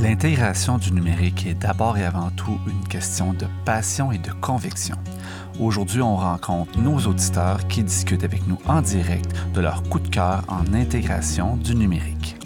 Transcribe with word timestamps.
L'intégration 0.00 0.78
du 0.78 0.92
numérique 0.92 1.44
est 1.44 1.54
d'abord 1.54 1.98
et 1.98 2.04
avant 2.04 2.30
tout 2.30 2.60
une 2.68 2.86
question 2.86 3.32
de 3.32 3.46
passion 3.64 4.12
et 4.12 4.18
de 4.18 4.30
conviction. 4.30 4.94
Aujourd'hui, 5.58 6.02
on 6.02 6.14
rencontre 6.14 6.78
nos 6.78 6.98
auditeurs 7.00 7.66
qui 7.66 7.82
discutent 7.82 8.22
avec 8.22 8.46
nous 8.46 8.58
en 8.66 8.80
direct 8.80 9.34
de 9.54 9.60
leur 9.60 9.82
coup 9.82 9.98
de 9.98 10.06
cœur 10.06 10.44
en 10.46 10.72
intégration 10.72 11.56
du 11.56 11.74
numérique. 11.74 12.36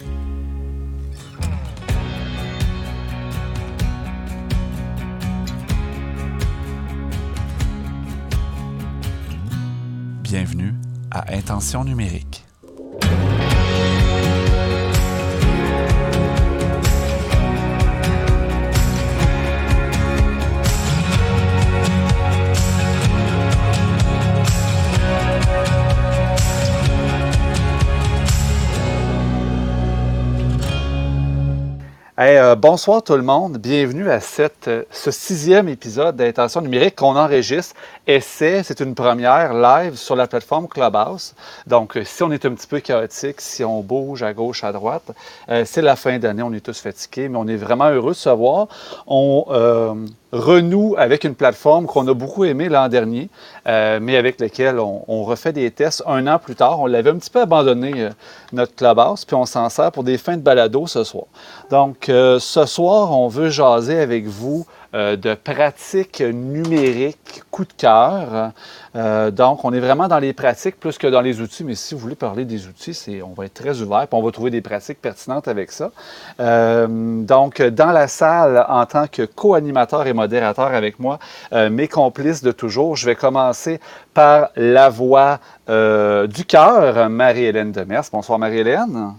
Bienvenue 10.23 10.73
à 11.11 11.31
Intention 11.35 11.83
numérique. 11.83 12.45
Bonsoir 32.63 33.03
tout 33.03 33.17
le 33.17 33.23
monde, 33.23 33.57
bienvenue 33.57 34.09
à 34.09 34.21
euh, 34.69 34.83
ce 34.89 35.11
sixième 35.11 35.67
épisode 35.67 36.15
d'Intention 36.15 36.61
numérique 36.61 36.95
qu'on 36.95 37.17
enregistre. 37.17 37.75
Essai, 38.07 38.63
c'est 38.63 38.79
une 38.79 38.95
première 38.95 39.53
live 39.53 39.97
sur 39.97 40.15
la 40.15 40.27
plateforme 40.27 40.69
Clubhouse. 40.69 41.35
Donc, 41.67 41.97
euh, 41.97 42.05
si 42.05 42.23
on 42.23 42.31
est 42.31 42.45
un 42.45 42.53
petit 42.53 42.67
peu 42.67 42.79
chaotique, 42.79 43.41
si 43.41 43.65
on 43.65 43.81
bouge 43.81 44.23
à 44.23 44.33
gauche, 44.33 44.63
à 44.63 44.71
droite, 44.71 45.11
c'est 45.65 45.81
la 45.81 45.97
fin 45.97 46.17
d'année, 46.19 46.41
on 46.41 46.53
est 46.53 46.61
tous 46.61 46.79
fatigués, 46.79 47.27
mais 47.27 47.37
on 47.37 47.47
est 47.49 47.57
vraiment 47.57 47.89
heureux 47.89 48.13
de 48.13 48.17
se 48.17 48.29
voir. 48.29 48.69
Renoue 50.33 50.95
avec 50.97 51.23
une 51.23 51.35
plateforme 51.35 51.85
qu'on 51.85 52.07
a 52.07 52.13
beaucoup 52.13 52.43
aimée 52.43 52.67
l'an 52.67 52.89
dernier, 52.89 53.29
euh, 53.67 53.99
mais 54.01 54.17
avec 54.17 54.39
laquelle 54.39 54.79
on, 54.79 55.23
refait 55.23 55.53
des 55.53 55.69
tests 55.69 56.03
un 56.07 56.25
an 56.27 56.39
plus 56.39 56.55
tard. 56.55 56.81
On 56.81 56.87
l'avait 56.87 57.11
un 57.11 57.17
petit 57.17 57.29
peu 57.29 57.41
abandonné, 57.41 57.93
euh, 57.95 58.09
notre 58.51 58.75
clubhouse, 58.75 59.25
puis 59.25 59.35
on 59.35 59.45
s'en 59.45 59.69
sert 59.69 59.91
pour 59.91 60.03
des 60.03 60.17
fins 60.17 60.35
de 60.35 60.41
balado 60.41 60.87
ce 60.87 61.03
soir. 61.03 61.25
Donc, 61.69 62.09
euh, 62.09 62.39
ce 62.39 62.65
soir, 62.65 63.11
on 63.17 63.27
veut 63.27 63.49
jaser 63.49 63.99
avec 63.99 64.25
vous 64.25 64.65
euh, 64.93 65.15
de 65.15 65.33
pratiques 65.33 66.21
numériques 66.21 67.43
coup 67.49 67.65
de 67.65 67.73
cœur. 67.73 68.51
Euh, 68.95 69.31
donc, 69.31 69.65
on 69.65 69.73
est 69.73 69.79
vraiment 69.79 70.07
dans 70.07 70.19
les 70.19 70.33
pratiques 70.33 70.79
plus 70.79 70.97
que 70.99 71.07
dans 71.07 71.21
les 71.21 71.41
outils, 71.41 71.63
mais 71.63 71.73
si 71.73 71.95
vous 71.95 71.99
voulez 71.99 72.15
parler 72.15 72.45
des 72.45 72.67
outils, 72.67 72.93
c'est, 72.93 73.21
on 73.23 73.33
va 73.33 73.45
être 73.45 73.55
très 73.55 73.81
ouvert, 73.81 74.07
puis 74.07 74.19
on 74.19 74.21
va 74.21 74.31
trouver 74.31 74.51
des 74.51 74.61
pratiques 74.61 75.01
pertinentes 75.01 75.47
avec 75.47 75.71
ça. 75.71 75.91
Euh, 76.39 76.87
donc, 77.23 77.61
dans 77.61 77.91
la 77.91 78.07
salle, 78.07 78.65
en 78.69 78.85
tant 78.85 79.07
que 79.07 79.23
co-animateur 79.23 80.05
et 80.05 80.13
modérateur 80.13 80.67
avec 80.67 80.99
moi, 80.99 81.17
mes 81.51 81.87
complices 81.87 82.43
de 82.43 82.51
toujours, 82.51 82.95
je 82.95 83.05
vais 83.05 83.15
commencer 83.15 83.79
par 84.13 84.49
la 84.55 84.89
voix 84.89 85.39
du 85.67 86.45
cœur, 86.45 87.09
Marie-Hélène 87.09 87.71
Demers. 87.71 88.03
Bonsoir, 88.11 88.37
Marie-Hélène. 88.37 89.13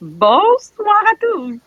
Bonsoir 0.00 1.02
à 1.06 1.16
tous. 1.20 1.60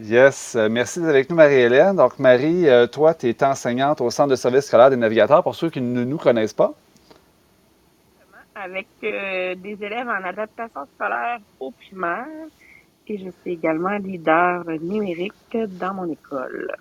Yes, 0.00 0.56
euh, 0.56 0.68
merci 0.70 1.00
d'être 1.00 1.10
avec 1.10 1.28
nous, 1.28 1.36
Marie-Hélène. 1.36 1.96
Donc, 1.96 2.18
Marie, 2.18 2.66
euh, 2.66 2.86
toi, 2.86 3.12
tu 3.12 3.28
es 3.28 3.44
enseignante 3.44 4.00
au 4.00 4.10
Centre 4.10 4.30
de 4.30 4.36
service 4.36 4.64
scolaire 4.64 4.88
des 4.88 4.96
navigateurs, 4.96 5.42
pour 5.42 5.54
ceux 5.54 5.68
qui 5.68 5.82
ne 5.82 6.04
nous 6.04 6.16
connaissent 6.16 6.54
pas. 6.54 6.72
Avec 8.54 8.86
euh, 9.04 9.54
des 9.54 9.76
élèves 9.84 10.08
en 10.08 10.24
adaptation 10.24 10.80
scolaire 10.94 11.40
au 11.60 11.70
primaire. 11.72 12.26
Et 13.08 13.18
je 13.18 13.30
suis 13.42 13.52
également 13.52 13.98
leader 13.98 14.64
numérique 14.80 15.34
dans 15.52 15.92
mon 15.92 16.10
école. 16.10 16.72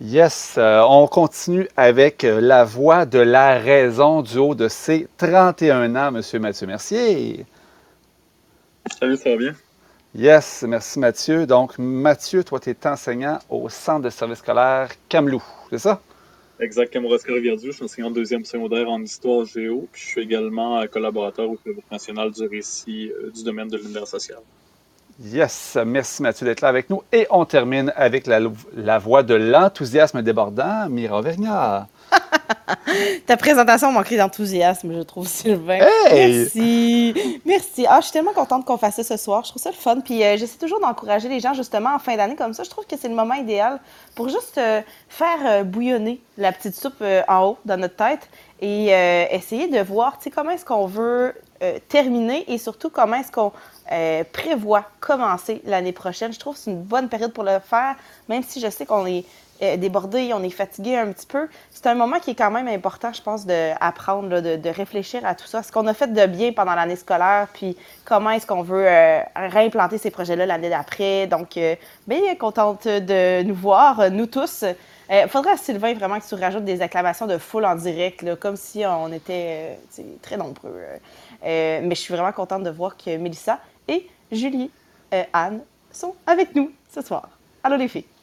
Yes, 0.00 0.58
on 0.58 1.06
continue 1.06 1.66
avec 1.76 2.22
la 2.22 2.64
voix 2.64 3.06
de 3.06 3.18
la 3.18 3.58
raison 3.58 4.20
du 4.20 4.36
haut 4.36 4.54
de 4.54 4.68
ses 4.68 5.08
31 5.16 5.96
ans, 5.96 6.14
M. 6.14 6.40
Mathieu 6.42 6.66
Mercier. 6.66 7.46
Salut, 8.98 9.16
ça 9.16 9.30
va 9.30 9.36
bien? 9.36 9.54
Yes, 10.14 10.64
merci 10.66 10.98
Mathieu. 10.98 11.46
Donc, 11.46 11.78
Mathieu, 11.78 12.42
toi, 12.42 12.58
tu 12.58 12.70
es 12.70 12.86
enseignant 12.86 13.38
au 13.50 13.68
Centre 13.68 14.02
de 14.02 14.10
service 14.10 14.38
scolaire 14.38 14.88
Camelou, 15.08 15.42
c'est 15.70 15.78
ça? 15.78 16.00
Exact, 16.60 16.90
Kamouraska 16.90 17.32
Rivière-du. 17.32 17.66
Je 17.66 17.72
suis 17.72 17.84
enseignant 17.84 18.10
de 18.10 18.16
deuxième 18.16 18.44
secondaire 18.44 18.88
en 18.88 19.00
histoire 19.00 19.44
géo, 19.44 19.86
puis 19.92 20.02
je 20.02 20.06
suis 20.08 20.22
également 20.22 20.84
collaborateur 20.88 21.48
au 21.48 21.56
Club 21.56 21.76
national 21.92 22.32
du 22.32 22.46
récit 22.46 23.10
euh, 23.10 23.30
du 23.30 23.44
domaine 23.44 23.68
de 23.68 23.76
l'univers 23.76 24.08
social. 24.08 24.38
Yes, 25.20 25.76
merci 25.84 26.22
Mathieu 26.22 26.46
d'être 26.46 26.62
là 26.62 26.68
avec 26.68 26.90
nous. 26.90 27.02
Et 27.12 27.26
on 27.30 27.44
termine 27.44 27.92
avec 27.94 28.26
la, 28.26 28.40
la 28.74 28.98
voix 28.98 29.22
de 29.22 29.34
l'enthousiasme 29.34 30.22
débordant, 30.22 30.88
Mira 30.88 31.20
Vergnard. 31.22 31.86
Ta 33.26 33.36
présentation 33.36 33.92
manquait 33.92 34.16
d'enthousiasme, 34.16 34.92
je 34.92 35.02
trouve, 35.02 35.26
Sylvain. 35.26 35.80
Merci. 36.10 37.14
Merci. 37.44 37.86
Ah, 37.88 37.98
je 38.00 38.04
suis 38.04 38.12
tellement 38.12 38.32
contente 38.32 38.64
qu'on 38.64 38.78
fasse 38.78 38.96
ça 38.96 39.04
ce 39.04 39.16
soir. 39.16 39.44
Je 39.44 39.50
trouve 39.50 39.62
ça 39.62 39.70
le 39.70 39.76
fun. 39.76 40.00
Puis 40.00 40.22
euh, 40.22 40.36
j'essaie 40.36 40.58
toujours 40.58 40.80
d'encourager 40.80 41.28
les 41.28 41.40
gens, 41.40 41.54
justement, 41.54 41.94
en 41.94 41.98
fin 41.98 42.16
d'année 42.16 42.36
comme 42.36 42.54
ça. 42.54 42.64
Je 42.64 42.70
trouve 42.70 42.86
que 42.86 42.96
c'est 42.98 43.08
le 43.08 43.14
moment 43.14 43.34
idéal 43.34 43.80
pour 44.14 44.28
juste 44.28 44.58
euh, 44.58 44.80
faire 45.08 45.38
euh, 45.44 45.62
bouillonner 45.64 46.20
la 46.36 46.52
petite 46.52 46.74
soupe 46.74 47.02
en 47.28 47.44
haut 47.44 47.58
dans 47.64 47.76
notre 47.76 47.96
tête 47.96 48.28
et 48.60 48.86
essayer 49.30 49.68
de 49.68 49.80
voir 49.80 50.18
comment 50.34 50.50
est-ce 50.50 50.64
qu'on 50.64 50.86
veut 50.86 51.34
terminer 51.88 52.44
et 52.52 52.58
surtout 52.58 52.90
comment 52.90 53.16
est-ce 53.16 53.30
qu'on 53.30 53.52
prévoit 54.32 54.84
commencer 55.00 55.60
l'année 55.64 55.92
prochaine. 55.92 56.32
Je 56.32 56.38
trouve 56.38 56.54
que 56.54 56.60
c'est 56.60 56.70
une 56.70 56.82
bonne 56.82 57.08
période 57.08 57.32
pour 57.32 57.44
le 57.44 57.58
faire, 57.60 57.96
même 58.28 58.42
si 58.42 58.60
je 58.60 58.68
sais 58.68 58.86
qu'on 58.86 59.06
est 59.06 59.24
euh, 59.60 59.76
débordé, 59.76 60.32
on 60.34 60.42
est 60.42 60.50
fatigué 60.50 60.96
un 60.96 61.12
petit 61.12 61.26
peu. 61.26 61.48
C'est 61.70 61.86
un 61.86 61.94
moment 61.94 62.20
qui 62.20 62.30
est 62.30 62.34
quand 62.34 62.50
même 62.50 62.68
important, 62.68 63.12
je 63.12 63.20
pense, 63.20 63.44
d'apprendre, 63.44 64.40
de, 64.40 64.56
de, 64.56 64.68
réfléchir 64.68 65.24
à 65.26 65.34
tout 65.34 65.46
ça. 65.46 65.62
Ce 65.62 65.72
qu'on 65.72 65.86
a 65.86 65.94
fait 65.94 66.12
de 66.12 66.26
bien 66.26 66.52
pendant 66.52 66.74
l'année 66.74 66.96
scolaire, 66.96 67.48
puis 67.52 67.76
comment 68.04 68.30
est-ce 68.30 68.46
qu'on 68.46 68.62
veut 68.62 68.86
euh, 68.86 69.20
réimplanter 69.34 69.98
ces 69.98 70.10
projets-là 70.10 70.46
l'année 70.46 70.70
d'après. 70.70 71.26
Donc, 71.26 71.56
euh, 71.56 71.74
bien 72.06 72.34
contente 72.36 72.86
de 72.86 73.42
nous 73.42 73.54
voir, 73.54 74.10
nous 74.10 74.26
tous. 74.26 74.64
Il 75.10 75.28
faudrait 75.28 75.52
à 75.52 75.56
Sylvain 75.56 75.94
vraiment 75.94 76.20
que 76.20 76.28
tu 76.28 76.34
rajoutes 76.34 76.64
des 76.64 76.82
acclamations 76.82 77.26
de 77.26 77.38
foule 77.38 77.64
en 77.64 77.74
direct, 77.74 78.34
comme 78.38 78.56
si 78.56 78.84
on 78.84 79.10
était 79.10 79.78
très 80.20 80.36
nombreux. 80.36 80.74
mais 81.42 81.88
je 81.88 81.94
suis 81.94 82.12
vraiment 82.12 82.32
contente 82.32 82.62
de 82.62 82.70
voir 82.70 82.94
que 82.94 83.16
Mélissa 83.16 83.58
et 83.88 84.06
Julie, 84.30 84.70
Anne 85.32 85.62
sont 85.90 86.14
avec 86.26 86.54
nous 86.54 86.70
ce 86.94 87.00
soir. 87.00 87.30
Allô 87.64 87.76
les 87.76 87.88
filles! 87.88 88.17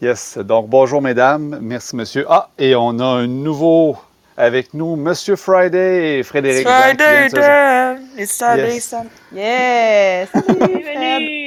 Yes. 0.00 0.38
Donc, 0.38 0.68
bonjour, 0.68 1.02
mesdames. 1.02 1.58
Merci, 1.60 1.94
monsieur. 1.94 2.24
Ah, 2.28 2.48
et 2.58 2.74
on 2.74 2.98
a 2.98 3.04
un 3.04 3.26
nouveau 3.26 3.96
avec 4.36 4.72
nous, 4.72 4.96
Monsieur 4.96 5.36
Friday, 5.36 6.22
Frédéric. 6.22 6.66
Friday, 6.66 7.28
It's 8.16 8.32
Saturday, 8.32 8.74
yes. 8.74 8.94
Yes! 9.32 10.28
Salut, 10.32 11.46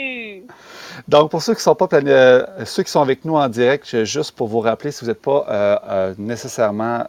donc, 1.13 1.29
pour 1.29 1.43
ceux 1.43 1.53
qui 1.53 1.61
sont 1.61 1.75
pas 1.75 1.87
euh, 1.93 2.43
ceux 2.65 2.81
qui 2.81 2.89
sont 2.89 2.99
avec 2.99 3.23
nous 3.23 3.35
en 3.35 3.47
direct, 3.47 4.03
juste 4.03 4.31
pour 4.31 4.47
vous 4.47 4.61
rappeler, 4.61 4.89
si 4.89 5.01
vous 5.01 5.11
n'êtes 5.11 5.21
pas 5.21 5.45
euh, 5.47 5.77
euh, 5.87 6.13
nécessairement 6.17 7.03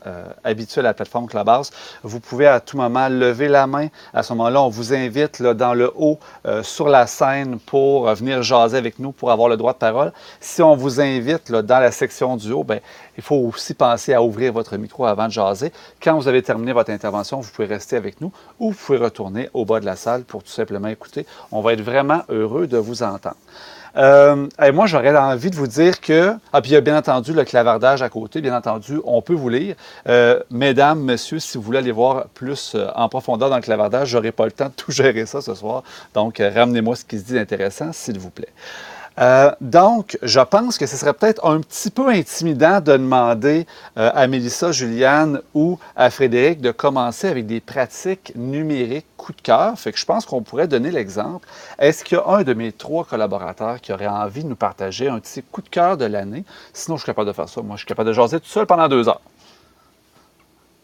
habitué 0.45 0.81
à 0.81 0.85
la 0.85 0.93
plateforme 0.93 1.27
Clubhouse, 1.27 1.71
vous 2.03 2.21
pouvez 2.21 2.47
à 2.47 2.61
tout 2.61 2.77
moment 2.77 3.09
lever 3.09 3.49
la 3.49 3.67
main. 3.67 3.89
À 4.13 4.23
ce 4.23 4.35
moment-là, 4.35 4.61
on 4.61 4.69
vous 4.69 4.93
invite 4.93 5.39
là, 5.39 5.55
dans 5.55 5.73
le 5.73 5.91
haut 5.97 6.19
sur 6.61 6.89
la 6.89 7.07
scène 7.07 7.59
pour 7.59 8.13
venir 8.15 8.43
jaser 8.43 8.77
avec 8.77 8.99
nous, 8.99 9.11
pour 9.11 9.31
avoir 9.31 9.49
le 9.49 9.57
droit 9.57 9.73
de 9.73 9.79
parole. 9.79 10.13
Si 10.39 10.61
on 10.61 10.77
vous 10.77 11.01
invite 11.01 11.49
là, 11.49 11.63
dans 11.63 11.79
la 11.79 11.91
section 11.91 12.37
du 12.37 12.53
haut, 12.53 12.63
ben, 12.63 12.81
il 13.17 13.23
faut 13.23 13.37
aussi 13.37 13.75
penser 13.75 14.13
à 14.13 14.23
ouvrir 14.23 14.53
votre 14.53 14.77
micro 14.77 15.07
avant 15.07 15.27
de 15.27 15.33
jaser. 15.33 15.73
Quand 16.03 16.17
vous 16.17 16.29
avez 16.29 16.43
terminé 16.43 16.73
votre 16.73 16.91
intervention, 16.91 17.41
vous 17.41 17.51
pouvez 17.51 17.69
rester 17.69 17.97
avec 17.97 18.21
nous 18.21 18.33
ou 18.59 18.71
vous 18.71 18.79
pouvez 18.79 18.99
retourner 18.99 19.49
au 19.55 19.65
bas 19.65 19.81
de 19.81 19.87
la 19.87 19.97
salle 19.97 20.25
pour 20.25 20.43
tout 20.43 20.51
simplement 20.51 20.89
écouter. 20.89 21.27
On 21.53 21.61
va 21.61 21.73
être 21.73 21.83
vraiment 21.83 22.23
heureux 22.29 22.67
de 22.67 22.79
vous 22.79 23.03
entendre. 23.03 23.37
Euh, 23.97 24.49
moi, 24.73 24.87
j'aurais 24.87 25.17
envie 25.17 25.51
de 25.51 25.57
vous 25.57 25.67
dire 25.67 26.01
que, 26.01 26.35
ah, 26.53 26.61
puis 26.61 26.73
il 26.73 26.75
y 26.75 26.77
a 26.77 26.81
bien 26.81 26.97
entendu 26.97 27.33
le 27.33 27.45
clavardage 27.45 28.03
à 28.03 28.09
côté, 28.09 28.41
bien 28.41 28.57
entendu, 28.57 29.01
on 29.05 29.23
peut 29.23 29.35
vous 29.35 29.49
lire. 29.49 29.77
Euh, 30.09 30.41
mesdames, 30.51 31.01
messieurs, 31.01 31.39
si 31.39 31.57
vous 31.57 31.63
voulez 31.63 31.79
aller 31.79 31.93
voir 31.93 32.27
plus 32.35 32.75
euh, 32.75 32.89
en 32.97 33.09
profondeur 33.09 33.51
dans 33.51 33.57
le 33.57 33.63
clavardage, 33.63 34.09
j'aurai 34.09 34.33
pas 34.33 34.47
le 34.47 34.53
temps 34.53 34.67
de 34.67 34.73
tout 34.73 34.91
gérer 34.91 35.27
ça 35.27 35.41
ce 35.41 35.55
soir. 35.55 35.85
Donc, 36.13 36.39
ramenez-moi 36.39 36.97
ce 36.97 37.05
qui 37.05 37.19
se 37.19 37.25
dit 37.25 37.35
d'intéressant, 37.35 37.93
s'il 37.93 38.19
vous 38.19 38.31
plaît. 38.31 38.53
Euh, 39.21 39.53
donc, 39.61 40.19
je 40.23 40.41
pense 40.41 40.77
que 40.77 40.87
ce 40.87 40.97
serait 40.97 41.13
peut-être 41.13 41.45
un 41.47 41.61
petit 41.61 41.91
peu 41.91 42.09
intimidant 42.09 42.81
de 42.81 42.93
demander 42.93 43.67
euh, 43.97 44.11
à 44.13 44.27
Mélissa, 44.27 44.73
Juliane 44.73 45.41
ou 45.55 45.79
à 45.95 46.11
Frédéric 46.11 46.61
de 46.61 46.73
commencer 46.73 47.29
avec 47.29 47.47
des 47.47 47.61
pratiques 47.61 48.33
numériques 48.35 49.07
coup 49.17 49.33
de 49.33 49.41
cœur. 49.41 49.79
Fait 49.79 49.93
que 49.93 49.99
je 49.99 50.05
pense 50.05 50.27
qu'on 50.27 50.43
pourrait 50.43 50.67
donner 50.67 50.91
l'exemple. 50.91 51.47
Est-ce 51.79 52.05
qu'il 52.05 52.19
y 52.19 52.21
a 52.21 52.27
un 52.27 52.43
de 52.43 52.55
mes 52.55 52.73
trois 52.73 53.05
collaborateurs 53.05 53.81
qui 53.81 53.93
aurait 53.93 54.09
envie 54.09 54.43
de 54.43 54.49
nous 54.49 54.57
partager 54.57 55.09
un 55.09 55.21
petit 55.21 55.43
coup 55.43 55.63
de 55.63 55.69
cœur 55.69 55.97
de 55.97 56.07
l'année? 56.07 56.45
Sinon, 56.73 56.97
je 56.97 57.03
suis 57.03 57.07
capable 57.07 57.29
de 57.29 57.33
faire 57.33 57.49
ça. 57.49 57.63
Moi, 57.63 57.77
je 57.77 57.81
suis 57.81 57.87
capable 57.87 58.09
de 58.09 58.15
jaser 58.15 58.41
tout 58.41 58.49
seul 58.49 58.67
pendant 58.67 58.89
deux 58.89 59.09
heures. 59.09 59.21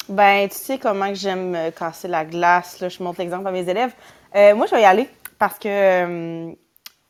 Ben, 0.08 0.48
tu 0.48 0.56
sais 0.56 0.78
comment 0.78 1.12
j'aime 1.14 1.54
euh, 1.54 1.70
casser 1.72 2.08
la 2.08 2.24
glace. 2.24 2.80
Là. 2.80 2.88
Je 2.88 3.02
montre 3.02 3.20
l'exemple 3.20 3.46
à 3.48 3.50
mes 3.50 3.68
élèves. 3.68 3.92
moi, 4.34 4.66
je 4.66 4.74
vais 4.74 4.82
y 4.82 4.84
aller 4.84 5.08
parce 5.38 5.58
que 5.58 6.54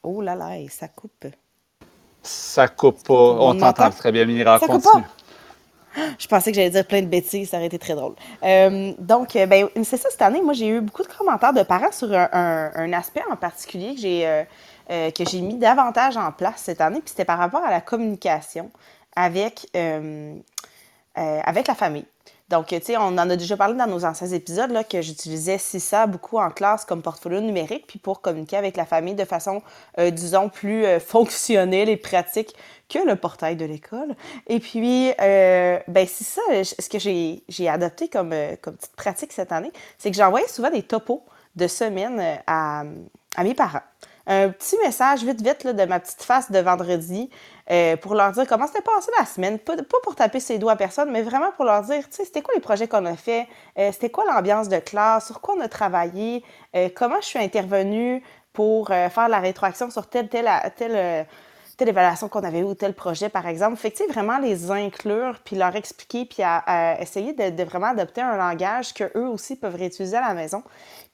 Oh 0.03 0.23
là 0.23 0.35
là, 0.35 0.57
ça 0.69 0.89
coupe. 0.89 1.27
Ça 2.23 2.69
coupe 2.69 3.03
pas. 3.05 3.15
On, 3.15 3.57
t'entend 3.57 3.91
très 3.91 4.13
bien, 4.13 4.25
Mira. 4.25 4.59
Ça 4.59 4.67
continue. 4.67 4.93
Coupe 4.93 5.03
pas? 5.03 5.09
Je 6.19 6.29
pensais 6.29 6.53
que 6.53 6.57
j'allais 6.57 6.71
dire 6.71 6.87
plein 6.87 7.03
de 7.03 7.09
bêtises, 7.09 7.51
ça 7.51 7.57
aurait 7.57 7.67
été 7.67 7.79
très 7.79 7.95
drôle. 7.95 8.15
Euh, 8.45 8.93
donc, 8.99 9.35
euh, 9.35 9.47
ben, 9.47 9.69
c'est 9.83 9.97
ça, 9.97 10.09
cette 10.11 10.23
année, 10.23 10.41
moi, 10.41 10.55
j'ai 10.55 10.69
eu 10.69 10.81
beaucoup 10.81 11.03
de 11.03 11.09
commentaires 11.09 11.53
de 11.53 11.63
parents 11.63 11.91
sur 11.91 12.13
un, 12.13 12.93
aspect 12.93 13.23
en 13.31 13.37
particulier 13.37 13.95
que 13.95 14.01
j'ai 14.01 14.27
euh, 14.27 15.11
que 15.11 15.25
j'ai 15.25 15.41
mis 15.41 15.57
davantage 15.57 16.17
en 16.17 16.33
place 16.33 16.63
cette 16.65 16.81
année, 16.81 17.01
puis 17.01 17.11
c'était 17.11 17.25
par 17.25 17.39
rapport 17.39 17.63
à 17.65 17.71
la 17.71 17.81
communication 17.81 18.71
avec, 19.15 19.67
avec 21.15 21.69
la 21.69 21.75
famille. 21.75 22.07
Donc, 22.51 22.67
tu 22.67 22.81
sais, 22.83 22.97
on 22.97 23.17
en 23.17 23.31
a 23.31 23.37
déjà 23.37 23.57
parlé 23.57 23.77
dans 23.77 23.87
nos 23.87 24.05
anciens 24.05 24.27
épisodes, 24.27 24.73
là, 24.73 24.83
que 24.83 25.01
j'utilisais 25.01 25.57
ça 25.57 26.09
beaucoup 26.09 26.37
en 26.37 26.51
classe 26.51 26.85
comme 26.85 27.01
portfolio 27.01 27.41
numérique, 27.41 27.87
puis 27.87 28.01
pour 28.01 28.21
communiquer 28.21 28.57
avec 28.57 28.77
la 28.77 28.85
famille 28.85 29.15
de 29.15 29.25
façon, 29.25 29.63
euh, 30.01 30.11
disons, 30.11 30.49
plus 30.49 30.85
euh, 30.85 30.99
fonctionnelle 30.99 31.89
et 31.89 31.97
pratique 31.97 32.57
que 32.89 32.99
le 32.99 33.15
portail 33.15 33.55
de 33.55 33.65
l'école. 33.65 34.17
Et 34.49 34.59
puis, 34.59 35.13
euh, 35.21 35.79
ben 35.87 36.09
ce 36.09 36.89
que 36.89 36.99
j'ai 36.99 37.69
adopté 37.69 38.09
comme, 38.09 38.35
comme 38.61 38.75
petite 38.75 38.97
pratique 38.97 39.33
cette 39.33 39.53
année, 39.53 39.73
c'est 39.97 40.11
que 40.11 40.17
j'envoyais 40.17 40.49
souvent 40.49 40.71
des 40.71 40.83
topos 40.83 41.23
de 41.55 41.69
semaine 41.69 42.41
à, 42.49 42.83
à 43.37 43.45
mes 43.45 43.55
parents 43.55 43.83
un 44.31 44.51
petit 44.51 44.77
message 44.79 45.25
vite, 45.25 45.43
vite 45.43 45.65
là, 45.65 45.73
de 45.73 45.85
ma 45.85 45.99
petite 45.99 46.23
face 46.23 46.53
de 46.53 46.59
vendredi 46.61 47.31
euh, 47.71 47.97
pour 47.97 48.15
leur 48.15 48.33
dire 48.33 48.47
comment 48.49 48.67
s'était 48.67 48.83
passé 48.83 49.11
la 49.19 49.25
semaine. 49.25 49.59
Pas, 49.59 49.77
pour 50.03 50.15
taper 50.15 50.41
ses 50.41 50.59
doigts 50.59 50.73
à 50.73 50.77
personne, 50.77 51.11
mais 51.11 51.23
vraiment 51.23 51.53
pour 51.53 51.65
leur 51.65 51.83
dire, 51.83 52.09
tu 52.09 52.17
sais, 52.17 52.25
c'était 52.25 52.43
quoi 52.43 52.55
les 52.55 52.61
projets 52.61 52.89
qu'on 52.89 53.07
a 53.07 53.17
fait, 53.17 53.47
euh, 53.79 53.91
c'était 53.93 54.11
quoi 54.11 54.25
l'ambiance 54.25 54.69
de 54.69 54.79
classe, 54.79 55.27
sur 55.27 55.41
quoi 55.41 55.55
on 55.57 55.61
a 55.61 55.69
travaillé, 55.69 56.45
euh, 56.75 56.89
comment 56.95 57.21
je 57.21 57.27
suis 57.27 57.39
intervenue 57.39 58.23
pour 58.53 58.89
faire 58.89 59.29
la 59.29 59.39
rétroaction 59.39 59.91
sur 59.91 60.09
tel, 60.09 60.29
tel, 60.29 60.51
tel 60.77 61.27
telle 61.81 61.89
évaluation 61.89 62.29
qu'on 62.29 62.45
avait 62.45 62.63
ou 62.63 62.75
tel 62.75 62.93
projet, 62.93 63.31
par 63.31 63.49
exemple? 63.49 63.77
Fait 63.77 63.91
que, 63.91 64.07
vraiment 64.13 64.39
les 64.39 64.71
inclure, 64.71 65.39
puis 65.43 65.57
leur 65.57 65.75
expliquer, 65.77 66.27
puis 66.27 66.43
à, 66.43 67.01
essayer 67.01 67.33
de, 67.33 67.65
vraiment 67.65 67.87
adopter 67.87 68.21
un 68.21 68.37
langage 68.37 68.93
qu'eux 68.93 69.27
aussi 69.27 69.57
peuvent 69.57 69.77
réutiliser 69.77 70.19
à 70.19 70.29
la 70.29 70.35
maison. 70.35 70.63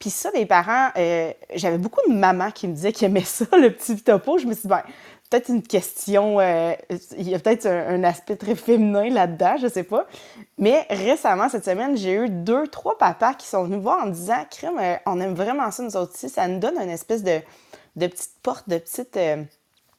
Puis 0.00 0.10
ça, 0.10 0.28
les 0.34 0.44
parents, 0.44 0.88
euh, 0.96 1.32
j'avais 1.54 1.78
beaucoup 1.78 2.00
de 2.08 2.12
mamans 2.12 2.50
qui 2.50 2.66
me 2.66 2.72
disaient 2.72 2.92
qu'ils 2.92 3.06
aimaient 3.06 3.20
ça, 3.20 3.44
le 3.56 3.70
petit 3.70 3.96
topo. 4.02 4.38
Je 4.38 4.46
me 4.46 4.54
suis 4.54 4.62
dit, 4.62 4.68
ben, 4.68 4.82
peut-être 5.30 5.48
une 5.48 5.62
question, 5.62 6.40
euh, 6.40 6.72
il 7.16 7.28
y 7.28 7.34
a 7.34 7.38
peut-être 7.38 7.66
un, 7.66 8.02
aspect 8.04 8.36
très 8.36 8.54
féminin 8.54 9.08
là-dedans, 9.10 9.56
je 9.60 9.68
sais 9.68 9.84
pas. 9.84 10.06
Mais 10.58 10.86
récemment, 10.90 11.48
cette 11.48 11.64
semaine, 11.64 11.96
j'ai 11.96 12.14
eu 12.14 12.28
deux, 12.28 12.66
trois 12.68 12.96
papas 12.98 13.34
qui 13.34 13.46
sont 13.46 13.64
venus 13.64 13.80
voir 13.80 14.02
en 14.02 14.06
me 14.06 14.12
disant, 14.12 14.44
crème, 14.50 14.78
euh, 14.78 14.96
on 15.06 15.20
aime 15.20 15.34
vraiment 15.34 15.70
ça, 15.70 15.82
nous 15.82 15.96
autres 15.96 16.12
aussi. 16.14 16.28
Ça 16.28 16.46
nous 16.48 16.58
donne 16.58 16.76
une 16.80 16.90
espèce 16.90 17.22
de, 17.22 17.40
de 17.96 18.06
petite 18.06 18.32
porte, 18.42 18.68
de 18.68 18.78
petite 18.78 19.18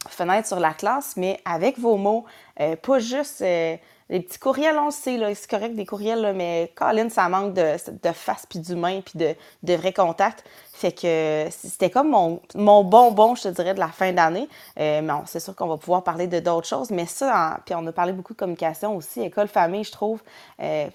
fenêtre 0.08 0.48
sur 0.48 0.60
la 0.60 0.74
classe, 0.74 1.16
mais 1.18 1.40
avec 1.46 1.80
vos 1.80 1.98
mots, 1.98 2.26
euh, 2.60 2.76
pas 2.76 3.00
juste 3.00 3.42
euh, 3.42 3.76
les 4.10 4.22
petits 4.22 4.40
courriels, 4.40 4.78
on 4.78 4.92
sait, 4.92 5.20
c'est 5.36 5.50
correct 5.50 5.76
des 5.76 5.86
courriels, 5.86 6.34
mais 6.36 6.72
Colin, 6.76 7.10
ça 7.10 7.28
manque 7.28 7.54
de, 7.54 7.76
de 8.04 8.12
face 8.14 8.46
puis 8.48 8.60
d'humain 8.60 9.02
puis 9.02 9.20
de, 9.20 9.36
de 9.64 9.74
vrai 9.74 9.92
contact. 9.94 10.44
Fait 10.74 10.92
que 10.92 11.48
c'était 11.50 11.90
comme 11.90 12.10
mon, 12.12 12.40
mon, 12.56 12.84
bonbon, 12.84 13.36
je 13.36 13.44
te 13.44 13.48
dirais, 13.50 13.74
de 13.74 13.80
la 13.80 13.88
fin 13.90 14.14
d'année. 14.14 14.48
Euh, 14.80 15.02
mais 15.02 15.14
c'est 15.26 15.40
sûr 15.40 15.56
qu'on 15.56 15.68
va 15.68 15.78
pouvoir 15.78 16.04
parler 16.04 16.28
de 16.28 16.40
d'autres 16.40 16.68
choses, 16.68 16.92
mais 16.92 17.06
ça, 17.06 17.60
puis 17.66 17.76
on 17.76 17.86
a 17.88 17.92
parlé 17.92 18.14
beaucoup 18.14 18.34
de 18.34 18.40
communication 18.40 18.96
aussi, 18.96 19.22
école-famille, 19.22 19.84
je 19.84 19.92
trouve, 19.92 20.22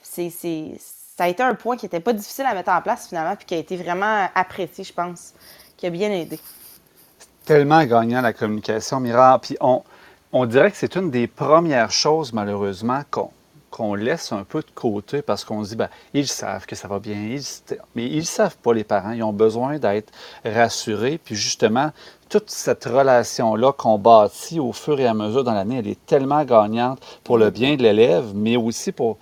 c'est, 0.03 0.31
ça 0.31 1.25
a 1.25 1.29
été 1.29 1.43
un 1.43 1.55
point 1.55 1.77
qui 1.77 1.85
n'était 1.85 2.01
pas 2.01 2.13
difficile 2.13 2.47
à 2.47 2.55
mettre 2.55 2.71
en 2.71 2.81
place 2.81 3.09
finalement, 3.09 3.37
puis 3.37 3.47
qui 3.47 3.55
a 3.55 3.59
été 3.59 3.77
vraiment 3.77 4.29
apprécié, 4.35 4.85
je 4.85 4.93
pense, 4.93 5.35
qui 5.77 5.87
a 5.87 5.91
bien 5.91 6.11
aidé 6.11 6.39
tellement 7.45 7.85
gagnant 7.85 8.21
la 8.21 8.33
communication, 8.33 9.01
Mira. 9.01 9.39
Puis 9.41 9.57
on, 9.61 9.83
on 10.33 10.47
dirait 10.47 10.71
que 10.71 10.77
c'est 10.79 10.97
une 10.97 11.11
des 11.11 11.27
premières 11.27 11.91
choses, 11.91 12.33
malheureusement, 12.33 13.03
qu'on 13.71 13.95
laisse 13.95 14.33
un 14.33 14.45
peu 14.45 14.61
de 14.61 14.71
côté 14.75 15.21
parce 15.21 15.45
qu'on 15.45 15.63
se 15.63 15.71
dit, 15.71 15.77
ben, 15.77 15.91
ils 16.15 16.27
savent 16.27 16.65
que 16.65 16.75
ça 16.75 16.89
va 16.89 16.99
bien, 16.99 17.37
mais 17.95 18.07
ils 18.07 18.19
ne 18.19 18.23
savent 18.23 18.57
pas, 18.57 18.73
les 18.73 18.85
parents. 18.85 19.13
Ils 19.13 19.23
ont 19.23 19.33
besoin 19.33 19.79
d'être 19.79 20.11
rassurés. 20.45 21.21
Puis 21.23 21.35
justement, 21.35 21.91
toute 22.31 22.49
cette 22.51 22.87
relation-là 22.87 23.73
qu'on 23.73 23.99
bâtit 23.99 24.59
au 24.59 24.73
fur 24.73 24.99
et 24.99 25.07
à 25.07 25.13
mesure 25.13 25.45
dans 25.45 25.53
l'année, 25.53 25.79
elle 25.79 25.89
est 25.89 26.07
tellement 26.07 26.45
gagnante 26.45 27.01
pour 27.25 27.37
le 27.37 27.51
bien 27.51 27.77
de 27.77 27.83
l'élève, 27.83 28.33
mais 28.35 28.57
aussi 28.57 28.91
pour. 28.91 29.19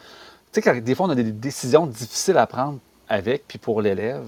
Tu 0.52 0.62
sais, 0.62 0.80
des 0.80 0.94
fois, 0.94 1.06
on 1.06 1.10
a 1.10 1.14
des 1.16 1.24
décisions 1.24 1.86
difficiles 1.86 2.38
à 2.38 2.46
prendre 2.46 2.78
avec, 3.08 3.48
puis 3.48 3.58
pour 3.58 3.82
l'élève. 3.82 4.24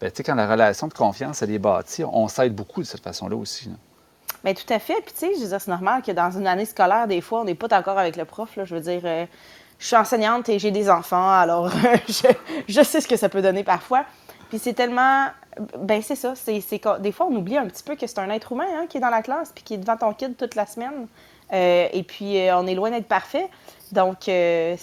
Ben, 0.00 0.10
quand 0.24 0.34
la 0.34 0.50
relation 0.50 0.88
de 0.88 0.94
confiance, 0.94 1.42
elle 1.42 1.52
est 1.52 1.58
bâtie, 1.58 2.02
on 2.04 2.26
s'aide 2.26 2.54
beaucoup 2.54 2.82
de 2.82 2.86
cette 2.86 3.02
façon-là 3.02 3.36
aussi. 3.36 3.70
Bien, 4.44 4.52
tout 4.52 4.70
à 4.72 4.78
fait. 4.78 5.00
Puis, 5.00 5.14
tu 5.14 5.20
sais, 5.20 5.34
je 5.34 5.40
veux 5.40 5.48
dire, 5.48 5.60
c'est 5.60 5.70
normal 5.70 6.02
que 6.02 6.12
dans 6.12 6.30
une 6.30 6.46
année 6.46 6.66
scolaire, 6.66 7.08
des 7.08 7.22
fois, 7.22 7.40
on 7.40 7.44
n'est 7.44 7.54
pas 7.54 7.66
d'accord 7.66 7.98
avec 7.98 8.16
le 8.16 8.26
prof. 8.26 8.50
Je 8.62 8.74
veux 8.74 8.80
dire, 8.80 9.00
euh, 9.04 9.24
je 9.78 9.86
suis 9.86 9.96
enseignante 9.96 10.50
et 10.50 10.58
j'ai 10.58 10.70
des 10.70 10.90
enfants, 10.90 11.30
alors 11.30 11.70
je, 12.68 12.82
sais 12.82 13.00
ce 13.00 13.08
que 13.08 13.16
ça 13.16 13.30
peut 13.30 13.40
donner 13.40 13.64
parfois. 13.64 14.04
Puis, 14.50 14.58
c'est 14.58 14.74
tellement. 14.74 15.28
Ben, 15.78 16.02
c'est 16.02 16.14
ça. 16.14 16.34
Des 16.98 17.12
fois, 17.12 17.26
on 17.30 17.34
oublie 17.36 17.56
un 17.56 17.66
petit 17.66 17.82
peu 17.82 17.96
que 17.96 18.06
c'est 18.06 18.18
un 18.18 18.28
être 18.28 18.52
humain 18.52 18.66
hein, 18.76 18.84
qui 18.86 18.98
est 18.98 19.00
dans 19.00 19.08
la 19.08 19.22
classe 19.22 19.50
puis 19.50 19.64
qui 19.64 19.74
est 19.74 19.78
devant 19.78 19.96
ton 19.96 20.12
kid 20.12 20.36
toute 20.36 20.56
la 20.56 20.66
semaine. 20.66 21.06
Euh, 21.52 21.88
et 21.90 22.02
puis, 22.02 22.38
euh, 22.38 22.58
on 22.58 22.66
est 22.66 22.74
loin 22.74 22.90
d'être 22.90 23.08
parfait. 23.08 23.48
Donc, 23.92 24.24
c'est 24.24 24.76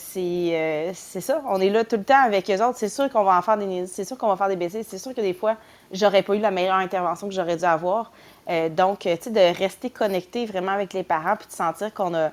ça. 0.96 1.42
On 1.50 1.62
est 1.62 1.70
là 1.70 1.84
tout 1.84 1.98
le 1.98 2.04
temps 2.04 2.24
avec 2.24 2.50
eux 2.50 2.64
autres. 2.64 2.78
C'est 2.78 2.90
sûr 2.90 3.10
qu'on 3.12 3.24
va 3.24 3.38
en 3.38 3.42
faire 3.44 3.58
des 3.58 3.86
c'est 3.86 4.06
sûr 4.06 4.18
qu'on 4.18 4.30
va 4.30 4.38
faire 4.38 4.48
des 4.48 4.56
bêtises. 4.56 4.88
C'est 4.90 4.98
sûr 4.98 5.14
que 5.14 5.22
des 5.22 5.34
fois, 5.34 5.58
j'aurais 5.92 6.24
pas 6.24 6.34
eu 6.34 6.40
la 6.40 6.52
meilleure 6.52 6.78
intervention 6.78 7.28
que 7.28 7.34
j'aurais 7.34 7.58
dû 7.58 7.66
avoir. 7.66 8.12
Donc, 8.48 9.00
tu 9.00 9.10
sais, 9.20 9.30
de 9.30 9.58
rester 9.58 9.90
connecté 9.90 10.46
vraiment 10.46 10.72
avec 10.72 10.94
les 10.94 11.04
parents 11.04 11.36
puis 11.36 11.48
de 11.48 11.54
sentir 11.54 11.94
qu'on 11.94 12.14
a 12.14 12.32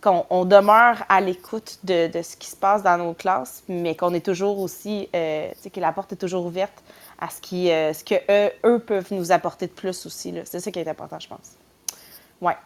qu'on 0.00 0.46
demeure 0.46 1.04
à 1.10 1.20
l'écoute 1.20 1.78
de, 1.84 2.08
de, 2.08 2.22
ce 2.22 2.36
qui 2.36 2.48
se 2.48 2.56
passe 2.56 2.82
dans 2.82 2.96
nos 2.96 3.12
classes, 3.12 3.62
mais 3.68 3.94
qu'on 3.94 4.14
est 4.14 4.24
toujours 4.24 4.58
aussi, 4.58 5.08
tu 5.12 5.18
sais, 5.18 5.70
que 5.72 5.80
la 5.80 5.92
porte 5.92 6.12
est 6.12 6.16
toujours 6.16 6.46
ouverte 6.46 6.82
à 7.18 7.28
ce, 7.28 7.40
qui, 7.40 7.66
ce 7.68 8.02
que 8.02 8.14
eux, 8.30 8.50
eux, 8.64 8.78
peuvent 8.78 9.12
nous 9.12 9.30
apporter 9.30 9.66
de 9.66 9.72
plus 9.72 10.06
aussi. 10.06 10.34
C'est 10.44 10.60
ça 10.60 10.70
qui 10.70 10.78
est 10.78 10.88
important, 10.88 11.18
je 11.20 11.28
pense. 11.28 11.52
Ouais. 12.40 12.56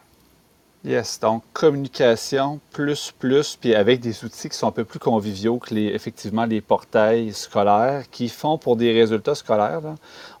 Yes, 0.85 1.19
donc 1.19 1.43
communication 1.51 2.61
plus 2.71 3.11
plus, 3.11 3.57
puis 3.59 3.75
avec 3.75 3.99
des 3.99 4.23
outils 4.23 4.47
qui 4.47 4.57
sont 4.57 4.67
un 4.67 4.71
peu 4.71 4.85
plus 4.85 4.99
conviviaux 4.99 5.57
que 5.57 5.73
les, 5.73 5.87
effectivement 5.87 6.45
les 6.45 6.61
portails 6.61 7.33
scolaires 7.33 8.09
qui 8.09 8.29
font 8.29 8.57
pour 8.57 8.77
des 8.77 8.93
résultats 8.93 9.35
scolaires, 9.35 9.81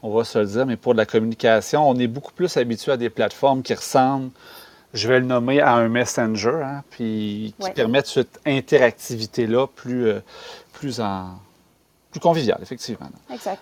on 0.01 0.15
va 0.15 0.23
se 0.23 0.39
le 0.39 0.45
dire, 0.45 0.65
mais 0.65 0.77
pour 0.77 0.93
de 0.93 0.97
la 0.97 1.05
communication, 1.05 1.89
on 1.89 1.95
est 1.95 2.07
beaucoup 2.07 2.31
plus 2.31 2.55
habitué 2.55 2.93
à 2.93 2.97
des 2.97 3.09
plateformes 3.09 3.61
qui 3.63 3.73
ressemblent, 3.73 4.31
je 4.93 5.09
vais 5.09 5.19
le 5.19 5.25
nommer, 5.25 5.59
à 5.59 5.73
un 5.73 5.89
messenger, 5.89 6.61
hein, 6.63 6.83
puis 6.89 7.53
qui 7.59 7.71
permettent 7.71 8.07
cette 8.07 8.39
interactivité-là 8.45 9.67
plus, 9.67 10.07
euh, 10.07 10.19
plus, 10.71 11.01
en, 11.01 11.31
plus 12.11 12.21
conviviale, 12.21 12.59
effectivement. 12.61 13.09
Exact. 13.29 13.61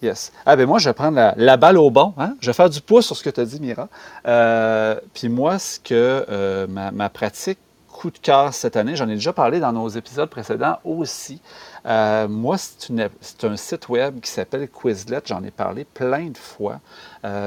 Yes. 0.00 0.32
Ah 0.46 0.54
ben 0.54 0.66
moi, 0.66 0.78
je 0.78 0.88
vais 0.88 0.94
prendre 0.94 1.34
la, 1.36 1.56
balle 1.56 1.76
au 1.76 1.90
bon. 1.90 2.14
Hein? 2.18 2.36
Je 2.40 2.46
vais 2.46 2.52
faire 2.52 2.70
du 2.70 2.80
pouce 2.80 3.06
sur 3.06 3.16
ce 3.16 3.24
que 3.24 3.30
tu 3.30 3.40
as 3.40 3.44
dit, 3.44 3.60
Mira. 3.60 3.88
Euh, 4.26 4.98
puis 5.12 5.28
moi, 5.28 5.58
ce 5.58 5.80
que 5.80 6.24
euh, 6.28 6.66
ma, 6.68 7.08
pratique 7.08 7.58
coup 7.88 8.12
de 8.12 8.18
cœur 8.18 8.54
cette 8.54 8.76
année, 8.76 8.94
j'en 8.94 9.08
ai 9.08 9.14
déjà 9.14 9.32
parlé 9.32 9.58
dans 9.58 9.72
nos 9.72 9.88
épisodes 9.88 10.28
précédents 10.30 10.78
aussi. 10.84 11.40
Euh, 11.84 12.28
moi, 12.28 12.56
c'est 12.58 13.44
un 13.44 13.56
site 13.56 13.88
web 13.88 14.20
qui 14.20 14.30
s'appelle 14.30 14.68
Quizlet. 14.68 15.22
J'en 15.24 15.42
ai 15.42 15.50
parlé 15.50 15.82
plein 15.82 16.26
de 16.26 16.38
fois. 16.38 16.78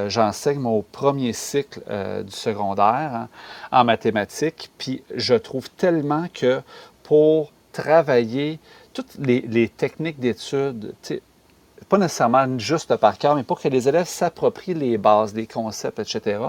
J'enseigne 0.07 0.59
mon 0.59 0.81
premier 0.81 1.31
cycle 1.31 1.79
du 2.25 2.33
secondaire 2.33 3.11
hein, 3.15 3.29
en 3.71 3.85
mathématiques. 3.85 4.69
Puis 4.77 5.03
je 5.15 5.35
trouve 5.35 5.69
tellement 5.69 6.25
que 6.33 6.61
pour 7.03 7.53
travailler 7.71 8.59
toutes 8.93 9.15
les, 9.19 9.39
les 9.47 9.69
techniques 9.69 10.19
d'études, 10.19 10.93
pas 11.91 11.97
nécessairement 11.97 12.57
juste 12.57 12.95
par 12.95 13.17
cœur, 13.17 13.35
mais 13.35 13.43
pour 13.43 13.59
que 13.59 13.67
les 13.67 13.89
élèves 13.89 14.07
s'approprient 14.07 14.73
les 14.73 14.97
bases, 14.97 15.35
les 15.35 15.45
concepts, 15.45 15.99
etc. 15.99 16.39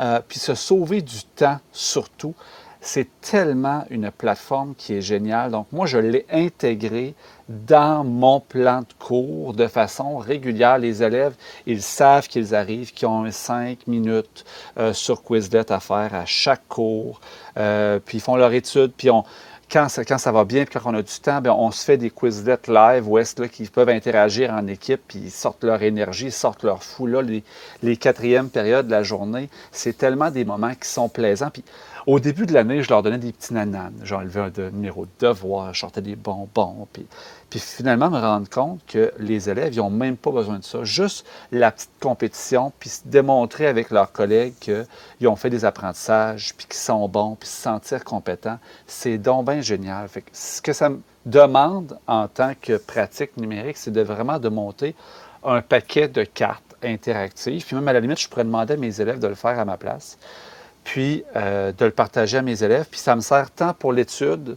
Euh, 0.00 0.20
puis 0.28 0.38
se 0.38 0.54
sauver 0.54 1.00
du 1.00 1.24
temps 1.34 1.58
surtout. 1.72 2.34
C'est 2.82 3.08
tellement 3.22 3.86
une 3.88 4.10
plateforme 4.10 4.74
qui 4.74 4.92
est 4.92 5.00
géniale. 5.00 5.52
Donc, 5.52 5.68
moi, 5.72 5.86
je 5.86 5.96
l'ai 5.96 6.26
intégré 6.30 7.14
dans 7.48 8.04
mon 8.04 8.40
plan 8.40 8.80
de 8.80 8.92
cours 8.98 9.54
de 9.54 9.66
façon 9.66 10.18
régulière. 10.18 10.76
Les 10.76 11.02
élèves, 11.02 11.36
ils 11.64 11.80
savent 11.80 12.28
qu'ils 12.28 12.54
arrivent, 12.54 12.92
qu'ils 12.92 13.08
ont 13.08 13.30
cinq 13.30 13.86
minutes 13.86 14.44
euh, 14.76 14.92
sur 14.92 15.22
Quizlet 15.22 15.72
à 15.72 15.80
faire 15.80 16.14
à 16.14 16.26
chaque 16.26 16.68
cours. 16.68 17.20
Euh, 17.56 17.98
puis 17.98 18.18
ils 18.18 18.20
font 18.20 18.36
leur 18.36 18.52
étude, 18.52 18.92
puis 18.94 19.08
on, 19.08 19.24
quand 19.72 19.88
ça, 19.88 20.32
va 20.32 20.44
bien, 20.44 20.66
puis 20.66 20.78
quand 20.78 20.92
on 20.92 20.94
a 20.94 21.02
du 21.02 21.20
temps, 21.20 21.40
bien, 21.40 21.54
on 21.54 21.70
se 21.70 21.82
fait 21.82 21.96
des 21.96 22.10
quizlets 22.10 22.58
live 22.68 23.08
où 23.08 23.16
est-ce 23.16 23.42
qu'ils 23.44 23.70
peuvent 23.70 23.88
interagir 23.88 24.52
en 24.52 24.66
équipe, 24.66 25.00
puis 25.08 25.18
ils 25.24 25.30
sortent 25.30 25.64
leur 25.64 25.82
énergie, 25.82 26.26
ils 26.26 26.32
sortent 26.32 26.62
leur 26.62 26.82
fou. 26.82 27.06
Là, 27.06 27.22
les, 27.22 27.96
quatrièmes 27.96 28.50
périodes 28.50 28.86
de 28.86 28.90
la 28.90 29.02
journée, 29.02 29.48
c'est 29.70 29.96
tellement 29.96 30.30
des 30.30 30.44
moments 30.44 30.74
qui 30.74 30.88
sont 30.88 31.08
plaisants. 31.08 31.48
Puis 31.50 31.64
au 32.06 32.20
début 32.20 32.46
de 32.46 32.52
l'année, 32.52 32.82
je 32.82 32.88
leur 32.88 33.02
donnais 33.02 33.18
des 33.18 33.32
petits 33.32 33.54
nananes. 33.54 34.00
J'enlevais 34.02 34.40
un 34.40 34.50
de, 34.50 34.70
numéro 34.70 35.06
de 35.06 35.10
devoir, 35.20 35.72
je 35.72 35.80
sortais 35.80 36.02
des 36.02 36.16
bonbons. 36.16 36.88
Puis, 36.92 37.06
Puis 37.50 37.60
finalement, 37.60 38.10
me 38.10 38.18
rendre 38.18 38.48
compte 38.48 38.80
que 38.86 39.12
les 39.18 39.48
élèves, 39.48 39.74
ils 39.74 39.78
n'ont 39.78 39.90
même 39.90 40.16
pas 40.16 40.30
besoin 40.30 40.58
de 40.58 40.64
ça. 40.64 40.84
Juste 40.84 41.26
la 41.50 41.70
petite 41.70 41.90
compétition, 42.00 42.72
puis 42.78 42.88
se 42.88 43.00
démontrer 43.04 43.66
avec 43.66 43.90
leurs 43.90 44.12
collègues 44.12 44.54
qu'ils 44.60 45.28
ont 45.28 45.36
fait 45.36 45.50
des 45.50 45.64
apprentissages, 45.64 46.54
puis 46.56 46.66
qu'ils 46.66 46.76
sont 46.76 47.08
bons, 47.08 47.36
puis 47.36 47.48
se 47.48 47.62
sentir 47.62 48.04
compétents, 48.04 48.58
c'est 48.86 49.18
donc 49.18 49.46
bien 49.46 49.60
génial. 49.60 50.08
Ce 50.32 50.60
que 50.60 50.72
ça 50.72 50.88
me 50.88 51.00
demande 51.26 51.98
en 52.06 52.28
tant 52.28 52.52
que 52.60 52.76
pratique 52.76 53.36
numérique, 53.36 53.76
c'est 53.76 53.92
de 53.92 54.02
vraiment 54.02 54.38
de 54.38 54.48
monter 54.48 54.94
un 55.44 55.60
paquet 55.60 56.08
de 56.08 56.24
cartes 56.24 56.62
interactives. 56.82 57.64
Puis 57.64 57.76
même 57.76 57.88
à 57.88 57.92
la 57.92 58.00
limite, 58.00 58.20
je 58.20 58.28
pourrais 58.28 58.44
demander 58.44 58.74
à 58.74 58.76
mes 58.76 59.00
élèves 59.00 59.18
de 59.18 59.26
le 59.26 59.34
faire 59.34 59.58
à 59.58 59.64
ma 59.64 59.76
place, 59.76 60.18
puis 60.84 61.24
euh, 61.36 61.72
de 61.72 61.84
le 61.84 61.90
partager 61.90 62.38
à 62.38 62.42
mes 62.42 62.62
élèves. 62.62 62.86
Puis 62.90 63.00
ça 63.00 63.14
me 63.16 63.20
sert 63.20 63.50
tant 63.50 63.74
pour 63.74 63.92
l'étude 63.92 64.56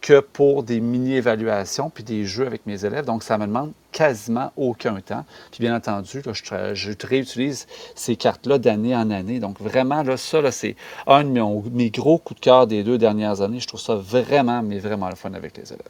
que 0.00 0.20
pour 0.20 0.62
des 0.62 0.80
mini-évaluations 0.80 1.90
puis 1.90 2.04
des 2.04 2.24
jeux 2.24 2.46
avec 2.46 2.66
mes 2.66 2.84
élèves. 2.84 3.04
Donc, 3.04 3.22
ça 3.22 3.36
me 3.36 3.46
demande 3.46 3.72
quasiment 3.90 4.52
aucun 4.56 5.00
temps. 5.00 5.24
Puis, 5.50 5.60
bien 5.60 5.74
entendu, 5.74 6.22
je, 6.24 7.06
réutilise 7.06 7.66
ces 7.94 8.16
cartes-là 8.16 8.58
d'année 8.58 8.94
en 8.94 9.10
année. 9.10 9.40
Donc, 9.40 9.60
vraiment, 9.60 10.02
là, 10.02 10.16
ça, 10.16 10.50
c'est 10.52 10.76
un 11.06 11.24
de 11.24 11.30
mes, 11.70 11.90
gros 11.90 12.18
coups 12.18 12.40
de 12.40 12.44
cœur 12.44 12.66
des 12.66 12.84
deux 12.84 12.98
dernières 12.98 13.40
années. 13.40 13.60
Je 13.60 13.66
trouve 13.66 13.80
ça 13.80 13.96
vraiment, 13.96 14.62
mais 14.62 14.78
vraiment 14.78 15.08
le 15.08 15.16
fun 15.16 15.32
avec 15.34 15.56
les 15.56 15.72
élèves. 15.72 15.82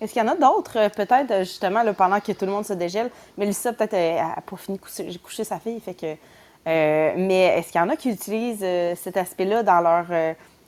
Est-ce 0.00 0.12
qu'il 0.12 0.22
y 0.22 0.24
en 0.24 0.28
a 0.28 0.36
d'autres, 0.36 0.78
euh, 0.78 0.88
peut-être, 0.88 1.30
euh, 1.32 1.40
justement, 1.40 1.82
pendant 1.92 2.20
que 2.20 2.30
tout 2.30 2.46
le 2.46 2.52
monde 2.52 2.64
se 2.64 2.72
dégèle? 2.72 3.10
Mélissa, 3.36 3.72
peut-être, 3.72 3.94
n'a 3.94 4.40
pas 4.48 4.56
fini 4.56 4.78
de 4.78 4.82
coucher, 4.82 5.18
coucher, 5.22 5.44
sa 5.44 5.58
fille, 5.58 5.80
fait 5.80 5.94
que... 5.94 6.14
Euh, 6.66 7.14
mais 7.16 7.58
est-ce 7.58 7.72
qu'il 7.72 7.80
y 7.80 7.84
en 7.84 7.88
a 7.88 7.96
qui 7.96 8.10
utilisent 8.10 8.66
cet 8.96 9.16
aspect-là 9.16 9.62
dans 9.62 9.80
leur, 9.80 10.06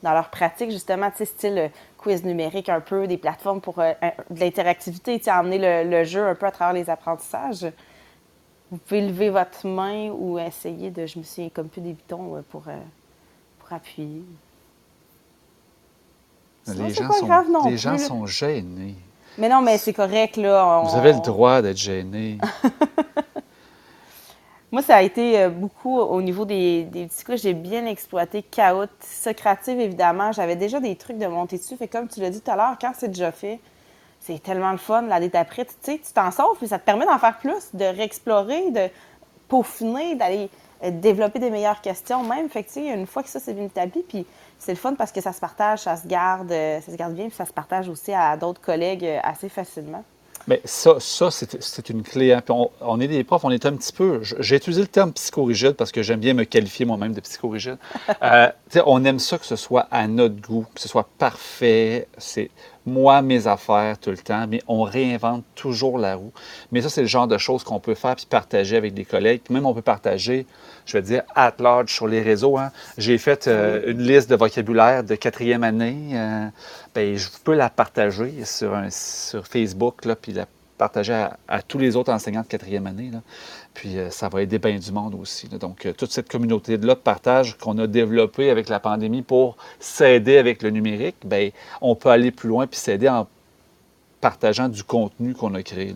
dans 0.03 0.13
leur 0.13 0.29
pratique, 0.29 0.71
justement, 0.71 1.11
style 1.23 1.71
quiz 2.01 2.23
numérique 2.23 2.69
un 2.69 2.81
peu, 2.81 3.07
des 3.07 3.17
plateformes 3.17 3.61
pour 3.61 3.79
euh, 3.79 3.93
de 4.29 4.39
l'interactivité, 4.39 5.21
amener 5.27 5.57
le, 5.59 5.89
le, 5.89 6.03
jeu 6.03 6.25
un 6.25 6.35
peu 6.35 6.47
à 6.47 6.51
travers 6.51 6.73
les 6.73 6.89
apprentissages? 6.89 7.71
Vous 8.71 8.77
pouvez 8.77 9.01
lever 9.01 9.29
votre 9.29 9.67
main 9.67 10.09
ou 10.09 10.39
essayer 10.39 10.89
de, 10.89 11.05
je 11.05 11.19
me 11.19 11.23
suis 11.23 11.51
comme 11.51 11.67
plus 11.67 11.81
des 11.81 11.93
boutons 11.93 12.37
euh, 12.37 12.41
pour, 12.49 12.63
euh, 12.67 12.77
pour 13.59 13.73
appuyer. 13.73 14.23
les 16.67 16.89
gens, 16.93 17.11
sont, 17.11 17.69
les 17.69 17.77
gens 17.77 17.97
sont 17.97 18.25
gênés. 18.25 18.95
Mais 19.37 19.47
non, 19.47 19.61
mais 19.61 19.77
c'est 19.77 19.93
correct, 19.93 20.37
là. 20.37 20.83
Vous 20.85 20.97
avez 20.97 21.13
le 21.13 21.19
droit 21.19 21.61
d'être 21.61 21.77
gêné. 21.77 22.37
Moi, 24.71 24.81
ça 24.81 24.95
a 24.95 25.01
été 25.01 25.37
euh, 25.37 25.49
beaucoup 25.49 25.99
au 25.99 26.21
niveau 26.21 26.45
des, 26.45 26.83
des 26.85 27.05
petits 27.05 27.25
J'ai 27.35 27.53
bien 27.53 27.85
exploité 27.85 28.41
Chaos. 28.41 28.85
Socrative, 29.01 29.77
évidemment. 29.77 30.31
J'avais 30.31 30.55
déjà 30.55 30.79
des 30.79 30.95
trucs 30.95 31.17
de 31.17 31.27
monter 31.27 31.57
dessus. 31.57 31.75
Fait 31.75 31.89
comme 31.89 32.07
tu 32.07 32.21
l'as 32.21 32.29
dit 32.29 32.39
tout 32.39 32.51
à 32.51 32.55
l'heure, 32.55 32.77
quand 32.79 32.93
c'est 32.97 33.09
déjà 33.09 33.33
fait, 33.33 33.59
c'est 34.21 34.41
tellement 34.41 34.71
le 34.71 34.77
fun. 34.77 35.01
L'année 35.01 35.27
d'après, 35.27 35.65
tu 35.65 35.73
sais, 35.81 35.99
tu 36.01 36.13
t'en 36.13 36.31
sors, 36.31 36.55
puis 36.57 36.69
ça 36.69 36.79
te 36.79 36.85
permet 36.85 37.05
d'en 37.05 37.19
faire 37.19 37.37
plus, 37.37 37.75
de 37.75 37.83
réexplorer, 37.83 38.71
de 38.71 38.87
peaufiner, 39.49 40.15
d'aller 40.15 40.49
euh, 40.83 40.91
développer 40.91 41.39
des 41.39 41.49
meilleures 41.49 41.81
questions 41.81 42.23
même. 42.23 42.47
Une 42.77 43.07
fois 43.07 43.23
que 43.23 43.29
ça, 43.29 43.41
c'est 43.41 43.53
bien 43.53 43.65
établi, 43.65 44.03
puis 44.07 44.25
c'est 44.57 44.71
le 44.71 44.77
fun 44.77 44.93
parce 44.93 45.11
que 45.11 45.19
ça 45.19 45.33
se 45.33 45.41
partage, 45.41 45.79
ça 45.79 45.97
se 45.97 46.07
garde, 46.07 46.49
euh, 46.49 46.79
ça 46.79 46.93
se 46.93 46.97
garde 46.97 47.13
bien, 47.13 47.25
puis 47.25 47.35
ça 47.35 47.45
se 47.45 47.51
partage 47.51 47.89
aussi 47.89 48.13
à 48.13 48.37
d'autres 48.37 48.61
collègues 48.61 49.19
assez 49.21 49.49
facilement. 49.49 50.05
Mais 50.47 50.61
ça, 50.65 50.95
ça 50.99 51.29
c'est 51.31 51.89
une 51.89 52.03
clé. 52.03 52.33
Hein. 52.33 52.41
on, 52.81 52.99
est 52.99 53.07
des 53.07 53.23
profs, 53.23 53.43
on 53.43 53.51
est 53.51 53.65
un 53.65 53.75
petit 53.75 53.93
peu. 53.93 54.21
J'ai 54.21 54.55
utilisé 54.55 54.81
le 54.81 54.87
terme 54.87 55.13
psychorigide 55.13 55.73
parce 55.73 55.91
que 55.91 56.03
j'aime 56.03 56.19
bien 56.19 56.33
me 56.33 56.43
qualifier 56.43 56.85
moi-même 56.85 57.13
de 57.13 57.21
psychorigide. 57.21 57.77
euh, 58.23 58.49
on 58.85 59.03
aime 59.05 59.19
ça 59.19 59.37
que 59.37 59.45
ce 59.45 59.55
soit 59.55 59.87
à 59.91 60.07
notre 60.07 60.41
goût, 60.41 60.65
que 60.73 60.81
ce 60.81 60.87
soit 60.87 61.07
parfait. 61.17 62.07
C'est 62.17 62.49
moi, 62.85 63.21
mes 63.21 63.47
affaires 63.47 63.97
tout 63.97 64.09
le 64.09 64.17
temps, 64.17 64.45
mais 64.47 64.61
on 64.67 64.83
réinvente 64.83 65.43
toujours 65.55 65.97
la 65.97 66.15
roue. 66.15 66.31
Mais 66.71 66.81
ça, 66.81 66.89
c'est 66.89 67.01
le 67.01 67.07
genre 67.07 67.27
de 67.27 67.37
choses 67.37 67.63
qu'on 67.63 67.79
peut 67.79 67.95
faire 67.95 68.15
puis 68.15 68.25
partager 68.29 68.75
avec 68.75 68.93
des 68.93 69.05
collègues. 69.05 69.41
Puis 69.43 69.53
même, 69.53 69.65
on 69.65 69.73
peut 69.73 69.81
partager, 69.81 70.45
je 70.85 70.97
veux 70.97 71.03
dire, 71.03 71.23
at 71.35 71.53
large 71.59 71.93
sur 71.93 72.07
les 72.07 72.21
réseaux. 72.21 72.57
Hein. 72.57 72.71
J'ai 72.97 73.17
fait 73.17 73.47
euh, 73.47 73.83
une 73.87 74.01
liste 74.01 74.29
de 74.29 74.35
vocabulaire 74.35 75.03
de 75.03 75.15
quatrième 75.15 75.63
année. 75.63 76.11
Euh, 76.13 76.47
ben, 76.95 77.15
je 77.15 77.27
peux 77.43 77.53
la 77.53 77.69
partager 77.69 78.45
sur, 78.45 78.75
sur 78.89 79.45
Facebook, 79.47 80.05
là, 80.05 80.15
puis 80.15 80.33
la 80.33 80.45
partager 80.81 81.27
à, 81.47 81.61
tous 81.61 81.77
les 81.77 81.95
autres 81.95 82.11
enseignants 82.11 82.41
de 82.41 82.47
quatrième 82.47 82.87
année. 82.87 83.11
Là. 83.13 83.19
Puis 83.73 83.97
euh, 83.97 84.09
ça 84.09 84.29
va 84.29 84.41
aider 84.41 84.59
bien 84.59 84.77
du 84.77 84.91
monde 84.91 85.15
aussi. 85.15 85.47
Donc, 85.47 85.85
euh, 85.85 85.93
toute 85.93 86.11
cette 86.11 86.29
communauté-là 86.29 86.95
de 86.95 86.99
partage 86.99 87.57
qu'on 87.57 87.77
a 87.77 87.87
développée 87.87 88.49
avec 88.49 88.69
la 88.69 88.79
pandémie 88.79 89.21
pour 89.21 89.57
s'aider 89.79 90.37
avec 90.37 90.61
le 90.61 90.69
numérique, 90.69 91.15
bien, 91.23 91.49
on 91.81 91.95
peut 91.95 92.09
aller 92.09 92.31
plus 92.31 92.49
loin 92.49 92.67
puis 92.67 92.79
s'aider 92.79 93.09
en 93.09 93.27
partageant 94.19 94.69
du 94.69 94.83
contenu 94.83 95.33
qu'on 95.33 95.53
a 95.55 95.63
créé. 95.63 95.95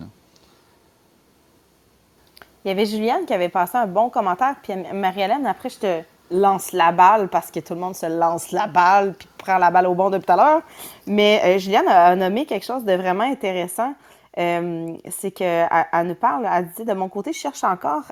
Il 2.63 2.69
y 2.69 2.71
avait 2.71 2.85
Juliane 2.85 3.25
qui 3.25 3.33
avait 3.33 3.49
passé 3.49 3.77
un 3.77 3.85
bon 3.85 4.09
commentaire, 4.09 4.55
puis 4.63 4.73
Marie-Hélène, 4.93 5.45
après, 5.45 5.69
je 5.69 5.77
te 5.77 6.01
lance 6.31 6.71
la 6.71 6.91
balle 6.91 7.27
parce 7.27 7.51
que 7.51 7.59
tout 7.59 7.75
le 7.75 7.79
monde 7.79 7.95
se 7.95 8.07
lance 8.07 8.51
la 8.51 8.65
balle 8.65 9.13
puis 9.13 9.27
prend 9.37 9.59
la 9.59 9.69
balle 9.69 9.85
au 9.85 9.93
bon 9.93 10.09
depuis 10.09 10.25
tout 10.25 10.33
à 10.33 10.35
l'heure. 10.35 10.61
Mais 11.05 11.41
euh, 11.45 11.57
Juliane 11.59 11.87
a 11.87 12.15
nommé 12.15 12.45
quelque 12.45 12.65
chose 12.65 12.83
de 12.83 12.93
vraiment 12.93 13.23
intéressant. 13.23 13.93
Euh, 14.37 14.97
c'est 15.09 15.31
qu'elle 15.31 15.69
elle 15.93 16.07
nous 16.07 16.15
parle, 16.15 16.47
elle 16.51 16.69
dit 16.71 16.83
de 16.83 16.93
mon 16.93 17.07
côté, 17.07 17.31
je 17.31 17.39
cherche 17.39 17.63
encore 17.63 18.03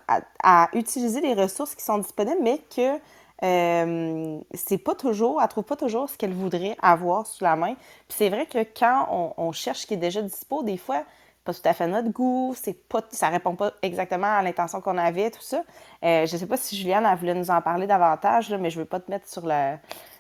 à, 0.42 0.70
utiliser 0.74 1.22
les 1.22 1.34
ressources 1.34 1.76
qui 1.76 1.84
sont 1.84 1.98
disponibles, 1.98 2.42
mais 2.42 2.60
que 2.74 3.00
euh, 3.44 4.40
c'est 4.54 4.78
pas 4.78 4.96
toujours, 4.96 5.42
elle 5.42 5.48
trouve 5.50 5.66
pas 5.66 5.76
toujours 5.76 6.10
ce 6.10 6.18
qu'elle 6.18 6.34
voudrait 6.34 6.78
avoir 6.82 7.28
sous 7.28 7.44
la 7.44 7.56
main. 7.56 7.74
Puis 8.08 8.18
c'est 8.18 8.30
vrai 8.30 8.46
que 8.46 8.60
quand 8.78 9.34
on, 9.38 9.52
cherche 9.52 9.80
ce 9.80 9.88
qui 9.88 9.96
est 9.96 9.98
déjà 9.98 10.22
dispo, 10.22 10.64
des 10.64 10.78
fois, 10.78 11.04
pas 11.44 11.54
tout 11.54 11.62
à 11.66 11.74
fait 11.74 11.88
notre 11.88 12.10
goût, 12.10 12.54
c'est 12.56 12.88
pas, 12.88 13.02
ça 13.12 13.28
répond 13.28 13.56
pas 13.56 13.74
exactement 13.82 14.38
à 14.38 14.42
l'intention 14.42 14.80
qu'on 14.80 14.98
avait, 14.98 15.30
tout 15.30 15.42
ça. 15.42 15.62
Euh, 16.06 16.26
je 16.26 16.38
sais 16.38 16.46
pas 16.48 16.56
si 16.56 16.78
Juliane 16.78 17.06
a 17.06 17.16
voulu 17.16 17.34
nous 17.36 17.52
en 17.52 17.62
parler 17.62 17.86
davantage, 17.86 18.50
là, 18.50 18.58
mais 18.58 18.70
je 18.70 18.80
veux 18.80 18.86
pas 18.86 19.02
te 19.02 19.12
mettre 19.12 19.28
sur 19.28 19.46
le, 19.46 19.76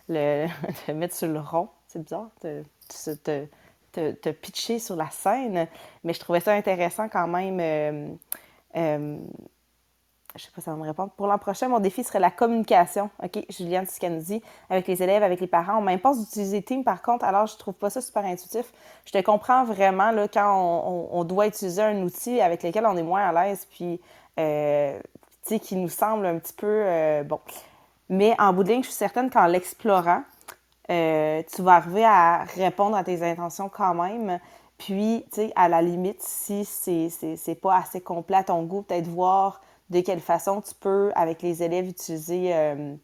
le 0.10 0.48
mettre 0.94 1.16
sur 1.16 1.28
le 1.30 1.40
rond, 1.40 1.70
c'est 1.88 2.04
bizarre, 2.04 2.30
pitcher 4.32 4.80
sur 4.80 4.96
la 4.96 5.10
scène, 5.10 5.68
mais 6.04 6.14
je 6.14 6.20
trouvais 6.20 6.40
ça 6.40 6.54
intéressant 6.54 7.10
quand 7.10 7.28
même. 7.28 7.60
Euh, 7.60 8.08
euh, 8.76 9.18
je 10.36 10.44
sais 10.44 10.50
pas 10.50 10.62
si 10.62 10.66
ça 10.66 10.72
va 10.72 10.78
me 10.78 10.84
répondre. 10.84 11.12
Pour 11.12 11.28
l'an 11.28 11.38
prochain, 11.38 11.68
mon 11.68 11.80
défi 11.80 12.04
serait 12.04 12.20
la 12.20 12.32
communication. 12.32 13.10
OK, 13.22 13.46
Juliane, 13.50 13.86
c'est 13.86 13.96
ce 13.96 14.00
qu'elle 14.00 14.16
nous 14.16 14.22
dit. 14.22 14.42
Avec 14.70 14.88
les 14.88 15.04
élèves, 15.04 15.22
avec 15.22 15.40
les 15.40 15.48
parents. 15.48 15.78
On 15.78 15.82
m'impose 15.82 16.20
d'utiliser 16.20 16.62
Team, 16.64 16.84
par 16.84 17.02
contre, 17.02 17.24
alors 17.26 17.46
je 17.46 17.56
trouve 17.58 17.76
pas 17.76 17.90
ça 17.90 18.02
super 18.02 18.26
intuitif. 18.26 18.72
Je 19.06 19.12
te 19.12 19.22
comprends 19.22 19.64
vraiment 19.64 20.12
là, 20.12 20.28
quand 20.28 21.10
on, 21.12 21.24
doit 21.24 21.48
utiliser 21.48 21.84
un 21.84 22.02
outil 22.02 22.42
avec 22.42 22.64
lequel 22.64 22.86
on 22.86 22.98
est 22.98 23.04
moins 23.04 23.22
à 23.22 23.32
l'aise, 23.32 23.68
puis 23.70 24.02
euh, 24.40 25.00
qui 25.62 25.76
nous 25.76 25.90
semble 25.90 26.26
un 26.26 26.40
petit 26.40 26.54
peu 26.54 26.68
euh, 26.68 27.24
bon. 27.24 27.40
Mais 28.10 28.36
en 28.40 28.54
bout 28.54 28.64
de 28.64 28.70
ligne, 28.70 28.84
je 28.84 28.88
suis 28.88 28.98
certaine 28.98 29.30
qu'en 29.30 29.46
l'explorant, 29.46 30.24
euh, 30.90 31.42
tu 31.54 31.62
vas 31.62 31.76
arriver 31.76 32.06
à 32.06 32.44
répondre 32.56 32.96
à 32.96 33.04
tes 33.04 33.24
intentions 33.24 33.70
quand 33.70 33.94
même. 33.94 34.40
Puis, 34.78 35.26
tu 35.32 35.42
sais, 35.42 35.54
à 35.56 35.70
la 35.70 35.82
limite, 35.82 36.22
si 36.22 36.66
c'est 36.66 37.62
pas 37.62 37.78
assez 37.78 38.02
complet 38.02 38.38
à 38.38 38.44
ton 38.44 38.64
goût, 38.64 38.82
peut-être 38.82 39.08
voir 39.08 39.62
de 39.90 40.02
quelle 40.02 40.20
façon 40.20 40.62
tu 40.62 40.74
peux, 40.76 41.12
avec 41.16 41.42
les 41.42 41.64
élèves, 41.64 41.88
utiliser 41.88 42.54
euh, 42.54 42.96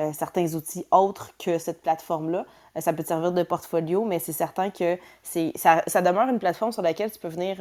euh, 0.00 0.12
certains 0.12 0.54
outils 0.54 0.86
autres 0.90 1.30
que 1.38 1.58
cette 1.58 1.82
plateforme-là. 1.82 2.46
ça 2.78 2.92
peut 2.92 3.02
te 3.02 3.08
servir 3.08 3.32
de 3.32 3.42
portfolio, 3.42 4.04
mais 4.04 4.18
c'est 4.18 4.32
certain 4.32 4.70
que 4.70 4.98
ça, 5.22 5.82
ça 5.86 6.02
demeure 6.02 6.28
une 6.28 6.38
plateforme 6.38 6.72
sur 6.72 6.82
laquelle 6.82 7.10
tu 7.10 7.18
peux 7.18 7.28
venir 7.28 7.58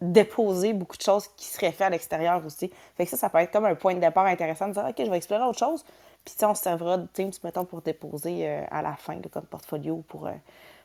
déposer 0.00 0.72
beaucoup 0.72 0.96
de 0.96 1.02
choses 1.02 1.28
qui 1.36 1.46
seraient 1.46 1.72
faites 1.72 1.86
à 1.86 1.90
l'extérieur 1.90 2.44
aussi. 2.44 2.70
Fait 2.96 3.04
que 3.04 3.10
ça, 3.10 3.16
ça 3.16 3.28
peut 3.28 3.38
être 3.38 3.50
comme 3.50 3.64
un 3.64 3.74
point 3.74 3.94
de 3.94 4.00
départ 4.00 4.26
intéressant 4.26 4.68
de 4.68 4.72
dire, 4.72 4.84
OK, 4.88 4.94
je 4.98 5.10
vais 5.10 5.16
explorer 5.16 5.44
autre 5.44 5.58
chose. 5.58 5.84
Puis, 6.36 6.46
on 6.46 6.54
se 6.54 6.62
servira 6.62 6.98
de 6.98 7.06
Teams, 7.06 7.32
mettons, 7.42 7.64
pour 7.64 7.80
déposer 7.80 8.46
euh, 8.46 8.64
à 8.70 8.82
la 8.82 8.94
fin, 8.96 9.18
comme 9.32 9.44
portfolio 9.44 10.04
pour, 10.08 10.26
euh, 10.26 10.32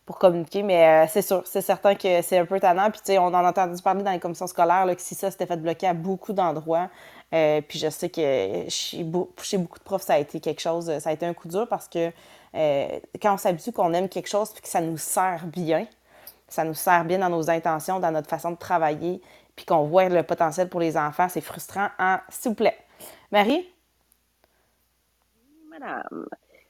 pour 0.05 0.17
communiquer. 0.17 0.63
Mais 0.63 1.05
euh, 1.05 1.07
c'est 1.09 1.21
sûr, 1.21 1.43
c'est 1.45 1.62
certain 1.62 1.95
que 1.95 2.21
c'est 2.21 2.38
un 2.38 2.45
peu 2.45 2.59
tannant. 2.59 2.89
Puis, 2.89 3.01
tu 3.01 3.07
sais, 3.07 3.17
on 3.17 3.25
en 3.25 3.33
a 3.33 3.50
entendu 3.50 3.81
parler 3.81 4.03
dans 4.03 4.12
les 4.12 4.19
commissions 4.19 4.47
scolaires, 4.47 4.85
là, 4.85 4.95
que 4.95 5.01
si 5.01 5.15
ça 5.15 5.31
s'était 5.31 5.45
fait 5.45 5.57
bloquer 5.57 5.88
à 5.88 5.93
beaucoup 5.93 6.33
d'endroits. 6.33 6.89
puis, 7.31 7.79
je 7.79 7.89
sais 7.89 8.09
que 8.09 8.65
chez, 8.69 9.03
beaucoup 9.03 9.79
de 9.79 9.83
profs, 9.83 10.03
ça 10.03 10.13
a 10.13 10.19
été 10.19 10.39
quelque 10.39 10.62
chose, 10.62 10.97
ça 11.00 11.09
a 11.09 11.13
été 11.13 11.25
un 11.25 11.33
coup 11.33 11.50
dur 11.50 11.67
parce 11.67 11.88
que 11.88 12.12
quand 13.21 13.33
on 13.33 13.38
s'habitue 13.38 13.71
qu'on 13.71 13.93
aime 13.93 14.07
quelque 14.07 14.29
chose 14.29 14.51
puis 14.51 14.62
que 14.62 14.69
ça 14.69 14.79
nous 14.79 14.97
sert 14.97 15.45
bien, 15.47 15.88
ça 16.47 16.63
nous 16.63 16.75
sert 16.75 17.03
bien 17.03 17.19
dans 17.19 17.29
nos 17.29 17.50
intentions, 17.50 18.00
dans 18.00 18.12
notre 18.12 18.29
façon 18.29 18.51
de 18.51 18.57
travailler, 18.57 19.21
puis 19.55 19.65
qu'on 19.65 19.83
voit 19.83 20.09
le 20.09 20.23
potentiel 20.23 20.69
pour 20.69 20.79
les 20.79 20.97
enfants, 20.97 21.27
c'est 21.29 21.41
frustrant. 21.41 21.89
Hein? 22.00 22.21
S'il 22.29 22.50
vous 22.50 22.55
plaît. 22.55 22.77
Marie? 23.31 23.67
Madame. 25.79 26.25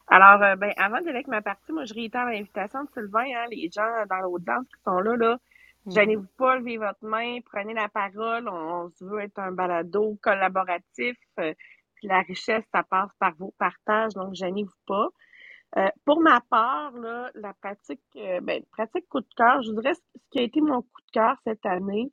Alors, 0.08 0.42
euh, 0.44 0.56
ben, 0.56 0.74
avant 0.78 0.98
d'aller 0.98 1.12
avec 1.12 1.28
ma 1.28 1.42
partie, 1.42 1.72
moi, 1.72 1.86
je 1.86 1.94
réitère 1.94 2.26
l'invitation 2.26 2.84
de 2.84 2.90
Sylvain, 2.94 3.26
hein, 3.36 3.46
les 3.52 3.70
gens 3.72 4.06
dans 4.10 4.20
l'audience 4.20 4.66
qui 4.68 4.82
sont 4.84 5.00
là, 5.00 5.16
là. 5.16 5.38
Mm. 5.86 5.92
Gênez-vous 5.92 6.28
pas, 6.38 6.58
levez 6.58 6.78
votre 6.78 7.04
main, 7.04 7.40
prenez 7.46 7.74
la 7.74 7.90
parole. 7.90 8.48
On, 8.50 8.90
se 8.92 9.04
veut 9.04 9.22
être 9.22 9.40
un 9.40 9.52
balado 9.52 10.18
collaboratif. 10.22 11.18
Euh, 11.40 11.54
puis 11.96 12.08
la 12.08 12.22
richesse, 12.22 12.64
ça 12.74 12.84
passe 12.84 13.12
par 13.20 13.34
vos 13.36 13.54
partages, 13.58 14.14
donc 14.14 14.34
gênez-vous 14.34 14.72
pas. 14.88 15.08
Euh, 15.78 15.88
pour 16.06 16.22
ma 16.22 16.42
part, 16.42 16.92
là, 16.94 17.32
la 17.34 17.54
pratique, 17.54 18.02
euh, 18.18 18.40
ben, 18.42 18.62
pratique 18.72 19.08
coup 19.10 19.22
de 19.22 19.28
cœur, 19.36 19.62
je 19.64 19.72
dirais 19.72 19.96
ce 19.96 20.02
qui 20.32 20.40
a 20.40 20.44
été 20.44 20.62
mon 20.62 20.82
coup 20.82 21.02
de 21.08 21.12
cœur 21.12 21.36
cette 21.46 21.66
année. 21.66 22.12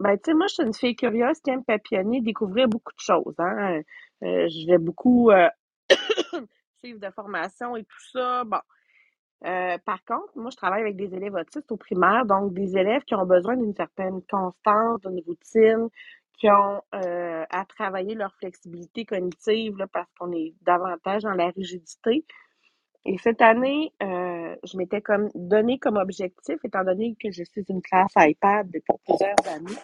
Ben, 0.00 0.16
tu 0.16 0.30
sais, 0.30 0.34
moi, 0.34 0.46
je 0.46 0.54
suis 0.54 0.62
une 0.62 0.74
fille 0.74 0.94
curieuse 0.94 1.40
qui 1.40 1.50
aime 1.50 1.64
papillonner, 1.64 2.20
découvrir 2.20 2.68
beaucoup 2.68 2.92
de 2.92 3.00
choses. 3.00 3.34
Hein. 3.38 3.80
Je 4.22 4.66
vais 4.66 4.78
beaucoup 4.78 5.30
suivre 6.78 7.00
de 7.00 7.10
formation 7.10 7.76
et 7.76 7.84
tout 7.84 8.10
ça. 8.12 8.44
Bon. 8.44 8.60
par 9.40 10.04
contre, 10.04 10.32
moi, 10.36 10.50
je 10.50 10.56
travaille 10.56 10.82
avec 10.82 10.96
des 10.96 11.14
élèves 11.14 11.34
autistes 11.34 11.70
au 11.72 11.76
primaire, 11.76 12.26
donc 12.26 12.52
des 12.54 12.76
élèves 12.76 13.02
qui 13.04 13.14
ont 13.14 13.26
besoin 13.26 13.56
d'une 13.56 13.74
certaine 13.74 14.22
constance, 14.30 15.00
d'une 15.00 15.22
routine, 15.26 15.88
qui 16.38 16.48
ont 16.48 16.80
euh, 16.94 17.44
à 17.50 17.64
travailler 17.64 18.14
leur 18.14 18.34
flexibilité 18.36 19.04
cognitive 19.04 19.86
parce 19.92 20.08
qu'on 20.18 20.32
est 20.32 20.54
davantage 20.62 21.22
dans 21.22 21.34
la 21.34 21.50
rigidité. 21.50 22.24
Et 23.04 23.18
cette 23.18 23.42
année, 23.42 23.92
euh, 24.02 24.54
je 24.64 24.76
m'étais 24.76 25.00
comme 25.00 25.30
donné 25.34 25.78
comme 25.78 25.96
objectif, 25.96 26.56
étant 26.64 26.84
donné 26.84 27.16
que 27.20 27.30
je 27.30 27.42
suis 27.42 27.64
une 27.68 27.82
classe 27.82 28.12
iPad 28.16 28.70
depuis 28.70 28.94
plusieurs 29.04 29.54
années, 29.54 29.78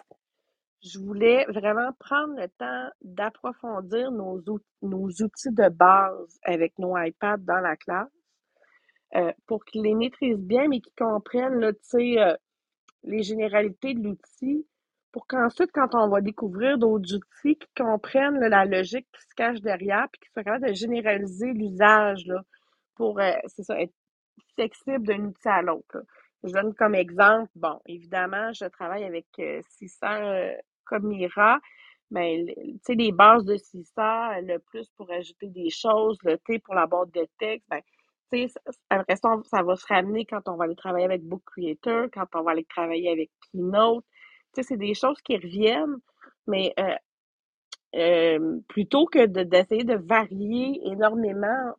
je 0.85 0.99
voulais 0.99 1.45
vraiment 1.45 1.91
prendre 1.99 2.35
le 2.35 2.47
temps 2.47 2.89
d'approfondir 3.01 4.11
nos, 4.11 4.37
outils, 4.37 5.51
de 5.51 5.69
base 5.69 6.39
avec 6.43 6.77
nos 6.77 6.95
iPads 6.97 7.37
dans 7.37 7.59
la 7.59 7.75
classe 7.75 8.11
euh, 9.15 9.31
pour 9.47 9.65
qu'ils 9.65 9.81
les 9.83 9.95
maîtrisent 9.95 10.37
bien, 10.37 10.67
mais 10.67 10.79
qu'ils 10.79 10.93
comprennent 10.95 11.59
là, 11.59 11.71
euh, 11.95 12.35
les 13.03 13.23
généralités 13.23 13.95
de 13.95 14.03
l'outil 14.03 14.67
pour 15.11 15.27
qu'ensuite, 15.27 15.71
quand 15.73 15.95
on 15.95 16.09
va 16.09 16.21
découvrir 16.21 16.77
d'autres 16.77 17.15
outils, 17.15 17.57
qu'ils 17.57 17.83
comprennent 17.85 18.39
là, 18.39 18.49
la 18.49 18.65
logique 18.65 19.07
qui 19.11 19.21
se 19.21 19.35
cache 19.35 19.61
derrière 19.61 20.07
puis 20.11 20.19
qu'ils 20.19 20.31
soient 20.33 20.43
capables 20.43 20.67
de 20.67 20.73
généraliser 20.73 21.53
l'usage 21.53 22.25
pour 22.95 23.19
euh, 23.19 23.31
ça, 23.47 23.79
être 23.79 23.93
flexible 24.53 25.07
d'un 25.07 25.25
outil 25.25 25.47
à 25.47 25.61
l'autre. 25.61 26.03
Je 26.43 26.51
donne 26.51 26.75
comme 26.75 26.93
exemple, 26.93 27.49
bon, 27.55 27.79
évidemment, 27.87 28.53
je 28.53 28.65
travaille 28.65 29.03
avec 29.03 29.25
600 29.79 30.05
comme 30.85 31.11
Ira. 31.11 31.59
Mais, 32.11 32.45
tu 32.47 32.79
sais, 32.83 32.95
les 32.95 33.11
bases 33.11 33.45
de 33.45 33.57
600, 33.57 34.41
le 34.41 34.57
plus 34.59 34.89
pour 34.97 35.11
ajouter 35.11 35.49
des 35.49 35.69
choses, 35.69 36.17
le 36.23 36.37
T 36.37 36.59
pour 36.59 36.75
la 36.75 36.85
boîte 36.87 37.11
de 37.13 37.27
texte, 37.39 37.67
ben, 37.69 37.81
tu 38.31 38.47
sais, 38.47 38.53
après 38.89 39.15
ça, 39.15 39.37
ça 39.45 39.63
va 39.63 39.75
se 39.75 39.85
ramener 39.87 40.25
quand 40.25 40.47
on 40.47 40.55
va 40.55 40.65
aller 40.65 40.75
travailler 40.75 41.05
avec 41.05 41.23
Book 41.23 41.43
Creator, 41.45 42.07
quand 42.13 42.25
on 42.35 42.43
va 42.43 42.51
aller 42.51 42.65
travailler 42.65 43.09
avec 43.11 43.31
Keynote. 43.51 44.05
Tu 44.53 44.61
sais, 44.61 44.69
c'est 44.69 44.77
des 44.77 44.93
choses 44.93 45.21
qui 45.21 45.35
reviennent, 45.37 45.97
mais 46.47 46.73
euh, 46.79 46.95
euh, 47.95 48.59
plutôt 48.67 49.05
que 49.05 49.25
d'essayer 49.25 49.83
de, 49.83 49.95
varier 49.95 50.81
énormément 50.87 51.75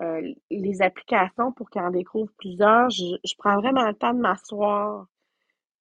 euh, 0.00 0.22
les 0.50 0.82
applications 0.82 1.52
pour 1.52 1.68
qu'on 1.70 1.90
découvre 1.90 2.32
plusieurs, 2.38 2.90
je, 2.90 3.16
je, 3.24 3.34
prends 3.36 3.60
vraiment 3.60 3.86
le 3.86 3.94
temps 3.94 4.14
de 4.14 4.20
m'asseoir. 4.20 5.06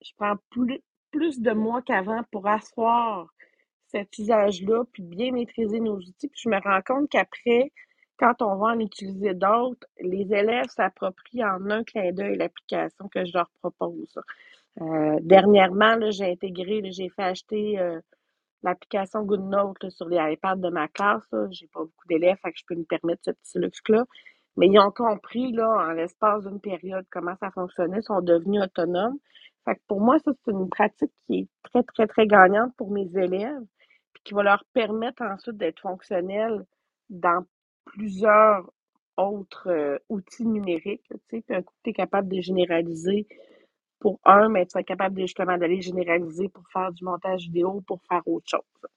Je 0.02 0.12
prends 0.18 0.36
plus, 0.50 0.82
plus 1.12 1.40
de 1.40 1.52
mois 1.52 1.82
qu'avant 1.82 2.24
pour 2.32 2.48
asseoir 2.48 3.28
cet 3.88 4.18
usage-là, 4.18 4.84
puis 4.92 5.04
bien 5.04 5.32
maîtriser 5.32 5.80
nos 5.80 5.98
outils. 5.98 6.30
Puis 6.30 6.42
je 6.44 6.50
me 6.50 6.60
rends 6.62 6.82
compte 6.86 7.10
qu'après, 7.10 7.72
quand 8.18 8.42
on 8.42 8.56
va 8.56 8.68
en 8.68 8.80
utiliser 8.80 9.34
d'autres, 9.34 9.86
les 10.00 10.34
élèves 10.34 10.70
s'approprient 10.70 11.44
en 11.44 11.70
un 11.70 11.84
clin 11.84 12.12
d'œil 12.12 12.38
l'application 12.38 13.08
que 13.10 13.26
je 13.26 13.34
leur 13.34 13.50
propose. 13.62 14.16
Euh, 14.80 15.18
dernièrement, 15.22 15.98
j'ai 16.12 16.32
intégré, 16.32 16.82
j'ai 16.92 17.10
fait 17.10 17.24
acheter 17.24 17.80
euh, 17.80 18.00
l'application 18.64 19.24
GoodNote 19.24 19.90
sur 19.90 20.08
les 20.08 20.34
iPads 20.34 20.58
de 20.58 20.70
ma 20.70 20.88
classe. 20.88 21.28
J'ai 21.50 21.68
pas 21.68 21.82
beaucoup 21.82 22.08
d'élèves, 22.08 22.38
je 22.56 22.64
peux 22.68 22.76
me 22.76 22.84
permettre 22.84 23.22
ce 23.26 23.32
petit 23.32 23.60
luxe-là. 23.60 24.06
Mais 24.58 24.68
ils 24.68 24.80
ont 24.80 24.92
compris, 24.92 25.52
là, 25.52 25.88
en 25.90 25.92
l'espace 25.92 26.46
d'une 26.46 26.60
période, 26.60 27.06
comment 27.10 27.36
ça 27.40 27.52
fonctionnait, 27.52 28.02
sont 28.02 28.22
devenus 28.22 28.62
autonomes. 28.62 29.18
Fait 29.66 29.76
que 29.76 29.82
pour 29.88 30.02
moi, 30.02 30.18
ça, 30.20 30.32
c'est 30.44 30.52
une 30.52 30.70
pratique 30.70 31.12
qui 31.28 31.40
est 31.40 31.48
très, 31.64 31.84
très, 31.84 32.08
très 32.08 32.28
gagnante 32.28 32.76
pour 32.78 32.92
mes 32.92 33.08
élèves, 33.16 33.62
puis 34.14 34.24
qui 34.24 34.34
va 34.34 34.44
leur 34.44 34.64
permettre 34.74 35.22
ensuite 35.24 35.58
d'être 35.58 35.82
fonctionnels 35.82 36.66
dans 37.10 37.46
plusieurs 37.86 38.70
autres 39.18 39.70
euh, 39.70 39.98
outils 40.10 40.46
numériques. 40.46 41.04
Tu 41.10 41.18
sais, 41.30 41.42
puis 41.42 41.56
un 41.56 41.62
coup, 41.62 41.74
tu 41.84 41.92
es 41.92 41.94
capable 41.94 42.30
de 42.30 42.42
généraliser 42.42 43.28
pour 44.00 44.20
un, 44.26 44.50
mais 44.50 44.66
tu 44.66 44.74
vas 44.74 44.82
être 44.82 44.88
capable 44.88 45.20
justement 45.22 45.58
d'aller 45.58 45.82
généraliser 45.82 46.50
pour 46.50 46.64
faire 46.74 46.92
du 46.92 47.04
montage 47.04 47.44
vidéo, 47.44 47.82
pour 47.86 48.02
faire 48.10 48.22
autre 48.28 48.50
chose. 48.50 48.90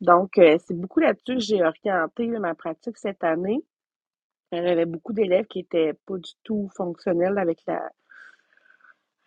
Donc, 0.00 0.38
euh, 0.38 0.56
c'est 0.64 0.78
beaucoup 0.78 1.00
là-dessus 1.00 1.34
que 1.34 1.40
j'ai 1.40 1.64
orienté 1.64 2.28
ma 2.28 2.54
pratique 2.54 2.98
cette 2.98 3.24
année. 3.24 3.64
J'avais 4.52 4.86
beaucoup 4.86 5.12
d'élèves 5.12 5.46
qui 5.46 5.60
étaient 5.60 5.94
pas 6.06 6.18
du 6.18 6.30
tout 6.44 6.70
fonctionnels 6.76 7.38
avec 7.38 7.58
la, 7.66 7.90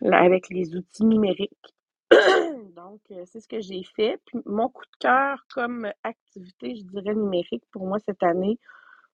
avec 0.02 0.48
les 0.50 0.74
outils 0.76 1.04
numériques. 1.04 1.74
Donc, 2.76 3.00
euh, 3.10 3.22
c'est 3.26 3.40
ce 3.40 3.48
que 3.48 3.60
j'ai 3.60 3.82
fait. 3.96 4.18
Puis 4.26 4.38
mon 4.46 4.68
coup 4.68 4.84
de 4.84 4.96
cœur 4.98 5.44
comme 5.52 5.88
activité, 6.02 6.74
je 6.76 6.82
dirais 6.82 7.14
numérique 7.14 7.64
pour 7.72 7.86
moi 7.86 7.98
cette 7.98 8.22
année, 8.22 8.58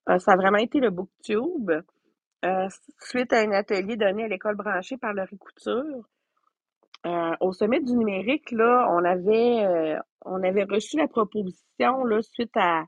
euh, 0.08 0.18
ça 0.18 0.32
a 0.32 0.36
vraiment 0.36 0.58
été 0.58 0.80
le 0.80 0.90
BookTube. 0.90 1.70
Euh, 2.44 2.68
suite 3.00 3.32
à 3.32 3.40
un 3.40 3.52
atelier 3.52 3.96
donné 3.96 4.24
à 4.24 4.28
l'école 4.28 4.56
branchée 4.56 4.96
par 4.96 5.12
leur 5.12 5.28
Couture. 5.38 6.04
Au 7.40 7.52
sommet 7.52 7.80
du 7.80 7.92
numérique, 7.92 8.50
là, 8.50 8.88
on 8.90 9.04
avait, 9.04 9.96
on 10.24 10.42
avait 10.42 10.64
reçu 10.64 10.96
la 10.96 11.06
proposition 11.06 12.04
là, 12.04 12.20
suite 12.20 12.56
à, 12.56 12.82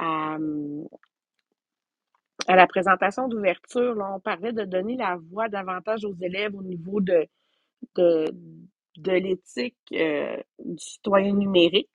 à, 0.00 0.36
la 2.54 2.66
présentation 2.66 3.28
d'ouverture. 3.28 3.96
On 4.14 4.20
parlait 4.20 4.52
de 4.52 4.64
donner 4.64 4.96
la 4.96 5.16
voix 5.16 5.48
davantage 5.48 6.04
aux 6.04 6.14
élèves 6.20 6.54
au 6.54 6.62
niveau 6.62 7.00
de, 7.00 7.26
de, 7.96 8.26
de 8.98 9.12
l'éthique 9.12 9.76
du 9.90 10.78
citoyen 10.78 11.32
numérique. 11.32 11.90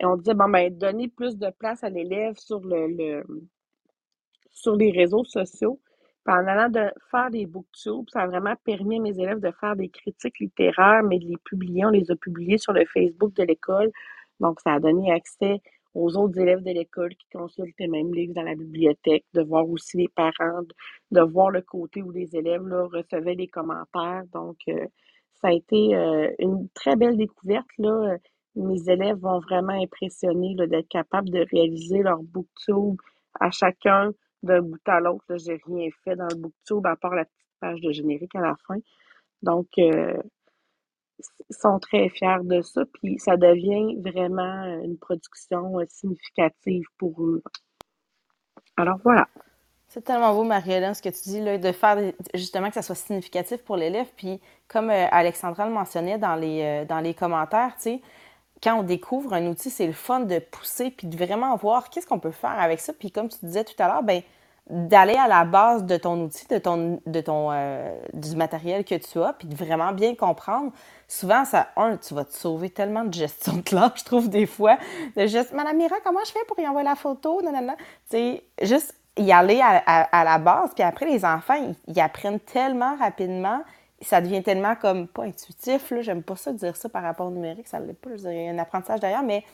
Et 0.00 0.06
on 0.06 0.16
disait, 0.16 0.34
bon, 0.34 0.48
ben, 0.48 0.76
donner 0.76 1.08
plus 1.08 1.36
de 1.36 1.50
place 1.50 1.82
à 1.84 1.90
l'élève 1.90 2.36
sur 2.36 2.60
le, 2.60 3.24
sur 4.50 4.76
les 4.76 4.90
réseaux 4.90 5.24
sociaux. 5.24 5.80
En 6.26 6.46
allant 6.46 6.68
de 6.68 6.90
faire 7.10 7.30
des 7.30 7.46
booktubes, 7.46 8.08
ça 8.10 8.22
a 8.22 8.26
vraiment 8.26 8.54
permis 8.64 8.98
à 8.98 9.00
mes 9.00 9.18
élèves 9.18 9.40
de 9.40 9.50
faire 9.50 9.74
des 9.74 9.88
critiques 9.88 10.38
littéraires, 10.38 11.02
mais 11.02 11.18
de 11.18 11.26
les 11.26 11.36
publier. 11.44 11.84
On 11.84 11.90
les 11.90 12.10
a 12.10 12.16
publiés 12.16 12.58
sur 12.58 12.72
le 12.72 12.84
Facebook 12.86 13.32
de 13.34 13.42
l'école. 13.42 13.90
Donc, 14.38 14.60
ça 14.60 14.74
a 14.74 14.80
donné 14.80 15.12
accès 15.12 15.60
aux 15.94 16.16
autres 16.16 16.38
élèves 16.38 16.62
de 16.62 16.70
l'école 16.70 17.14
qui 17.14 17.28
consultent 17.32 17.78
les 17.78 17.88
mêmes 17.88 18.14
livres 18.14 18.34
dans 18.34 18.42
la 18.42 18.54
bibliothèque, 18.54 19.24
de 19.34 19.42
voir 19.42 19.68
aussi 19.68 19.98
les 19.98 20.08
parents, 20.08 20.62
de, 21.10 21.20
voir 21.20 21.50
le 21.50 21.62
côté 21.62 22.02
où 22.02 22.10
les 22.10 22.34
élèves 22.34 22.66
là, 22.66 22.86
recevaient 22.86 23.34
les 23.34 23.48
commentaires. 23.48 24.24
Donc, 24.32 24.56
euh, 24.68 24.86
ça 25.40 25.48
a 25.48 25.52
été 25.52 25.94
euh, 25.94 26.30
une 26.38 26.68
très 26.70 26.96
belle 26.96 27.16
découverte. 27.16 27.68
Là. 27.78 28.16
Mes 28.54 28.88
élèves 28.88 29.18
vont 29.18 29.40
vraiment 29.40 29.80
impressionner 29.82 30.54
d'être 30.54 30.88
capables 30.88 31.30
de 31.30 31.44
réaliser 31.50 32.02
leur 32.02 32.22
booktube 32.22 32.96
à 33.40 33.50
chacun 33.50 34.12
d'un 34.42 34.62
bout 34.62 34.80
à 34.86 35.00
l'autre. 35.00 35.24
J'ai 35.36 35.60
rien 35.66 35.88
fait 36.04 36.16
dans 36.16 36.28
le 36.28 36.36
booktube 36.36 36.86
à 36.86 36.96
part 36.96 37.14
la 37.14 37.24
petite 37.24 37.46
page 37.60 37.80
de 37.80 37.92
générique 37.92 38.34
à 38.34 38.40
la 38.40 38.56
fin. 38.66 38.76
Donc, 39.42 39.68
euh, 39.78 40.16
sont 41.50 41.78
très 41.78 42.08
fiers 42.08 42.42
de 42.42 42.62
ça, 42.62 42.82
puis 42.94 43.18
ça 43.18 43.36
devient 43.36 43.96
vraiment 44.00 44.80
une 44.82 44.98
production 44.98 45.78
euh, 45.78 45.84
significative 45.88 46.84
pour 46.98 47.22
eux. 47.22 47.42
Alors 48.76 48.98
voilà. 49.04 49.28
C'est 49.88 50.02
tellement 50.02 50.34
beau, 50.34 50.44
Marie-Hélène, 50.44 50.94
ce 50.94 51.02
que 51.02 51.10
tu 51.10 51.28
dis, 51.28 51.40
là, 51.40 51.58
de 51.58 51.70
faire 51.72 51.98
justement 52.34 52.68
que 52.68 52.74
ça 52.74 52.82
soit 52.82 52.94
significatif 52.94 53.62
pour 53.62 53.76
l'élève. 53.76 54.06
Puis, 54.16 54.40
comme 54.66 54.88
euh, 54.88 55.06
Alexandra 55.10 55.66
le 55.66 55.72
mentionnait 55.72 56.16
dans 56.16 56.34
les, 56.34 56.86
dans 56.88 57.00
les 57.00 57.12
commentaires, 57.12 57.76
quand 58.62 58.78
on 58.78 58.82
découvre 58.82 59.34
un 59.34 59.46
outil, 59.46 59.70
c'est 59.70 59.86
le 59.86 59.92
fun 59.92 60.20
de 60.20 60.38
pousser 60.38 60.90
puis 60.90 61.08
de 61.08 61.16
vraiment 61.16 61.54
voir 61.56 61.90
qu'est-ce 61.90 62.06
qu'on 62.06 62.20
peut 62.20 62.30
faire 62.30 62.58
avec 62.58 62.80
ça. 62.80 62.92
Puis 62.92 63.10
comme 63.10 63.28
tu 63.28 63.38
disais 63.42 63.64
tout 63.64 63.74
à 63.78 63.88
l'heure, 63.88 64.02
ben 64.02 64.22
d'aller 64.70 65.16
à 65.16 65.28
la 65.28 65.44
base 65.44 65.84
de 65.84 65.96
ton 65.96 66.22
outil, 66.22 66.46
de 66.46 66.58
ton, 66.58 67.00
de 67.04 67.20
ton 67.20 67.50
euh, 67.50 67.98
du 68.14 68.36
matériel 68.36 68.84
que 68.84 68.94
tu 68.94 69.20
as, 69.20 69.32
puis 69.32 69.48
de 69.48 69.54
vraiment 69.54 69.92
bien 69.92 70.14
comprendre. 70.14 70.72
Souvent, 71.08 71.44
ça, 71.44 71.68
un, 71.76 71.96
tu 71.96 72.14
vas 72.14 72.24
te 72.24 72.32
sauver 72.32 72.70
tellement 72.70 73.04
de 73.04 73.12
gestion 73.12 73.54
de 73.54 73.60
classe, 73.62 73.92
je 73.96 74.04
trouve, 74.04 74.28
des 74.30 74.46
fois. 74.46 74.78
De 75.16 75.26
juste, 75.26 75.52
Madame 75.52 75.76
Mira, 75.76 75.96
comment 76.04 76.24
je 76.24 76.32
fais 76.32 76.44
pour 76.46 76.58
y 76.58 76.66
envoyer 76.66 76.88
la 76.88 76.94
photo? 76.94 77.40
Tu 77.42 77.48
sais, 78.08 78.42
juste 78.62 78.94
y 79.18 79.30
aller 79.30 79.60
à, 79.62 80.24
la 80.24 80.38
base, 80.38 80.70
puis 80.74 80.82
après, 80.82 81.06
les 81.06 81.24
enfants, 81.24 81.74
ils 81.86 82.00
apprennent 82.00 82.40
tellement 82.40 82.96
rapidement 82.96 83.62
ça 84.02 84.20
devient 84.20 84.42
tellement 84.42 84.74
comme 84.74 85.06
pas 85.06 85.24
intuitif, 85.24 85.90
là, 85.90 86.02
j'aime 86.02 86.22
pas 86.22 86.36
ça 86.36 86.52
dire 86.52 86.76
ça 86.76 86.88
par 86.88 87.02
rapport 87.02 87.28
au 87.28 87.30
numérique, 87.30 87.68
ça 87.68 87.78
l'est 87.78 87.94
pas, 87.94 88.10
un 88.26 88.58
apprentissage 88.58 89.00
derrière, 89.00 89.22
mais 89.22 89.44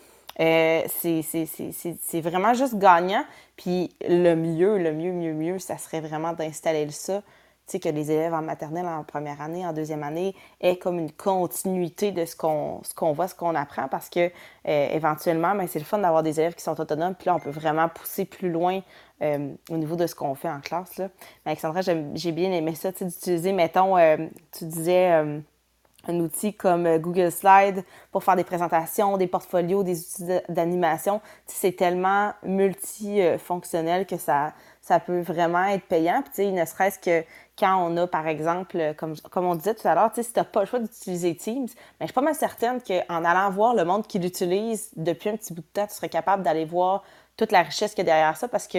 euh, 0.41 0.83
c'est 0.89 2.21
vraiment 2.21 2.55
juste 2.55 2.79
gagnant. 2.79 3.25
Puis 3.57 3.93
le 4.07 4.35
mieux, 4.35 4.79
le 4.79 4.93
mieux, 4.93 5.13
mieux, 5.13 5.35
mieux, 5.35 5.59
ça 5.59 5.79
serait 5.79 6.01
vraiment 6.01 6.33
d'installer 6.33 6.91
ça 6.91 7.23
sais, 7.71 7.81
que 7.81 7.89
les 7.89 8.11
élèves 8.11 8.35
en 8.35 8.43
maternelle, 8.43 8.87
en 8.87 9.05
première 9.05 9.41
année, 9.41 9.67
en 9.67 9.73
deuxième 9.73 10.03
année, 10.03 10.35
aient 10.61 10.77
comme 10.77 10.99
une 10.99 11.13
continuité 11.13 12.13
de 12.13 12.25
ce 12.25 12.35
qu'on 12.35 13.13
voit, 13.13 13.29
ce 13.29 13.35
qu'on 13.35 13.55
apprend, 13.55 13.89
parce 13.89 14.09
que 14.09 14.31
euh, 14.67 14.89
éventuellement, 14.91 15.55
ben, 15.55 15.67
c'est 15.69 15.79
le 15.79 15.85
fun 15.85 15.99
d'avoir 15.99 16.23
des 16.23 16.41
élèves 16.41 16.55
qui 16.55 16.63
sont 16.63 16.81
autonomes, 16.81 17.15
puis 17.15 17.27
là, 17.27 17.35
on 17.37 17.41
peut 17.41 17.51
vraiment 17.51 17.89
pousser 17.89 18.25
plus 18.25 18.51
loin 18.51 18.81
euh, 19.23 19.53
au 19.71 19.77
niveau 19.77 19.97
de 19.97 20.07
ce 20.07 20.15
qu'on 20.15 20.35
fait 20.35 20.49
en 20.49 20.61
classe. 20.61 20.97
Là. 20.97 21.09
Mais 21.45 21.53
Alexandra, 21.53 21.81
j'ai 22.15 22.33
bien 22.33 22.53
aimé 22.53 22.75
ça, 22.75 22.93
d'utiliser, 22.93 23.53
mettons, 23.53 23.97
tu 24.53 24.65
disais 24.65 25.43
un 26.07 26.21
outil 26.21 26.55
comme 26.55 26.99
Google 26.99 27.31
Slide 27.31 27.85
pour 28.13 28.23
faire 28.23 28.37
des 28.37 28.45
présentations, 28.45 29.17
des 29.17 29.27
portfolios, 29.27 29.83
des 29.83 30.01
outils 30.01 30.41
d'animation. 30.49 31.21
C'est 31.47 31.73
tellement 31.73 32.33
multifonctionnel 32.43 34.07
que 34.07 34.17
ça, 34.17 34.53
ça 34.81 35.01
peut 35.01 35.21
vraiment 35.21 35.65
être 35.65 35.85
payant. 35.85 36.23
Puis, 36.33 36.53
ne 36.53 36.65
serait-ce 36.65 36.99
que 36.99 37.27
quand 37.59 37.77
on 37.85 37.97
a, 37.97 38.07
par 38.07 38.27
exemple, 38.27 38.95
comme, 38.97 39.17
comme 39.31 39.45
on 39.45 39.55
disait 39.55 39.75
tout 39.75 39.87
à 39.89 39.95
l'heure, 39.95 40.11
si 40.15 40.25
tu 40.25 40.39
n'as 40.39 40.45
pas 40.45 40.61
le 40.61 40.67
choix 40.67 40.79
d'utiliser 40.79 41.35
Teams, 41.35 41.67
mais 41.99 42.07
je 42.07 42.07
suis 42.07 42.15
pas 42.15 42.21
mal 42.21 42.35
certaine 42.35 42.81
qu'en 42.81 43.25
allant 43.25 43.51
voir 43.51 43.75
le 43.75 43.85
monde 43.85 44.07
qui 44.07 44.19
l'utilise 44.19 44.91
depuis 44.97 45.31
un 45.31 45.37
petit 45.37 45.53
bout 45.53 45.63
de 45.63 45.67
temps, 45.67 45.87
tu 45.87 45.95
serais 45.95 46.09
capable 46.09 46.43
d'aller 46.43 46.65
voir 46.65 47.03
toute 47.37 47.53
la 47.53 47.63
richesse 47.63 47.95
qu'il 47.95 48.07
y 48.07 48.11
a 48.11 48.13
derrière 48.13 48.37
ça 48.37 48.49
parce 48.49 48.67
que 48.67 48.79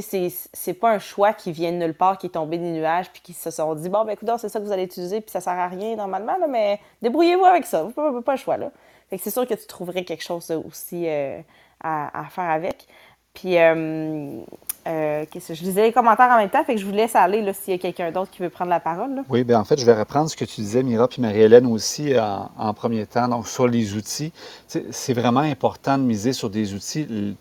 c'est 0.00 0.74
pas 0.74 0.90
un 0.90 0.98
choix 0.98 1.32
qui 1.32 1.52
vient 1.52 1.72
de 1.72 1.76
nulle 1.76 1.94
part, 1.94 2.18
qui 2.18 2.26
est 2.26 2.30
tombé 2.30 2.58
des 2.58 2.70
nuages, 2.70 3.10
puis 3.12 3.20
qui 3.22 3.32
se 3.32 3.50
sont 3.50 3.74
dit, 3.74 3.88
bon, 3.88 4.04
ben 4.04 4.12
écoute, 4.12 4.28
c'est 4.38 4.48
ça 4.48 4.58
que 4.58 4.64
vous 4.64 4.72
allez 4.72 4.84
utiliser, 4.84 5.20
puis 5.20 5.30
ça 5.30 5.40
sert 5.40 5.52
à 5.52 5.68
rien 5.68 5.96
normalement, 5.96 6.36
mais 6.48 6.80
débrouillez-vous 7.02 7.44
avec 7.44 7.66
ça, 7.66 7.82
vous 7.82 8.02
n'avez 8.02 8.22
pas, 8.22 8.32
le 8.32 8.38
choix. 8.38 8.56
Là. 8.56 8.70
Fait 9.10 9.18
que 9.18 9.22
c'est 9.22 9.30
sûr 9.30 9.46
que 9.46 9.54
tu 9.54 9.66
trouverais 9.66 10.04
quelque 10.04 10.22
chose 10.22 10.50
aussi 10.66 11.04
euh, 11.06 11.40
à, 11.82 12.24
faire 12.30 12.48
avec. 12.48 12.86
Puis, 13.34 13.58
euh, 13.58 14.40
euh, 14.86 15.24
je 15.34 15.62
lisais 15.62 15.82
les 15.82 15.92
commentaires 15.92 16.30
en 16.30 16.36
même 16.36 16.50
temps, 16.50 16.64
fait 16.64 16.74
que 16.74 16.80
je 16.80 16.86
vous 16.86 16.92
laisse 16.92 17.16
aller 17.16 17.50
s'il 17.52 17.72
y 17.72 17.76
a 17.76 17.78
quelqu'un 17.78 18.10
d'autre 18.12 18.30
qui 18.30 18.40
veut 18.42 18.50
prendre 18.50 18.70
la 18.70 18.80
parole. 18.80 19.22
Oui, 19.28 19.44
bien 19.44 19.60
en 19.60 19.64
fait, 19.64 19.78
je 19.78 19.86
vais 19.86 19.94
reprendre 19.94 20.28
ce 20.28 20.36
que 20.36 20.44
tu 20.44 20.60
disais, 20.60 20.82
Mira, 20.82 21.08
puis 21.08 21.20
Marie-Hélène 21.22 21.66
aussi 21.66 22.14
en, 22.18 22.74
premier 22.74 23.06
temps, 23.06 23.28
donc 23.28 23.46
sur 23.46 23.68
les 23.68 23.94
outils. 23.94 24.32
C'est 24.66 25.14
vraiment 25.14 25.40
important 25.40 25.98
de 25.98 26.02
miser 26.02 26.32
sur 26.32 26.50
des 26.50 26.74
outils 26.74 27.36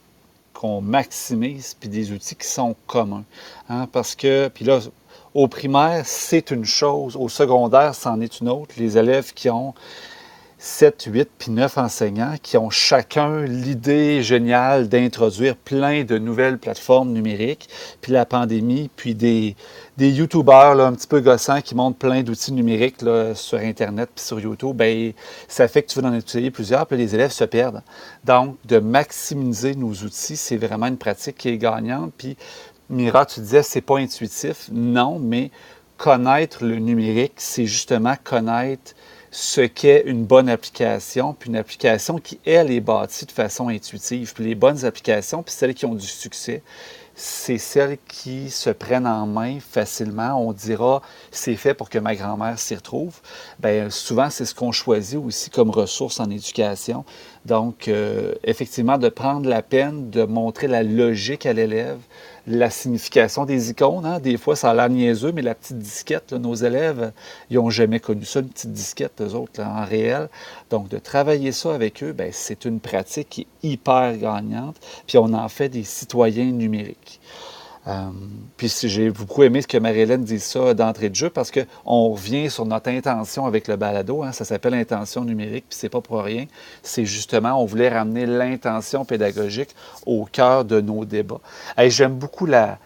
qu'on 0.62 0.80
maximise, 0.80 1.76
puis 1.80 1.90
des 1.90 2.12
outils 2.12 2.36
qui 2.36 2.48
sont 2.48 2.76
communs. 2.86 3.24
Hein, 3.68 3.88
parce 3.92 4.14
que, 4.14 4.48
puis 4.48 4.64
là, 4.64 4.80
au 5.34 5.48
primaire, 5.48 6.04
c'est 6.06 6.52
une 6.52 6.66
chose, 6.66 7.16
au 7.16 7.30
secondaire, 7.30 7.96
c'en 7.96 8.22
est 8.22 8.42
une 8.42 8.50
autre. 8.50 8.76
Les 8.78 8.96
élèves 8.96 9.34
qui 9.34 9.50
ont 9.50 9.74
7, 10.60 11.06
8 11.08 11.30
puis 11.40 11.52
9 11.52 11.80
enseignants 11.80 12.36
qui 12.44 12.58
ont 12.58 12.70
chacun 12.70 13.42
l'idée 13.42 14.22
géniale 14.22 14.88
d'introduire 14.88 15.56
plein 15.56 16.04
de 16.04 16.20
nouvelles 16.20 16.60
plateformes 16.60 17.12
numériques, 17.12 17.68
puis 18.02 18.12
la 18.12 18.28
pandémie, 18.28 18.92
puis 18.96 19.16
des, 19.16 19.56
des 20.02 20.10
YouTubers 20.10 20.80
un 20.80 20.94
petit 20.94 21.06
peu 21.06 21.20
gossants 21.20 21.62
qui 21.62 21.76
montrent 21.76 22.00
plein 22.00 22.24
d'outils 22.24 22.52
numériques 22.52 23.04
là, 23.04 23.36
sur 23.36 23.60
Internet 23.60 24.10
puis 24.16 24.26
sur 24.26 24.40
YouTube, 24.40 24.76
bien, 24.76 25.12
ça 25.48 25.68
fait 25.68 25.84
que 25.84 25.92
tu 25.92 26.00
veux 26.00 26.06
en 26.08 26.16
utiliser 26.16 26.50
plusieurs, 26.50 26.88
puis 26.88 26.98
les 26.98 27.14
élèves 27.14 27.30
se 27.30 27.44
perdent. 27.44 27.84
Donc, 28.24 28.56
de 28.66 28.80
maximiser 28.80 29.76
nos 29.76 29.92
outils, 29.92 30.38
c'est 30.38 30.58
vraiment 30.58 30.88
une 30.88 30.98
pratique 30.98 31.38
qui 31.38 31.50
est 31.50 31.58
gagnante. 31.60 32.14
Puis, 32.18 32.36
Mira, 32.90 33.28
tu 33.28 33.42
disais, 33.42 33.62
c'est 33.62 33.82
pas 33.82 34.00
intuitif. 34.00 34.70
Non, 34.72 35.20
mais 35.20 35.52
connaître 35.98 36.66
le 36.66 36.78
numérique, 36.78 37.36
c'est 37.38 37.68
justement 37.68 38.16
connaître 38.24 38.96
ce 39.30 39.62
qu'est 39.62 40.02
une 40.08 40.26
bonne 40.26 40.50
application, 40.50 41.34
puis 41.34 41.52
une 41.52 41.58
application 41.58 42.18
qui, 42.18 42.40
elle, 42.44 42.72
est 42.72 42.82
bâtie 42.82 43.28
de 43.28 43.32
façon 43.32 43.70
intuitive. 43.70 44.34
Puis 44.34 44.46
les 44.46 44.56
bonnes 44.56 44.84
applications, 44.84 45.44
puis 45.44 45.54
celles 45.54 45.76
qui 45.76 45.86
ont 45.86 45.94
du 45.94 46.08
succès, 46.08 46.64
c'est 47.22 47.60
celles 47.60 48.00
qui 48.08 48.50
se 48.50 48.72
prennent 48.72 49.06
en 49.06 49.28
main 49.28 49.60
facilement. 49.60 50.42
On 50.42 50.54
dira, 50.54 51.04
c'est 51.30 51.56
fait 51.56 51.76
pour 51.76 51.90
que 51.90 52.00
ma 52.00 52.16
grand-mère 52.16 52.58
s'y 52.58 52.76
retrouve. 52.76 53.20
Bien, 53.60 53.92
souvent, 53.92 54.30
c'est 54.32 54.46
ce 54.46 54.56
qu'on 54.56 54.72
choisit 54.72 55.20
aussi 55.20 55.52
comme 55.52 55.70
ressource 55.70 56.20
en 56.20 56.30
éducation. 56.32 57.06
Donc, 57.46 57.88
euh, 57.88 58.36
effectivement, 58.44 59.00
de 59.00 59.10
prendre 59.10 59.50
la 59.50 59.64
peine 59.64 60.12
de 60.12 60.24
montrer 60.24 60.68
la 60.68 60.84
logique 60.84 61.48
à 61.48 61.54
l'élève, 61.54 61.98
la 62.46 62.70
signification 62.70 63.46
des 63.46 63.72
icônes. 63.72 64.06
Hein. 64.06 64.20
Des 64.20 64.38
fois, 64.38 64.56
ça 64.56 64.70
a 64.70 64.74
l'air 64.76 64.90
niaiseux, 64.90 65.32
mais 65.32 65.42
la 65.42 65.56
petite 65.56 65.80
disquette, 65.80 66.34
nos 66.34 66.54
élèves, 66.54 67.12
ils 67.50 67.58
n'ont 67.58 67.72
jamais 67.72 68.00
connu 68.00 68.26
ça, 68.26 68.42
une 68.42 68.50
petite 68.50 68.74
disquette, 68.74 69.22
eux 69.22 69.34
autres, 69.34 69.62
en 69.62 69.84
réel. 69.86 70.30
Donc, 70.70 70.88
de 70.88 70.98
travailler 70.98 71.52
ça 71.52 71.74
avec 71.74 72.04
eux, 72.04 72.14
ben, 72.14 72.30
c'est 72.32 72.66
une 72.66 72.80
pratique 72.80 73.30
qui 73.30 73.42
est 73.42 73.68
hyper 73.68 74.18
gagnante. 74.18 74.76
Puis, 75.08 75.18
on 75.18 75.34
en 75.34 75.50
fait 75.50 75.70
des 75.70 75.84
citoyens 75.84 76.52
numériques. 76.52 77.20
Euh, 77.88 78.10
puis 78.58 78.72
j'ai 78.84 79.10
beaucoup 79.10 79.42
aimé 79.42 79.62
ce 79.62 79.68
que 79.68 79.78
Marie-Hélène 79.78 80.24
dit 80.24 80.40
ça 80.40 80.74
d'entrée 80.74 81.10
de 81.10 81.16
jeu 81.16 81.30
parce 81.30 81.52
qu'on 81.52 82.10
revient 82.10 82.50
sur 82.50 82.66
notre 82.66 82.90
intention 82.90 83.46
avec 83.46 83.68
le 83.68 83.76
balado. 83.76 84.24
Hein, 84.24 84.32
ça 84.32 84.46
s'appelle 84.46 84.76
intention 84.76 85.26
numérique, 85.26 85.66
puis 85.68 85.78
c'est 85.80 85.90
pas 85.90 86.02
pour 86.02 86.22
rien. 86.22 86.46
C'est 86.84 87.06
justement, 87.06 87.62
on 87.62 87.66
voulait 87.66 87.90
ramener 87.90 88.26
l'intention 88.26 89.04
pédagogique 89.04 89.76
au 90.06 90.26
cœur 90.26 90.64
de 90.66 90.80
nos 90.80 91.06
débats. 91.06 91.42
J'aime 91.88 92.16
beaucoup 92.16 92.46
la, 92.46 92.78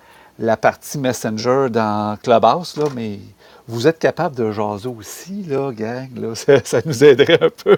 partie 0.57 0.97
Messenger 0.97 1.67
dans 1.69 2.17
Clubhouse, 2.21 2.77
là, 2.77 2.85
mais 2.95 3.19
vous 3.67 3.87
êtes 3.87 3.99
capable 3.99 4.35
de 4.35 4.51
jaser 4.51 4.87
aussi, 4.87 5.43
là, 5.43 5.71
gang. 5.71 6.09
Là, 6.15 6.35
ça 6.63 6.81
nous 6.85 7.03
aiderait 7.03 7.43
un 7.43 7.49
peu. 7.49 7.77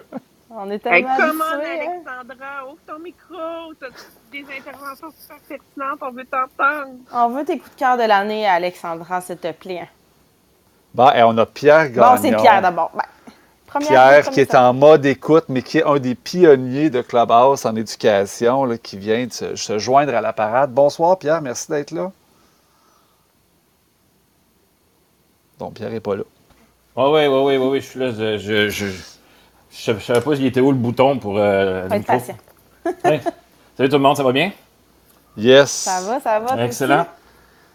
On 0.59 0.71
est 0.71 0.79
tellement 0.79 1.09
hey, 1.09 1.17
Comment, 1.19 1.43
hein? 1.43 1.59
Alexandra? 1.61 2.65
Ouvre 2.65 2.79
ton 2.87 2.99
micro. 2.99 3.73
T'as 3.79 3.87
des 4.31 4.43
interventions 4.57 5.09
super 5.15 5.37
pertinentes. 5.47 5.99
On 6.01 6.11
veut 6.11 6.25
t'entendre. 6.25 6.97
On 7.13 7.29
veut 7.29 7.45
tes 7.45 7.59
coups 7.59 7.75
de 7.75 7.79
cœur 7.79 7.95
de 7.95 8.03
l'année, 8.03 8.47
Alexandra, 8.47 9.21
s'il 9.21 9.37
te 9.37 9.51
plaît. 9.51 9.87
Bon, 10.95 11.11
et 11.11 11.21
on 11.21 11.37
a 11.37 11.45
Pierre 11.45 11.91
Gagnon. 11.91 12.15
Bon, 12.15 12.17
c'est 12.19 12.35
Pierre 12.35 12.63
d'abord. 12.63 12.91
Ben, 12.95 13.79
Pierre, 13.81 14.29
qui 14.31 14.39
est 14.39 14.55
en 14.55 14.73
mode 14.73 15.05
écoute, 15.05 15.45
mais 15.47 15.61
qui 15.61 15.77
est 15.77 15.83
un 15.83 15.99
des 15.99 16.15
pionniers 16.15 16.89
de 16.89 17.03
Clubhouse 17.03 17.63
en 17.67 17.75
éducation, 17.75 18.65
là, 18.65 18.79
qui 18.79 18.97
vient 18.97 19.27
de 19.27 19.55
se, 19.55 19.77
joindre 19.77 20.15
à 20.15 20.21
la 20.21 20.33
parade. 20.33 20.71
Bonsoir, 20.71 21.19
Pierre. 21.19 21.41
Merci 21.43 21.69
d'être 21.69 21.91
là. 21.91 22.11
Donc, 25.59 25.75
Pierre 25.75 25.91
n'est 25.91 25.99
pas 25.99 26.15
là. 26.15 26.23
Oui, 26.95 27.27
oui, 27.27 27.27
oui, 27.27 27.57
oui, 27.57 27.67
oui, 27.67 27.79
je 27.79 27.85
suis 27.85 27.99
là. 27.99 28.11
je, 28.11 28.69
je... 28.69 29.16
Je 29.79 29.91
ne 29.91 29.99
savais 29.99 30.21
pas 30.21 30.35
s'il 30.35 30.45
était 30.45 30.59
où 30.59 30.71
le 30.71 30.77
bouton 30.77 31.19
pour 31.19 31.37
euh, 31.37 31.87
micro. 31.89 32.17
Salut 33.03 33.89
tout 33.89 33.95
le 33.95 33.99
monde, 33.99 34.17
ça 34.17 34.23
va 34.23 34.31
bien? 34.31 34.51
Yes. 35.37 35.69
Ça 35.69 36.01
va, 36.01 36.19
ça 36.19 36.39
va. 36.39 36.65
Excellent. 36.65 37.05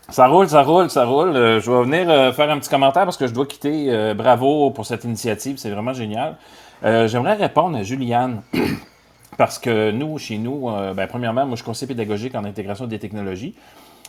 Ça 0.08 0.26
roule, 0.26 0.48
ça 0.48 0.62
roule, 0.62 0.90
ça 0.90 1.04
roule. 1.04 1.36
Euh, 1.36 1.60
je 1.60 1.70
vais 1.70 1.82
venir 1.84 2.10
euh, 2.10 2.32
faire 2.32 2.50
un 2.50 2.58
petit 2.58 2.68
commentaire 2.68 3.04
parce 3.04 3.16
que 3.16 3.26
je 3.26 3.32
dois 3.32 3.46
quitter. 3.46 3.86
Euh, 3.88 4.14
bravo 4.14 4.70
pour 4.70 4.84
cette 4.84 5.04
initiative, 5.04 5.56
c'est 5.58 5.70
vraiment 5.70 5.94
génial. 5.94 6.36
J'aimerais 6.84 7.34
répondre 7.34 7.78
à 7.78 7.84
Juliane 7.84 8.42
parce 9.38 9.60
que 9.60 9.92
nous, 9.92 10.18
chez 10.18 10.36
nous, 10.36 10.68
ben, 10.96 11.06
premièrement, 11.06 11.46
moi 11.46 11.52
je 11.52 11.62
suis 11.62 11.64
conseiller 11.64 11.86
pédagogique 11.86 12.34
en 12.34 12.44
intégration 12.44 12.88
des 12.88 12.98
technologies. 12.98 13.54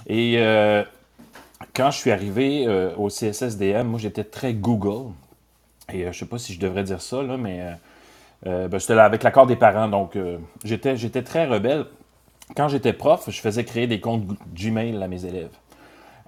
Et 0.08 0.40
quand 1.76 1.92
je 1.92 1.98
suis 2.00 2.10
arrivé 2.10 2.68
au 2.98 3.10
CSSDM, 3.10 3.84
moi 3.84 4.00
j'étais 4.00 4.24
très 4.24 4.54
Google. 4.56 5.12
Et 5.92 6.02
je 6.04 6.08
ne 6.08 6.14
sais 6.14 6.26
pas 6.26 6.38
si 6.38 6.54
je 6.54 6.60
devrais 6.60 6.84
dire 6.84 7.02
ça, 7.02 7.22
là, 7.22 7.38
mais 7.38 7.62
ben, 8.46 8.80
c'était 8.80 8.96
là 8.96 9.06
avec 9.06 9.24
l'accord 9.24 9.48
des 9.48 9.56
parents. 9.56 9.88
Donc 9.88 10.18
j'étais, 10.64 10.96
j'étais 10.96 11.24
très 11.24 11.46
rebelle 11.46 11.86
quand 12.56 12.68
j'étais 12.68 12.94
prof, 12.94 13.30
je 13.30 13.42
faisais 13.42 13.64
créer 13.64 13.88
des 13.88 14.00
comptes 14.00 14.26
Gmail 14.54 15.02
à 15.02 15.08
mes 15.08 15.26
élèves. 15.26 15.56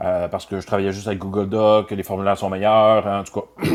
Euh, 0.01 0.27
parce 0.27 0.45
que 0.45 0.59
je 0.59 0.67
travaillais 0.67 0.91
juste 0.91 1.07
avec 1.07 1.19
Google 1.19 1.49
Doc, 1.49 1.91
les 1.91 2.03
formulaires 2.03 2.37
sont 2.37 2.49
meilleurs, 2.49 3.07
hein, 3.07 3.21
en 3.21 3.23
tout 3.23 3.39
cas. 3.39 3.65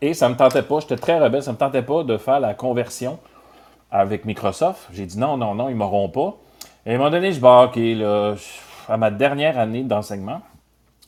Et 0.00 0.14
ça 0.14 0.28
ne 0.28 0.34
me 0.34 0.38
tentait 0.38 0.62
pas, 0.62 0.80
j'étais 0.80 0.96
très 0.96 1.18
rebelle, 1.18 1.42
ça 1.42 1.50
ne 1.50 1.54
me 1.54 1.58
tentait 1.58 1.82
pas 1.82 2.02
de 2.02 2.16
faire 2.16 2.40
la 2.40 2.54
conversion 2.54 3.18
avec 3.90 4.24
Microsoft. 4.24 4.88
J'ai 4.92 5.06
dit 5.06 5.18
non, 5.18 5.36
non, 5.36 5.54
non, 5.54 5.68
ils 5.68 5.74
ne 5.74 5.78
m'auront 5.78 6.08
pas. 6.08 6.36
Et 6.86 6.92
à 6.92 6.94
un 6.94 6.98
moment 6.98 7.10
donné, 7.10 7.32
je 7.32 7.38
dis, 7.38 7.44
OK, 7.44 7.76
là, 7.76 8.34
à 8.88 8.96
ma 8.96 9.10
dernière 9.10 9.58
année 9.58 9.82
d'enseignement, 9.82 10.40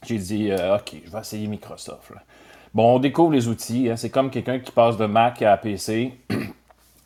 j'ai 0.05 0.19
dit, 0.19 0.51
euh, 0.51 0.77
OK, 0.77 0.97
je 1.05 1.11
vais 1.11 1.19
essayer 1.19 1.47
Microsoft. 1.49 2.13
Bon, 2.77 2.97
on 2.97 2.99
découvre 2.99 3.33
les 3.33 3.49
outils. 3.49 3.89
Hein. 3.89 3.97
c'est 3.97 4.11
comme 4.11 4.29
quelqu'un 4.29 4.59
qui 4.59 4.71
passe 4.71 4.99
de 4.99 5.07
Mac 5.07 5.41
à 5.41 5.57
PC. 5.57 6.13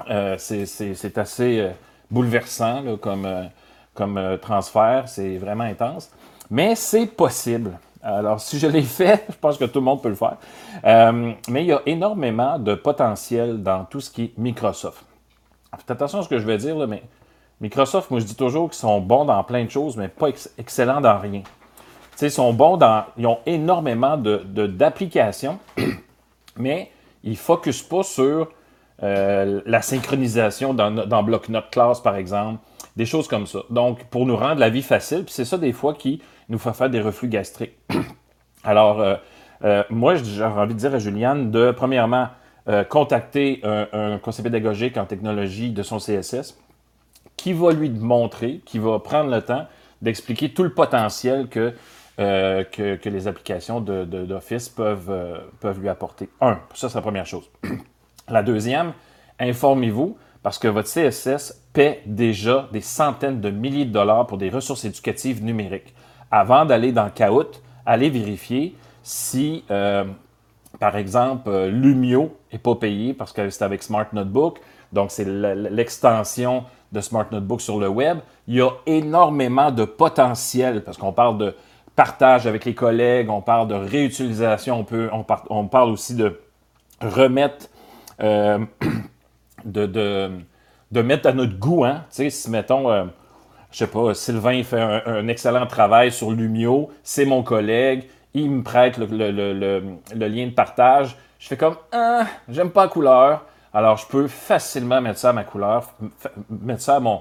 Euh, 0.09 0.37
c'est 0.39 1.19
assez 1.19 1.71
bouleversant 2.11 2.97
comme, 2.97 3.27
euh, 3.27 3.45
euh, 4.01 4.37
transfert. 4.39 5.05
C'est 5.07 5.37
vraiment 5.37 5.65
intense. 5.65 6.11
Mais 6.51 6.75
c'est 6.75 7.07
possible. 7.07 7.79
Alors, 8.03 8.41
si 8.41 8.59
je 8.59 8.67
l'ai 8.67 8.83
fait, 8.99 9.27
je 9.29 9.37
pense 9.37 9.59
que 9.59 9.67
tout 9.67 9.79
le 9.79 9.85
monde 9.85 10.03
peut 10.03 10.09
le 10.09 10.15
faire. 10.15 10.39
Euh, 10.85 11.33
mais 11.51 11.63
il 11.63 11.67
y 11.67 11.73
a 11.73 11.83
énormément 11.85 12.59
de 12.59 12.75
potentiel 12.75 13.63
dans 13.63 13.85
tout 13.85 14.01
ce 14.01 14.11
qui 14.11 14.25
est 14.25 14.39
Microsoft. 14.39 15.05
Faites 15.77 15.91
attention 15.91 16.21
à 16.21 16.23
ce 16.23 16.29
que 16.29 16.39
je 16.39 16.47
vais 16.47 16.57
dire, 16.57 16.75
mais 16.89 17.03
Microsoft, 17.61 18.11
moi, 18.11 18.21
je 18.21 18.25
dis 18.25 18.35
toujours 18.35 18.71
qu'ils 18.71 18.81
sont 18.81 19.01
bons 19.01 19.27
dans 19.27 19.45
plein 19.45 19.67
de 19.67 19.71
choses, 19.71 19.99
mais 19.99 20.09
pas 20.09 20.31
excellents 20.57 21.03
dans 21.03 21.19
rien. 21.19 21.43
Ils 22.27 22.31
sont 22.31 22.53
bons 22.53 22.77
dans. 22.77 23.05
Ils 23.17 23.27
ont 23.27 23.39
énormément 23.47 24.17
d'applications, 24.17 25.59
de, 25.77 25.85
mais 26.57 26.91
ils 27.25 27.33
ne 27.33 27.37
focusent 27.37 27.83
pas 27.83 28.03
sur 28.03 28.49
euh, 29.03 29.61
la 29.65 29.83
synchronisation 29.83 30.75
dans, 30.75 30.91
dans 30.91 31.23
bloc-notes 31.23 31.71
classe, 31.71 32.01
par 32.01 32.17
exemple, 32.17 32.61
des 32.97 33.07
choses 33.07 33.29
comme 33.29 33.47
ça. 33.47 33.61
Donc, 33.71 34.05
pour 34.05 34.27
nous 34.27 34.37
rendre 34.37 34.61
la 34.61 34.71
vie 34.71 34.83
facile, 34.83 35.25
c'est 35.29 35.45
ça 35.45 35.59
des 35.59 35.73
fois 35.73 35.95
qui 35.95 36.23
nous 36.49 36.59
fait 36.59 36.73
faire 36.73 36.91
des 36.91 37.01
reflux 37.01 37.29
gastriques. 37.29 37.79
Alors, 38.65 39.01
euh, 39.65 39.85
moi, 39.91 40.17
j'ai 40.17 40.45
envie 40.45 40.75
de 40.75 40.79
dire 40.79 40.95
à 40.95 40.99
Juliane 40.99 41.51
de, 41.51 41.71
premièrement, 41.71 42.29
contacter 42.89 43.63
un, 43.65 44.19
conseiller 44.19 44.45
pédagogique 44.45 44.97
en 44.97 45.05
technologie 45.05 45.71
de 45.71 45.83
son 45.83 45.99
CSS 45.99 46.57
qui 47.37 47.53
va 47.53 47.73
lui 47.73 47.91
montrer, 47.91 48.61
qui 48.65 48.79
va 48.79 48.99
prendre 49.01 49.31
le 49.31 49.43
temps 49.43 49.67
d'expliquer 50.03 50.51
tout 50.51 50.63
le 50.63 50.73
potentiel 50.73 51.49
que, 51.49 51.75
que, 52.21 53.09
les 53.09 53.29
applications 53.29 53.81
d'Office 53.81 54.69
peuvent, 54.69 55.43
peuvent 55.61 55.81
lui 55.81 55.89
apporter. 55.89 56.29
Un, 56.41 56.59
ça, 56.75 56.89
c'est 56.89 56.97
la 56.97 57.03
première 57.03 57.27
chose. 57.27 57.51
la 58.29 58.43
deuxième, 58.43 58.93
informez-vous 59.39 60.17
parce 60.43 60.59
que 60.59 60.69
votre 60.69 60.89
CSS 60.89 61.61
paie 61.73 62.03
déjà 62.07 62.69
des 62.73 62.81
centaines 62.81 63.41
de 63.41 63.51
milliers 63.51 63.85
de 63.85 63.93
dollars 63.93 64.27
pour 64.27 64.39
des 64.39 64.51
ressources 64.51 64.85
éducatives 64.85 65.43
numériques. 65.45 65.95
Avant 66.31 66.65
d'aller 66.65 66.93
dans 66.93 67.11
Kahoot, 67.11 67.63
allez 67.85 68.11
vérifier 68.11 68.77
si, 69.03 69.65
euh, 69.71 70.05
par 70.79 70.97
exemple, 70.97 71.49
euh, 71.49 71.71
Lumio 71.71 72.37
n'est 72.53 72.59
pas 72.59 72.75
payé 72.75 73.15
parce 73.15 73.33
que 73.33 73.51
c'est 73.51 73.65
avec 73.65 73.83
Smart 73.83 74.07
Notebook. 74.13 74.61
Donc, 74.93 75.11
c'est 75.11 75.27
l'extension 75.27 76.65
de 76.93 77.01
Smart 77.01 77.27
Notebook 77.31 77.61
sur 77.61 77.79
le 77.79 77.89
web. 77.89 78.19
Il 78.49 78.57
y 78.57 78.61
a 78.61 78.71
énormément 78.87 79.71
de 79.71 79.85
potentiel 79.85 80.83
parce 80.83 80.97
qu'on 80.97 81.13
parle 81.13 81.39
de 81.39 81.55
partage 82.01 82.47
avec 82.47 82.65
les 82.65 82.75
collègues, 82.75 83.29
on 83.29 83.43
parle 83.43 83.69
de 83.69 83.75
réutilisation, 83.75 84.79
on, 84.79 84.85
peut, 84.85 85.11
on, 85.51 85.67
parle 85.67 85.91
aussi 85.91 86.15
de 86.15 86.41
remettre 87.03 87.67
euh, 88.23 88.59
de, 89.67 90.33
mettre 91.03 91.29
à 91.29 91.33
notre 91.33 91.59
goût. 91.59 91.85
Hein? 91.85 92.05
Tu 92.09 92.17
sais, 92.17 92.31
si, 92.31 92.51
mettons, 92.51 92.91
euh, 92.91 93.05
je 93.71 93.77
sais 93.77 93.87
pas, 93.87 94.15
Sylvain 94.15 94.63
fait 94.63 94.81
un, 94.81 95.29
excellent 95.29 95.67
travail 95.67 96.11
sur 96.11 96.31
Lumio, 96.31 96.89
c'est 97.03 97.27
mon 97.27 97.43
collègue, 97.43 98.09
il 98.33 98.51
me 98.51 98.63
prête 98.63 98.97
le, 98.97 99.07
lien 99.07 100.47
de 100.47 100.55
partage. 100.55 101.19
Je 101.39 101.49
fais 101.49 101.59
comme, 101.59 101.77
ah, 101.93 102.25
j'aime 102.49 102.71
pas 102.71 102.85
la 102.85 102.89
couleur. 102.89 103.45
Alors, 103.75 103.99
je 103.99 104.07
peux 104.07 104.27
facilement 104.27 105.03
mettre 105.03 105.19
ça 105.19 105.31
à 105.31 105.33
ma 105.35 105.45
couleur, 105.45 105.93
mettre 106.49 106.81
ça 106.81 106.97
à 106.97 107.01
mon, 107.01 107.21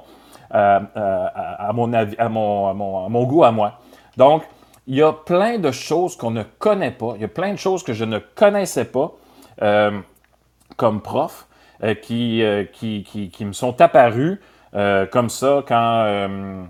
à, 0.49 1.73
mon, 1.73 1.93
à 1.93 3.09
mon 3.09 3.23
goût 3.25 3.43
à 3.43 3.51
moi. 3.51 3.73
Donc, 4.15 4.43
il 4.89 4.95
y 4.95 5.01
a 5.01 5.13
plein 5.13 5.57
de 5.57 5.71
choses 5.71 6.17
qu'on 6.17 6.31
ne 6.31 6.43
connaît 6.43 6.91
pas. 6.91 7.13
Il 7.15 7.21
y 7.21 7.25
a 7.25 7.29
plein 7.29 7.53
de 7.53 7.59
choses 7.59 7.83
que 7.83 7.93
je 7.93 8.03
ne 8.03 8.19
connaissais 8.19 8.85
pas 8.85 9.13
euh, 9.61 9.97
comme 10.75 11.01
prof. 11.01 11.47
Euh, 11.81 11.93
euh, 12.11 12.65
qui, 12.65 13.03
qui, 13.03 13.29
qui, 13.29 13.45
me 13.45 13.53
sont 13.53 13.79
apparus 13.81 14.39
euh, 14.75 15.05
comme 15.05 15.29
ça 15.29 15.63
quand, 15.65 16.67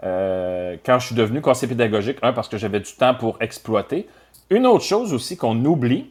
quand 0.00 0.98
je 0.98 1.06
suis 1.06 1.14
devenu 1.14 1.40
conseiller 1.40 1.68
pédagogique. 1.68 2.18
Un, 2.22 2.32
parce 2.32 2.48
que 2.48 2.58
j'avais 2.58 2.80
du 2.80 2.92
temps 2.92 3.14
pour 3.14 3.36
exploiter. 3.40 4.08
Une 4.50 4.66
autre 4.66 4.84
chose 4.84 5.12
aussi 5.12 5.36
qu'on 5.36 5.64
oublie, 5.64 6.10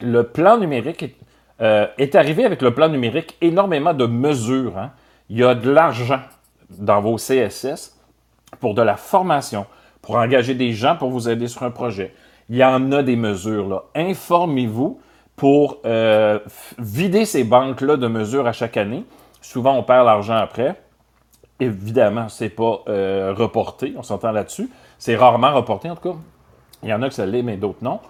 le 0.00 0.24
plan 0.24 0.58
numérique 0.58 1.16
est, 1.60 2.14
arrivé 2.14 2.44
avec 2.44 2.62
le 2.62 2.74
plan 2.74 2.88
numérique 2.88 3.36
énormément 3.40 3.94
de 3.94 4.06
mesures. 4.06 4.76
Hein. 4.76 4.92
Il 5.30 5.38
y 5.38 5.44
a 5.44 5.54
de 5.54 5.70
l'argent 5.70 6.20
dans 6.70 7.00
vos 7.00 7.16
CSS 7.16 7.98
pour 8.60 8.74
de 8.74 8.82
la 8.82 8.96
formation, 8.96 9.66
pour 10.02 10.16
engager 10.16 10.54
des 10.54 10.72
gens 10.72 10.96
pour 10.96 11.10
vous 11.10 11.28
aider 11.28 11.48
sur 11.48 11.62
un 11.62 11.70
projet. 11.70 12.14
Il 12.48 12.56
y 12.56 12.64
en 12.64 12.92
a 12.92 13.02
des 13.02 13.16
mesures. 13.16 13.68
là. 13.68 13.82
Informez-vous 13.94 15.00
pour 15.36 15.78
euh, 15.86 16.38
vider 16.78 17.24
ces 17.24 17.44
banques-là 17.44 17.96
de 17.96 18.06
mesures 18.08 18.46
à 18.46 18.52
chaque 18.52 18.76
année. 18.76 19.04
Souvent, 19.40 19.74
on 19.74 19.82
perd 19.82 20.04
l'argent 20.06 20.36
après. 20.36 20.80
Évidemment, 21.60 22.28
ce 22.28 22.44
n'est 22.44 22.50
pas 22.50 22.82
euh, 22.88 23.34
reporté, 23.36 23.94
on 23.96 24.02
s'entend 24.02 24.32
là-dessus. 24.32 24.68
C'est 24.98 25.16
rarement 25.16 25.52
reporté, 25.52 25.90
en 25.90 25.96
tout 25.96 26.12
cas. 26.12 26.18
Il 26.82 26.88
y 26.88 26.92
en 26.92 27.02
a 27.02 27.08
que 27.08 27.14
ça 27.14 27.26
l'est, 27.26 27.42
mais 27.42 27.56
d'autres 27.56 27.82
non. 27.82 28.00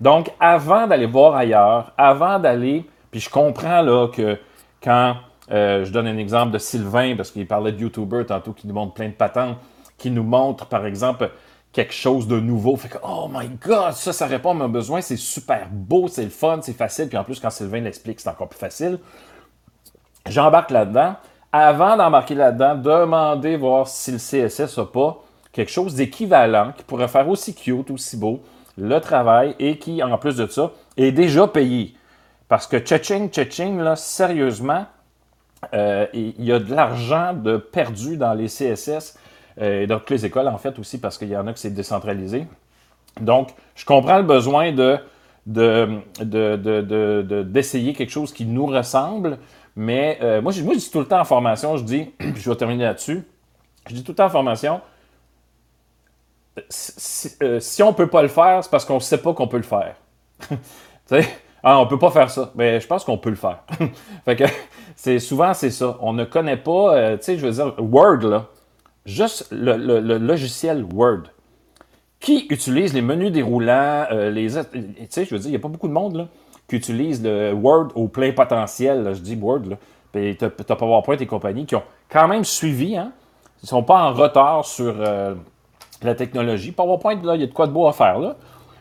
Donc, 0.00 0.32
avant 0.40 0.86
d'aller 0.86 1.06
voir 1.06 1.36
ailleurs, 1.36 1.92
avant 1.96 2.38
d'aller, 2.38 2.84
puis 3.10 3.20
je 3.20 3.30
comprends 3.30 3.82
là 3.82 4.08
que 4.08 4.38
quand 4.82 5.16
euh, 5.50 5.84
je 5.84 5.92
donne 5.92 6.06
un 6.06 6.18
exemple 6.18 6.52
de 6.52 6.58
Sylvain, 6.58 7.14
parce 7.16 7.30
qu'il 7.30 7.46
parlait 7.46 7.72
de 7.72 7.80
YouTuber 7.80 8.24
tantôt 8.26 8.52
qui 8.52 8.66
nous 8.66 8.74
montre 8.74 8.94
plein 8.94 9.08
de 9.08 9.14
patentes, 9.14 9.56
qui 10.02 10.10
nous 10.10 10.24
montre, 10.24 10.66
par 10.66 10.84
exemple, 10.84 11.30
quelque 11.72 11.94
chose 11.94 12.26
de 12.26 12.40
nouveau. 12.40 12.76
Fait 12.76 12.88
que, 12.88 12.98
oh 13.04 13.28
my 13.32 13.48
God, 13.48 13.92
ça, 13.92 14.12
ça 14.12 14.26
répond 14.26 14.50
à 14.50 14.54
mon 14.54 14.68
besoin. 14.68 15.00
C'est 15.00 15.16
super 15.16 15.68
beau, 15.70 16.08
c'est 16.08 16.24
le 16.24 16.30
fun, 16.30 16.58
c'est 16.60 16.72
facile. 16.72 17.08
Puis 17.08 17.16
en 17.16 17.22
plus, 17.22 17.38
quand 17.38 17.50
Sylvain 17.50 17.80
l'explique, 17.80 18.18
c'est 18.18 18.28
encore 18.28 18.48
plus 18.48 18.58
facile. 18.58 18.98
J'embarque 20.28 20.72
là-dedans. 20.72 21.14
Avant 21.52 21.96
d'embarquer 21.96 22.34
là-dedans, 22.34 22.74
demandez 22.74 23.56
voir 23.56 23.86
si 23.86 24.10
le 24.10 24.18
CSS 24.18 24.76
n'a 24.76 24.86
pas 24.86 25.22
quelque 25.52 25.70
chose 25.70 25.94
d'équivalent 25.94 26.72
qui 26.76 26.82
pourrait 26.82 27.08
faire 27.08 27.28
aussi 27.28 27.54
cute, 27.54 27.90
aussi 27.90 28.16
beau 28.16 28.40
le 28.76 28.98
travail 29.00 29.54
et 29.58 29.78
qui, 29.78 30.02
en 30.02 30.16
plus 30.18 30.36
de 30.36 30.46
ça, 30.46 30.72
est 30.96 31.12
déjà 31.12 31.46
payé. 31.46 31.94
Parce 32.48 32.66
que 32.66 32.78
tching, 32.78 33.30
tching, 33.30 33.78
là, 33.78 33.96
sérieusement, 33.96 34.86
euh, 35.74 36.06
il 36.12 36.42
y 36.42 36.52
a 36.52 36.58
de 36.58 36.74
l'argent 36.74 37.34
de 37.34 37.56
perdu 37.58 38.16
dans 38.16 38.34
les 38.34 38.48
CSS 38.48 39.18
et 39.60 39.86
dans 39.86 39.98
toutes 39.98 40.10
les 40.10 40.26
écoles, 40.26 40.48
en 40.48 40.58
fait, 40.58 40.78
aussi, 40.78 40.98
parce 40.98 41.18
qu'il 41.18 41.28
y 41.28 41.36
en 41.36 41.46
a 41.46 41.52
que 41.52 41.58
c'est 41.58 41.70
décentralisé. 41.70 42.46
Donc, 43.20 43.50
je 43.74 43.84
comprends 43.84 44.16
le 44.16 44.22
besoin 44.22 44.72
de, 44.72 44.98
d'essayer 47.42 47.92
quelque 47.92 48.10
chose 48.10 48.32
qui 48.32 48.46
nous 48.46 48.66
ressemble, 48.66 49.38
mais 49.76 50.18
euh, 50.22 50.40
moi, 50.42 50.52
je, 50.52 50.62
dis 50.62 50.90
tout 50.90 51.00
le 51.00 51.06
temps 51.06 51.20
en 51.20 51.24
formation, 51.24 51.76
je 51.76 51.84
dis, 51.84 52.10
je 52.20 52.50
vais 52.50 52.56
terminer 52.56 52.84
là-dessus, 52.84 53.26
je 53.88 53.94
dis 53.94 54.04
tout 54.04 54.12
le 54.12 54.16
temps 54.16 54.26
en 54.26 54.30
formation, 54.30 54.80
si, 56.68 57.30
euh, 57.42 57.60
on 57.80 57.88
ne 57.88 57.92
peut 57.92 58.08
pas 58.08 58.22
le 58.22 58.28
faire, 58.28 58.62
c'est 58.62 58.70
parce 58.70 58.84
qu'on 58.84 58.96
ne 58.96 59.00
sait 59.00 59.18
pas 59.18 59.32
qu'on 59.32 59.48
peut 59.48 59.56
le 59.56 59.62
faire. 59.62 59.96
tu 60.48 60.56
sais, 61.06 61.28
ah, 61.62 61.78
on 61.78 61.86
peut 61.86 61.98
pas 61.98 62.10
faire 62.10 62.28
ça. 62.28 62.50
Mais 62.54 62.80
je 62.80 62.86
pense 62.86 63.04
qu'on 63.04 63.16
peut 63.16 63.30
le 63.30 63.36
faire. 63.36 63.62
fait 64.24 64.36
que 64.36 65.18
souvent 65.18 65.54
c'est 65.54 65.70
ça. 65.70 65.96
On 66.00 66.12
ne 66.12 66.24
connaît 66.24 66.58
pas, 66.58 67.16
tu 67.16 67.24
sais, 67.24 67.38
je 67.38 67.46
veux 67.46 67.52
dire, 67.52 67.74
Word 67.78 68.18
là 68.22 68.48
juste 69.06 69.48
le, 69.50 70.00
logiciel 70.18 70.84
Word. 70.92 71.22
Qui 72.20 72.46
utilise 72.50 72.94
les 72.94 73.02
menus 73.02 73.32
déroulants, 73.32 74.04
euh, 74.12 74.30
les. 74.30 74.46
Tu 74.46 75.06
sais, 75.08 75.24
je 75.24 75.34
veux 75.34 75.40
dire, 75.40 75.48
il 75.48 75.50
n'y 75.50 75.56
a 75.56 75.60
pas 75.60 75.68
beaucoup 75.68 75.88
de 75.88 75.92
monde 75.92 76.14
là, 76.14 76.28
qui 76.68 76.76
utilise 76.76 77.20
le 77.20 77.52
Word 77.52 77.88
au 77.96 78.06
plein 78.06 78.30
potentiel. 78.30 79.12
je 79.12 79.20
dis 79.20 79.34
Word, 79.34 79.62
là. 79.68 79.76
Puis 80.12 80.36
tu 80.36 80.44
as, 80.44 80.76
PowerPoint 80.76 81.16
et 81.16 81.26
compagnie 81.26 81.66
qui 81.66 81.74
ont 81.74 81.82
quand 82.08 82.28
même 82.28 82.44
suivi, 82.44 82.96
hein. 82.96 83.12
Ils 83.62 83.66
ne 83.66 83.68
sont 83.68 83.82
pas 83.82 84.02
en 84.02 84.12
retard 84.12 84.64
sur 84.64 84.94
euh, 84.98 85.34
la 86.02 86.14
technologie. 86.14 86.70
PowerPoint, 86.72 87.20
là, 87.22 87.34
il 87.34 87.40
y 87.40 87.44
a 87.44 87.46
de 87.46 87.52
quoi 87.52 87.66
de 87.66 87.72
beau 87.72 87.88
à 87.88 87.92
faire, 87.92 88.18
là. 88.18 88.36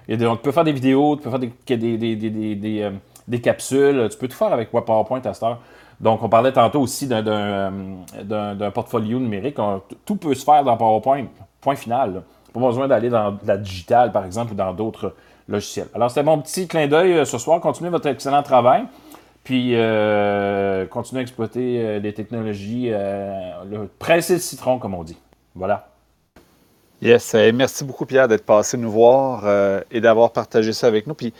Tu 0.07 0.17
peux 0.43 0.51
faire 0.51 0.63
des 0.63 0.71
vidéos, 0.71 1.15
tu 1.15 1.23
peux 1.23 1.29
faire 1.29 1.39
des, 1.39 1.51
des, 1.77 2.15
des, 2.15 2.81
euh, 2.81 2.91
des, 3.27 3.41
capsules, 3.41 4.07
tu 4.11 4.17
peux 4.17 4.27
tout 4.27 4.35
faire 4.35 4.51
avec 4.51 4.71
PowerPoint 4.71 5.21
à 5.23 5.33
cette 5.33 5.43
heure. 5.43 5.59
Donc, 6.01 6.23
on 6.23 6.29
parlait 6.29 6.51
tantôt 6.51 6.81
aussi 6.81 7.05
d'un 7.05 7.23
euh, 7.27 8.71
portfolio 8.73 9.19
numérique. 9.19 9.57
tout 10.03 10.15
peut 10.15 10.33
se 10.33 10.43
faire 10.43 10.63
dans 10.63 10.75
PowerPoint, 10.75 11.25
point 11.61 11.75
final. 11.75 12.23
Pas 12.51 12.59
besoin 12.59 12.87
d'aller 12.87 13.09
dans 13.09 13.37
la 13.45 13.57
digitale, 13.57 14.11
par 14.11 14.25
exemple, 14.25 14.53
ou 14.53 14.55
dans 14.55 14.73
d'autres 14.73 15.13
logiciels. 15.47 15.87
Alors, 15.93 16.09
c'était 16.09 16.23
mon 16.23 16.39
petit 16.39 16.67
clin 16.67 16.87
d'œil 16.87 17.13
euh, 17.13 17.25
ce 17.25 17.37
soir. 17.37 17.61
Continuez 17.61 17.91
votre 17.91 18.07
excellent 18.07 18.41
travail. 18.41 18.83
Puis, 19.43 19.73
euh, 19.75 20.87
continuez 20.87 21.19
à 21.19 21.21
exploiter 21.21 21.99
les 21.99 22.13
technologies, 22.13 22.89
le 22.91 23.87
presser 23.97 24.37
citron, 24.37 24.77
comme 24.77 24.93
on 24.93 25.03
dit. 25.03 25.17
Voilà. 25.55 25.87
Yes, 27.01 27.33
merci 27.51 27.83
beaucoup 27.83 28.05
Pierre 28.05 28.27
d'être 28.27 28.45
passé 28.45 28.77
nous 28.77 28.91
voir 28.91 29.43
et 29.89 29.99
d'avoir 29.99 30.31
partagé 30.31 30.73
ça 30.73 30.85
avec 30.85 31.07
nous. 31.07 31.15
Puis 31.15 31.33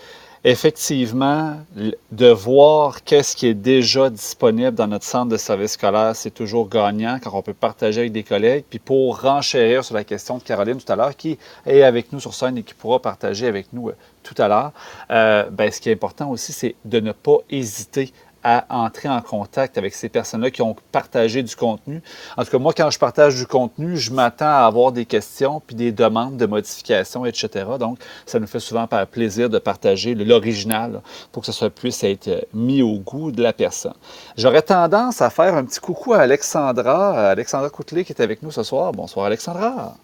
effectivement, 0.43 1.57
de 2.11 2.27
voir 2.27 3.03
qu'est-ce 3.03 3.35
qui 3.35 3.47
est 3.47 3.53
déjà 3.53 4.09
disponible 4.09 4.71
dans 4.71 4.87
notre 4.87 5.05
centre 5.05 5.29
de 5.31 5.37
service 5.37 5.73
scolaire, 5.73 6.15
c'est 6.15 6.31
toujours 6.31 6.67
gagnant 6.67 7.19
quand 7.21 7.31
on 7.33 7.41
peut 7.43 7.53
partager 7.53 8.01
avec 8.01 8.11
des 8.11 8.23
collègues. 8.23 8.65
Puis 8.67 8.79
pour 8.79 9.21
renchérir 9.21 9.83
sur 9.83 9.93
la 9.93 10.03
question 10.03 10.39
de 10.39 10.43
Caroline 10.43 10.77
tout 10.77 10.91
à 10.91 10.95
l'heure, 10.95 11.15
qui 11.15 11.37
est 11.67 11.83
avec 11.83 12.11
nous 12.11 12.19
sur 12.19 12.33
scène 12.33 12.57
et 12.57 12.63
qui 12.63 12.73
pourra 12.73 12.99
partager 12.99 13.45
avec 13.47 13.71
nous 13.71 13.89
euh, 13.89 13.95
tout 14.23 14.35
à 14.39 14.47
l'heure, 14.47 14.71
euh, 15.11 15.47
ben, 15.51 15.71
ce 15.71 15.79
qui 15.79 15.89
est 15.89 15.93
important 15.93 16.31
aussi, 16.31 16.53
c'est 16.53 16.75
de 16.85 16.99
ne 16.99 17.11
pas 17.11 17.37
hésiter 17.49 18.11
à 18.43 18.65
entrer 18.69 19.09
en 19.09 19.21
contact 19.21 19.77
avec 19.77 19.93
ces 19.93 20.09
personnes-là 20.09 20.51
qui 20.51 20.61
ont 20.61 20.75
partagé 20.91 21.43
du 21.43 21.55
contenu. 21.55 22.01
En 22.37 22.43
tout 22.43 22.51
cas, 22.51 22.57
moi, 22.57 22.73
quand 22.75 22.89
je 22.89 22.99
partage 22.99 23.35
du 23.35 23.45
contenu, 23.45 23.97
je 23.97 24.11
m'attends 24.11 24.45
à 24.45 24.65
avoir 24.65 24.91
des 24.91 25.05
questions 25.05 25.61
puis 25.65 25.75
des 25.75 25.91
demandes 25.91 26.37
de 26.37 26.45
modifications, 26.45 27.25
etc. 27.25 27.65
Donc, 27.79 27.99
ça 28.25 28.39
nous 28.39 28.47
fait 28.47 28.59
souvent 28.59 28.87
plaisir 29.11 29.49
de 29.49 29.59
partager 29.59 30.15
l'original 30.15 31.01
pour 31.31 31.43
que 31.43 31.51
ça 31.51 31.69
puisse 31.69 32.03
être 32.03 32.47
mis 32.53 32.81
au 32.81 32.97
goût 32.97 33.31
de 33.31 33.43
la 33.43 33.53
personne. 33.53 33.95
J'aurais 34.37 34.61
tendance 34.61 35.21
à 35.21 35.29
faire 35.29 35.55
un 35.55 35.65
petit 35.65 35.79
coucou 35.79 36.13
à 36.13 36.19
Alexandra, 36.19 37.29
Alexandra 37.29 37.69
Coutelet 37.69 38.03
qui 38.03 38.13
est 38.13 38.21
avec 38.21 38.41
nous 38.43 38.51
ce 38.51 38.63
soir. 38.63 38.91
Bonsoir, 38.91 39.27
Alexandra. 39.27 39.95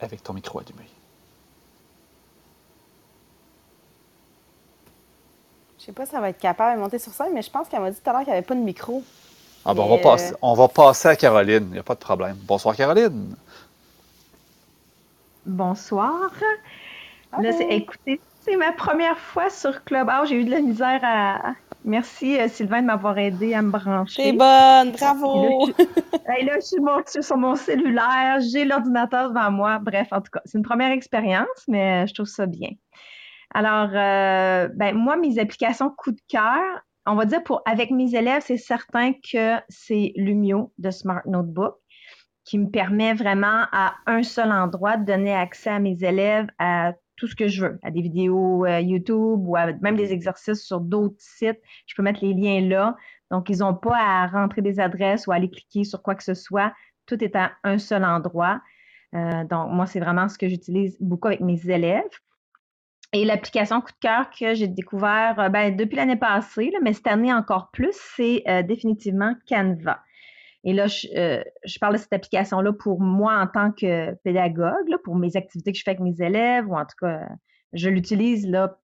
Avec 0.00 0.22
ton 0.22 0.32
micro 0.34 0.58
allumé. 0.58 0.84
Je 5.84 5.88
sais 5.88 5.92
pas 5.92 6.06
si 6.06 6.12
ça 6.12 6.20
va 6.22 6.30
être 6.30 6.38
capable 6.38 6.78
de 6.78 6.82
monter 6.82 6.98
sur 6.98 7.12
scène, 7.12 7.34
mais 7.34 7.42
je 7.42 7.50
pense 7.50 7.68
qu'elle 7.68 7.82
m'a 7.82 7.90
dit 7.90 8.00
tout 8.02 8.08
à 8.08 8.14
l'heure 8.14 8.22
qu'il 8.22 8.32
n'y 8.32 8.38
avait 8.38 8.46
pas 8.46 8.54
de 8.54 8.60
micro. 8.60 9.02
Ah 9.66 9.74
ben, 9.74 9.82
on, 9.82 9.96
va 9.96 9.98
passer, 9.98 10.34
on 10.40 10.54
va 10.54 10.66
passer 10.66 11.08
à 11.08 11.16
Caroline, 11.16 11.66
il 11.68 11.72
n'y 11.72 11.78
a 11.78 11.82
pas 11.82 11.94
de 11.94 12.00
problème. 12.00 12.36
Bonsoir 12.40 12.74
Caroline. 12.74 13.36
bonsoir. 15.44 16.30
Là, 17.38 17.52
c'est, 17.52 17.68
écoutez, 17.68 18.18
c'est 18.40 18.56
ma 18.56 18.72
première 18.72 19.18
fois 19.18 19.50
sur 19.50 19.84
Clubhouse. 19.84 20.30
J'ai 20.30 20.36
eu 20.36 20.44
de 20.44 20.52
la 20.52 20.60
misère 20.60 21.00
à. 21.02 21.52
Merci 21.84 22.40
euh, 22.40 22.48
Sylvain 22.48 22.80
de 22.80 22.86
m'avoir 22.86 23.18
aidé 23.18 23.52
à 23.52 23.60
me 23.60 23.70
brancher. 23.70 24.22
C'est 24.22 24.32
bonne, 24.32 24.92
bravo! 24.92 25.68
Et 26.38 26.44
là, 26.46 26.54
je, 26.60 26.66
suis 27.12 27.22
sur 27.22 27.36
mon 27.36 27.56
cellulaire, 27.56 28.40
j'ai 28.40 28.64
l'ordinateur 28.64 29.28
devant 29.28 29.50
moi. 29.50 29.78
Bref, 29.80 30.08
en 30.12 30.22
tout 30.22 30.30
cas, 30.32 30.40
c'est 30.46 30.56
une 30.56 30.64
première 30.64 30.92
expérience, 30.92 31.68
mais 31.68 32.06
je 32.06 32.14
trouve 32.14 32.26
ça 32.26 32.46
bien. 32.46 32.70
Alors, 33.54 33.90
euh, 33.94 34.68
ben, 34.74 34.96
moi, 34.96 35.16
mes 35.16 35.38
applications 35.38 35.90
coup 35.90 36.10
de 36.10 36.20
cœur, 36.28 36.60
on 37.06 37.14
va 37.14 37.24
dire 37.24 37.42
pour 37.44 37.62
avec 37.66 37.90
mes 37.90 38.14
élèves, 38.14 38.42
c'est 38.44 38.56
certain 38.56 39.12
que 39.12 39.56
c'est 39.68 40.12
Lumio 40.16 40.72
de 40.78 40.90
Smart 40.90 41.22
Notebook 41.26 41.76
qui 42.44 42.58
me 42.58 42.68
permet 42.68 43.14
vraiment 43.14 43.64
à 43.72 43.94
un 44.06 44.22
seul 44.22 44.52
endroit 44.52 44.96
de 44.96 45.04
donner 45.04 45.34
accès 45.34 45.70
à 45.70 45.78
mes 45.78 46.02
élèves 46.04 46.48
à 46.58 46.92
tout 47.16 47.26
ce 47.28 47.36
que 47.36 47.48
je 47.48 47.64
veux, 47.64 47.78
à 47.82 47.90
des 47.90 48.02
vidéos 48.02 48.66
euh, 48.66 48.80
YouTube 48.80 49.46
ou 49.46 49.56
même 49.80 49.96
des 49.96 50.12
exercices 50.12 50.64
sur 50.64 50.80
d'autres 50.80 51.14
sites. 51.18 51.60
Je 51.86 51.94
peux 51.94 52.02
mettre 52.02 52.24
les 52.24 52.34
liens 52.34 52.60
là. 52.60 52.96
Donc, 53.30 53.48
ils 53.48 53.58
n'ont 53.58 53.74
pas 53.74 53.96
à 53.96 54.26
rentrer 54.26 54.62
des 54.62 54.80
adresses 54.80 55.26
ou 55.26 55.32
à 55.32 55.36
aller 55.36 55.50
cliquer 55.50 55.84
sur 55.84 56.02
quoi 56.02 56.14
que 56.16 56.24
ce 56.24 56.34
soit. 56.34 56.72
Tout 57.06 57.22
est 57.22 57.36
à 57.36 57.52
un 57.62 57.78
seul 57.78 58.04
endroit. 58.04 58.60
Euh, 59.14 59.44
donc, 59.44 59.70
moi, 59.70 59.86
c'est 59.86 60.00
vraiment 60.00 60.28
ce 60.28 60.36
que 60.36 60.48
j'utilise 60.48 60.96
beaucoup 61.00 61.28
avec 61.28 61.40
mes 61.40 61.70
élèves. 61.70 62.02
Et 63.14 63.24
l'application 63.24 63.80
coup 63.80 63.92
de 63.92 64.06
cœur 64.06 64.28
que 64.28 64.54
j'ai 64.54 64.68
découvert 64.68 65.38
euh, 65.38 65.48
ben, 65.48 65.74
depuis 65.74 65.96
l'année 65.96 66.16
passée, 66.16 66.70
mais 66.82 66.92
cette 66.92 67.06
année 67.06 67.32
encore 67.32 67.70
plus, 67.72 67.96
c'est 68.16 68.44
définitivement 68.64 69.34
Canva. 69.48 70.00
Et 70.64 70.72
là, 70.72 70.86
euh, 71.14 71.44
je, 71.64 71.78
parle 71.78 71.94
de 71.94 71.98
cette 71.98 72.12
application-là 72.12 72.72
pour 72.72 73.00
moi 73.00 73.38
en 73.38 73.46
tant 73.46 73.70
que 73.70 74.14
pédagogue, 74.24 74.96
pour 75.04 75.14
mes 75.14 75.36
activités 75.36 75.72
que 75.72 75.78
je 75.78 75.84
fais 75.84 75.90
avec 75.90 76.00
mes 76.00 76.24
élèves, 76.24 76.66
ou 76.68 76.74
en 76.74 76.86
tout 76.86 76.96
cas, 77.00 77.28
je 77.74 77.90
l'utilise 77.90 78.48
là, 78.48 78.78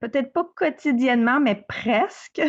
peut-être 0.00 0.32
pas 0.32 0.48
quotidiennement, 0.56 1.38
mais 1.38 1.66
presque. 1.68 2.40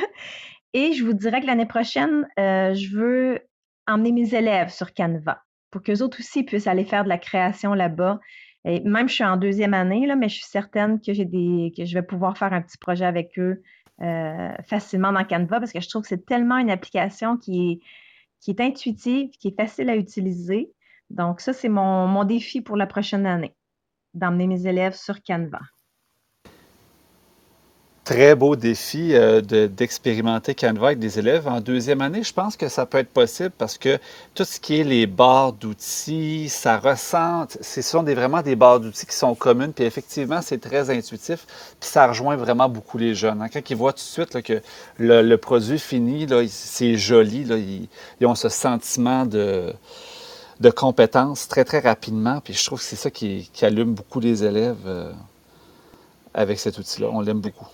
Et 0.73 0.93
je 0.93 1.03
vous 1.03 1.13
dirais 1.13 1.41
que 1.41 1.47
l'année 1.47 1.65
prochaine, 1.65 2.25
euh, 2.39 2.73
je 2.73 2.95
veux 2.95 3.39
emmener 3.85 4.13
mes 4.13 4.33
élèves 4.33 4.69
sur 4.69 4.93
Canva 4.93 5.43
pour 5.71 5.83
qu'eux 5.83 6.01
autres 6.01 6.19
aussi 6.19 6.43
puissent 6.43 6.67
aller 6.67 6.85
faire 6.85 7.03
de 7.03 7.09
la 7.09 7.17
création 7.17 7.73
là-bas. 7.73 8.19
Et 8.65 8.82
même 8.82 9.08
je 9.08 9.13
suis 9.15 9.24
en 9.24 9.38
deuxième 9.38 9.74
année, 9.74 10.06
là, 10.06 10.15
mais 10.15 10.30
je 10.30 10.36
suis 10.36 10.45
certaine 10.45 11.00
que 11.00 11.13
j'ai 11.13 11.26
des 11.26 11.74
que 11.76 11.86
je 11.86 11.93
vais 11.93 12.04
pouvoir 12.04 12.38
faire 12.38 12.54
un 12.54 12.62
petit 12.62 12.78
projet 12.78 13.06
avec 13.06 13.39
eux 13.39 13.62
euh, 14.02 14.54
facilement 14.67 15.12
dans 15.12 15.24
Canva 15.24 15.60
parce 15.60 15.72
que 15.72 15.80
je 15.80 15.89
trouve 15.89 16.04
que 16.04 16.08
c'est 16.10 16.26
tellement 16.26 16.58
une 16.58 16.69
application 16.69 17.38
qui 17.38 17.72
est 17.72 17.80
qui 18.41 18.52
est 18.52 18.62
intuitive, 18.62 19.30
qui 19.32 19.50
est 19.50 19.56
facile 19.56 19.89
à 19.89 19.95
utiliser. 19.95 20.72
Donc, 21.10 21.41
ça, 21.41 21.54
c'est 21.54 21.69
mon, 21.69 22.24
défi 22.24 22.62
pour 22.62 22.78
la 22.78 22.88
prochaine 22.88 23.26
année, 23.26 23.56
d'emmener 24.13 24.48
mes 24.48 24.67
élèves 24.67 24.95
sur 24.95 25.22
Canva. 25.24 25.60
Très 28.10 28.34
beau 28.34 28.56
défi 28.56 29.13
euh, 29.13 29.39
d'expérimenter 29.67 30.56
Canva 30.56 30.88
avec 30.88 30.98
des 30.98 31.19
élèves. 31.19 31.48
En 31.48 31.62
deuxième 31.62 32.02
année, 32.02 32.24
je 32.24 32.34
pense 32.34 32.58
que 32.58 32.67
ça 32.67 32.88
peut 32.88 32.98
être 32.98 33.13
possible 33.13 33.52
parce 33.56 33.78
que 33.78 34.00
tout 34.34 34.45
ce 34.45 34.60
qui 34.60 34.80
est 34.80 34.84
les 34.84 35.06
barres 35.06 35.54
d'outils, 35.54 36.50
ça 36.50 36.80
ressent, 36.80 37.45
ce 37.62 37.84
sont 37.84 38.02
des, 38.02 38.15
vraiment 38.15 38.41
des 38.41 38.56
barres 38.56 38.80
d'outils 38.80 39.06
qui 39.06 39.15
sont 39.15 39.36
communes, 39.36 39.74
puis 39.74 39.84
effectivement, 39.84 40.41
c'est 40.41 40.58
très 40.58 40.89
intuitif, 40.89 41.45
puis 41.80 41.88
ça 41.88 42.08
rejoint 42.08 42.36
vraiment 42.36 42.67
beaucoup 42.67 42.98
les 42.98 43.13
jeunes. 43.13 43.43
Hein. 43.43 43.48
Quand 43.48 43.69
ils 43.69 43.78
voient 43.78 43.93
tout 43.93 43.98
de 43.98 44.26
suite 44.26 44.41
que 44.41 44.60
le, 44.98 45.36
produit 45.36 45.78
fini, 45.78 46.26
c'est 46.50 46.95
joli, 46.98 47.88
ils, 48.19 48.26
ont 48.26 48.34
ce 48.34 48.50
sentiment 48.50 49.28
de, 49.28 49.72
de 50.60 50.69
compétence 50.72 51.48
très, 51.48 51.63
très 51.63 51.80
rapidement, 51.80 52.41
puis 52.43 52.56
je 52.56 52.65
trouve 52.65 52.80
que 52.80 52.86
c'est 52.86 52.95
ça 52.95 53.12
qui, 53.12 53.52
allume 53.62 53.93
beaucoup 53.93 54.19
les 54.19 54.43
élèves 54.43 54.82
euh, 54.88 55.12
avec 56.34 56.58
cet 56.58 56.80
outil-là. 56.80 57.10
On 57.13 57.22
l'aime 57.22 57.41
beaucoup. 57.41 57.67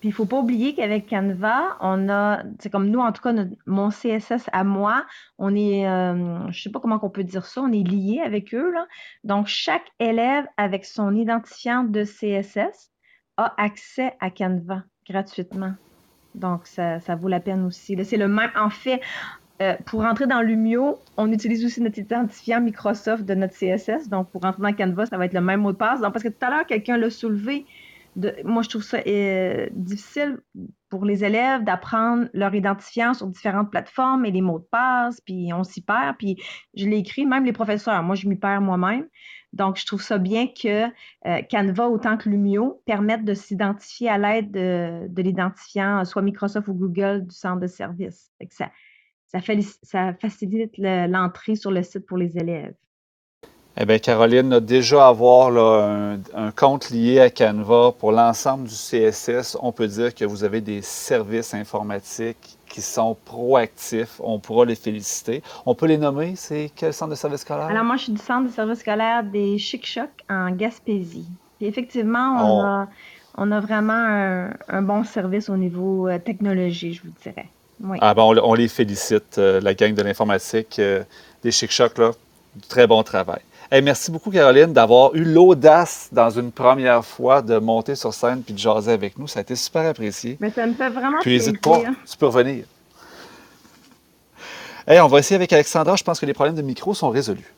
Puis 0.00 0.10
il 0.10 0.12
faut 0.12 0.26
pas 0.26 0.38
oublier 0.38 0.74
qu'avec 0.74 1.08
Canva, 1.08 1.76
on 1.80 2.08
a, 2.08 2.42
c'est 2.60 2.70
comme 2.70 2.88
nous, 2.88 3.00
en 3.00 3.10
tout 3.12 3.22
cas, 3.22 3.32
mon 3.66 3.90
CSS 3.90 4.48
à 4.52 4.62
moi, 4.62 5.04
on 5.38 5.54
est, 5.56 5.88
euh, 5.88 6.50
je 6.50 6.62
sais 6.62 6.70
pas 6.70 6.78
comment 6.78 7.00
on 7.02 7.10
peut 7.10 7.24
dire 7.24 7.44
ça, 7.44 7.62
on 7.62 7.72
est 7.72 7.82
lié 7.82 8.20
avec 8.24 8.54
eux. 8.54 8.70
Là. 8.72 8.86
Donc, 9.24 9.48
chaque 9.48 9.90
élève 9.98 10.46
avec 10.56 10.84
son 10.84 11.16
identifiant 11.16 11.82
de 11.82 12.04
CSS 12.04 12.92
a 13.38 13.54
accès 13.60 14.14
à 14.20 14.30
Canva 14.30 14.84
gratuitement. 15.08 15.74
Donc, 16.34 16.66
ça, 16.66 16.98
vaut 17.16 17.28
la 17.28 17.40
peine 17.40 17.64
aussi. 17.64 17.96
C'est 18.04 18.16
le 18.16 18.28
même. 18.28 18.50
En 18.56 18.70
fait, 18.70 19.00
euh, 19.60 19.74
pour 19.86 20.02
rentrer 20.02 20.28
dans 20.28 20.40
Lumio, 20.40 21.00
on 21.16 21.32
utilise 21.32 21.64
aussi 21.64 21.80
notre 21.80 21.98
identifiant 21.98 22.60
Microsoft 22.60 23.24
de 23.24 23.34
notre 23.34 23.54
CSS. 23.54 24.08
Donc, 24.08 24.30
pour 24.30 24.42
rentrer 24.42 24.62
dans 24.62 24.72
Canva, 24.72 25.06
ça 25.06 25.18
va 25.18 25.24
être 25.24 25.32
le 25.32 25.40
même 25.40 25.62
mot 25.62 25.72
de 25.72 25.76
passe. 25.76 26.00
Donc, 26.00 26.12
parce 26.12 26.22
que 26.22 26.28
tout 26.28 26.46
à 26.46 26.50
l'heure, 26.50 26.66
quelqu'un 26.66 26.96
l'a 26.96 27.10
soulevé 27.10 27.66
moi, 28.44 28.62
je 28.62 28.68
trouve 28.68 28.82
ça 28.82 28.98
euh, 29.06 29.68
difficile 29.72 30.38
pour 30.88 31.04
les 31.04 31.24
élèves 31.24 31.64
d'apprendre 31.64 32.28
leur 32.32 32.54
identifiant 32.54 33.14
sur 33.14 33.26
différentes 33.26 33.70
plateformes 33.70 34.24
et 34.24 34.30
les 34.30 34.40
mots 34.40 34.58
de 34.58 34.66
passe, 34.70 35.20
puis 35.20 35.52
on 35.52 35.64
s'y 35.64 35.82
perd. 35.82 36.16
Puis 36.18 36.36
je 36.74 36.86
l'ai 36.86 36.98
écrit, 36.98 37.26
même 37.26 37.44
les 37.44 37.52
professeurs, 37.52 38.02
moi, 38.02 38.14
je 38.14 38.28
m'y 38.28 38.36
perds 38.36 38.60
moi-même. 38.60 39.06
Donc, 39.52 39.78
je 39.78 39.86
trouve 39.86 40.02
ça 40.02 40.18
bien 40.18 40.46
que 40.46 40.86
euh, 41.26 41.42
Canva, 41.50 41.88
autant 41.88 42.16
que 42.16 42.28
Lumio, 42.28 42.82
permettent 42.86 43.24
de 43.24 43.34
s'identifier 43.34 44.08
à 44.08 44.18
l'aide 44.18 44.50
de, 44.50 45.22
l'identifiant, 45.22 46.04
soit 46.04 46.22
Microsoft 46.22 46.68
ou 46.68 46.74
Google, 46.74 47.26
du 47.26 47.34
centre 47.34 47.60
de 47.60 47.66
service. 47.66 48.30
Ça, 48.50 48.70
ça, 49.26 49.40
ça 49.82 50.14
facilite 50.14 50.72
l'entrée 50.76 51.54
sur 51.54 51.70
le 51.70 51.82
site 51.82 52.06
pour 52.06 52.18
les 52.18 52.36
élèves. 52.36 52.74
Eh 53.80 53.86
bien, 53.86 53.98
Caroline 54.00 54.52
a 54.54 54.58
déjà 54.58 55.06
avoir 55.06 55.56
un, 55.56 56.50
compte 56.56 56.90
lié 56.90 57.20
à 57.20 57.30
Canva 57.30 57.92
pour 57.96 58.10
l'ensemble 58.10 58.66
du 58.66 58.74
CSS. 58.74 59.56
On 59.62 59.70
peut 59.70 59.86
dire 59.86 60.12
que 60.12 60.24
vous 60.24 60.42
avez 60.42 60.60
des 60.60 60.82
services 60.82 61.54
informatiques 61.54 62.58
qui 62.68 62.82
sont 62.82 63.16
proactifs. 63.24 64.20
On 64.20 64.40
pourra 64.40 64.64
les 64.64 64.74
féliciter. 64.74 65.44
On 65.64 65.76
peut 65.76 65.86
les 65.86 65.96
nommer. 65.96 66.34
C'est 66.34 66.72
quel 66.74 66.92
centre 66.92 67.12
de 67.12 67.14
service 67.14 67.42
scolaire? 67.42 67.66
Alors, 67.66 67.84
moi, 67.84 67.96
je 67.96 68.04
suis 68.04 68.12
du 68.12 68.20
centre 68.20 68.48
de 68.48 68.52
service 68.52 68.80
scolaire 68.80 69.22
des 69.22 69.58
Chic-Chocs 69.58 70.24
en 70.28 70.50
Gaspésie. 70.50 71.28
effectivement, 71.60 72.88
on, 73.36 73.52
a, 73.52 73.60
vraiment 73.60 74.48
un, 74.68 74.82
bon 74.82 75.04
service 75.04 75.48
au 75.48 75.56
niveau 75.56 76.08
euh, 76.08 76.18
technologie, 76.18 76.94
je 76.94 77.02
vous 77.02 77.14
dirais. 77.22 77.46
Ah 78.00 78.12
ben, 78.12 78.22
on, 78.22 78.54
les 78.54 78.66
félicite, 78.66 79.38
euh, 79.38 79.60
la 79.60 79.72
gang 79.74 79.94
de 79.94 80.02
l'informatique 80.02 80.80
euh, 80.80 81.04
des 81.44 81.52
Chic-Chocs, 81.52 81.98
là. 81.98 82.10
Très 82.68 82.88
bon 82.88 83.04
travail 83.04 83.38
merci 83.72 84.10
beaucoup, 84.10 84.30
Caroline, 84.30 84.72
d'avoir 84.72 85.14
eu 85.14 85.24
l'audace 85.24 86.08
dans 86.12 86.30
une 86.30 86.52
première 86.52 87.04
fois 87.04 87.42
de 87.42 87.58
monter 87.58 87.94
sur 87.94 88.14
scène 88.14 88.42
puis 88.42 88.54
de 88.54 88.58
jaser 88.58 88.92
avec 88.92 89.18
nous. 89.18 89.26
Ça 89.26 89.40
a 89.40 89.42
été 89.42 89.56
super 89.56 89.86
apprécié. 89.86 90.36
Mais 90.40 90.50
ça 90.50 90.66
me 90.66 90.74
fait 90.74 90.88
vraiment 90.88 91.18
Puis 91.20 91.32
n'hésite 91.32 91.60
pas, 91.60 91.82
tu 92.10 92.16
peux 92.16 92.26
revenir. 92.26 92.64
Hey, 94.86 95.00
on 95.00 95.06
va 95.06 95.18
essayer 95.18 95.36
avec 95.36 95.52
Alexandra. 95.52 95.96
Je 95.96 96.02
pense 96.02 96.18
que 96.18 96.24
les 96.24 96.32
problèmes 96.32 96.56
de 96.56 96.62
micro 96.62 96.94
sont 96.94 97.10
résolus. 97.10 97.52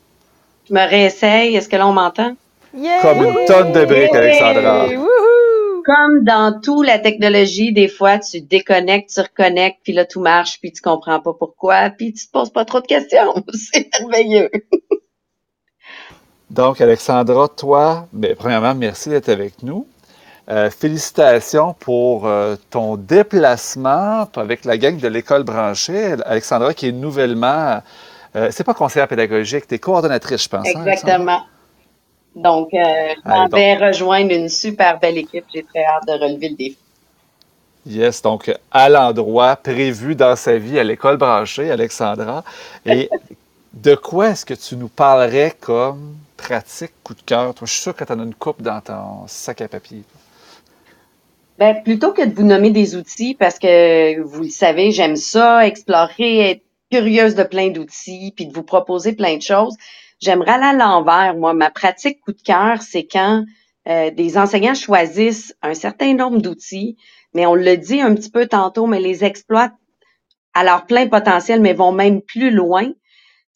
Je 0.67 0.73
me 0.73 0.85
réessaye. 0.85 1.55
Est-ce 1.55 1.69
que 1.69 1.77
là, 1.77 1.87
on 1.87 1.93
m'entend? 1.93 2.35
Comme 3.01 3.23
une 3.23 3.45
tonne 3.45 3.71
de 3.71 3.85
briques, 3.85 4.13
Alexandra. 4.13 4.87
Comme 5.85 6.23
dans 6.23 6.59
tout 6.61 6.81
la 6.83 6.99
technologie, 6.99 7.73
des 7.73 7.87
fois, 7.87 8.19
tu 8.19 8.41
déconnectes, 8.41 9.11
tu 9.13 9.21
reconnectes, 9.21 9.79
puis 9.83 9.93
là, 9.93 10.05
tout 10.05 10.21
marche, 10.21 10.59
puis 10.59 10.71
tu 10.71 10.81
comprends 10.81 11.19
pas 11.19 11.33
pourquoi, 11.33 11.89
puis 11.89 12.13
tu 12.13 12.27
te 12.27 12.31
poses 12.31 12.51
pas 12.51 12.65
trop 12.65 12.81
de 12.81 12.87
questions. 12.87 13.33
C'est 13.53 13.89
merveilleux. 13.99 14.49
Donc, 16.51 16.81
Alexandra, 16.81 17.47
toi, 17.47 18.07
bien, 18.11 18.35
premièrement, 18.37 18.75
merci 18.75 19.07
d'être 19.07 19.29
avec 19.29 19.63
nous. 19.63 19.87
Euh, 20.49 20.69
félicitations 20.69 21.73
pour 21.79 22.27
euh, 22.27 22.57
ton 22.69 22.97
déplacement 22.97 24.27
avec 24.35 24.65
la 24.65 24.77
gang 24.77 24.97
de 24.97 25.07
l'école 25.07 25.43
branchée. 25.43 26.15
Alexandra, 26.25 26.73
qui 26.73 26.89
est 26.89 26.91
nouvellement, 26.91 27.81
euh, 28.35 28.49
c'est 28.51 28.65
pas 28.65 28.73
conseillère 28.73 29.07
pédagogique, 29.07 29.65
tu 29.65 29.75
es 29.75 29.79
coordonnatrice, 29.79 30.43
je 30.43 30.49
pense. 30.49 30.67
Hein, 30.67 30.85
Exactement. 30.85 31.41
donc, 32.35 32.67
je 32.73 33.29
m'en 33.29 33.47
vais 33.47 33.75
rejoindre 33.77 34.33
une 34.33 34.49
super 34.49 34.99
belle 34.99 35.19
équipe. 35.19 35.45
J'ai 35.53 35.63
très 35.63 35.85
hâte 35.85 36.05
de 36.05 36.21
relever 36.21 36.49
le 36.49 36.55
défi. 36.55 36.77
Yes, 37.85 38.21
donc 38.21 38.53
à 38.71 38.89
l'endroit 38.89 39.55
prévu 39.55 40.15
dans 40.15 40.35
sa 40.35 40.57
vie 40.57 40.77
à 40.77 40.83
l'école 40.83 41.15
branchée, 41.15 41.71
Alexandra. 41.71 42.43
Et 42.85 43.09
de 43.73 43.95
quoi 43.95 44.31
est-ce 44.31 44.45
que 44.45 44.53
tu 44.53 44.75
nous 44.75 44.89
parlerais 44.89 45.55
comme 45.61 46.17
pratique, 46.41 46.91
coup 47.03 47.13
de 47.13 47.21
cœur? 47.21 47.53
Toi, 47.53 47.67
je 47.67 47.71
suis 47.73 47.81
sûr 47.81 47.95
que 47.95 48.03
tu 48.03 48.11
en 48.11 48.19
as 48.19 48.23
une 48.23 48.35
coupe 48.35 48.61
dans 48.61 48.81
ton 48.81 49.27
sac 49.27 49.61
à 49.61 49.67
papier. 49.67 50.03
Ben, 51.59 51.81
plutôt 51.83 52.11
que 52.11 52.25
de 52.25 52.33
vous 52.33 52.43
nommer 52.43 52.71
des 52.71 52.95
outils, 52.95 53.35
parce 53.35 53.59
que 53.59 54.19
vous 54.21 54.43
le 54.43 54.49
savez, 54.49 54.91
j'aime 54.91 55.15
ça, 55.15 55.65
explorer, 55.67 56.49
être 56.49 56.63
curieuse 56.91 57.35
de 57.35 57.43
plein 57.43 57.69
d'outils, 57.69 58.33
puis 58.35 58.47
de 58.47 58.53
vous 58.53 58.63
proposer 58.63 59.13
plein 59.13 59.37
de 59.37 59.41
choses. 59.41 59.75
J'aimerais 60.19 60.53
aller 60.53 60.65
à 60.65 60.73
l'envers. 60.73 61.35
Moi, 61.35 61.53
ma 61.53 61.69
pratique 61.69 62.19
coup 62.21 62.33
de 62.33 62.41
cœur, 62.41 62.81
c'est 62.81 63.05
quand 63.05 63.45
euh, 63.87 64.11
des 64.11 64.37
enseignants 64.37 64.73
choisissent 64.73 65.55
un 65.61 65.73
certain 65.73 66.13
nombre 66.15 66.41
d'outils, 66.41 66.97
mais 67.33 67.45
on 67.45 67.55
le 67.55 67.77
dit 67.77 68.01
un 68.01 68.15
petit 68.15 68.31
peu 68.31 68.47
tantôt, 68.47 68.87
mais 68.87 68.99
les 68.99 69.23
exploitent 69.23 69.73
à 70.53 70.63
leur 70.63 70.85
plein 70.85 71.07
potentiel, 71.07 71.61
mais 71.61 71.73
vont 71.73 71.91
même 71.91 72.21
plus 72.21 72.51
loin 72.51 72.91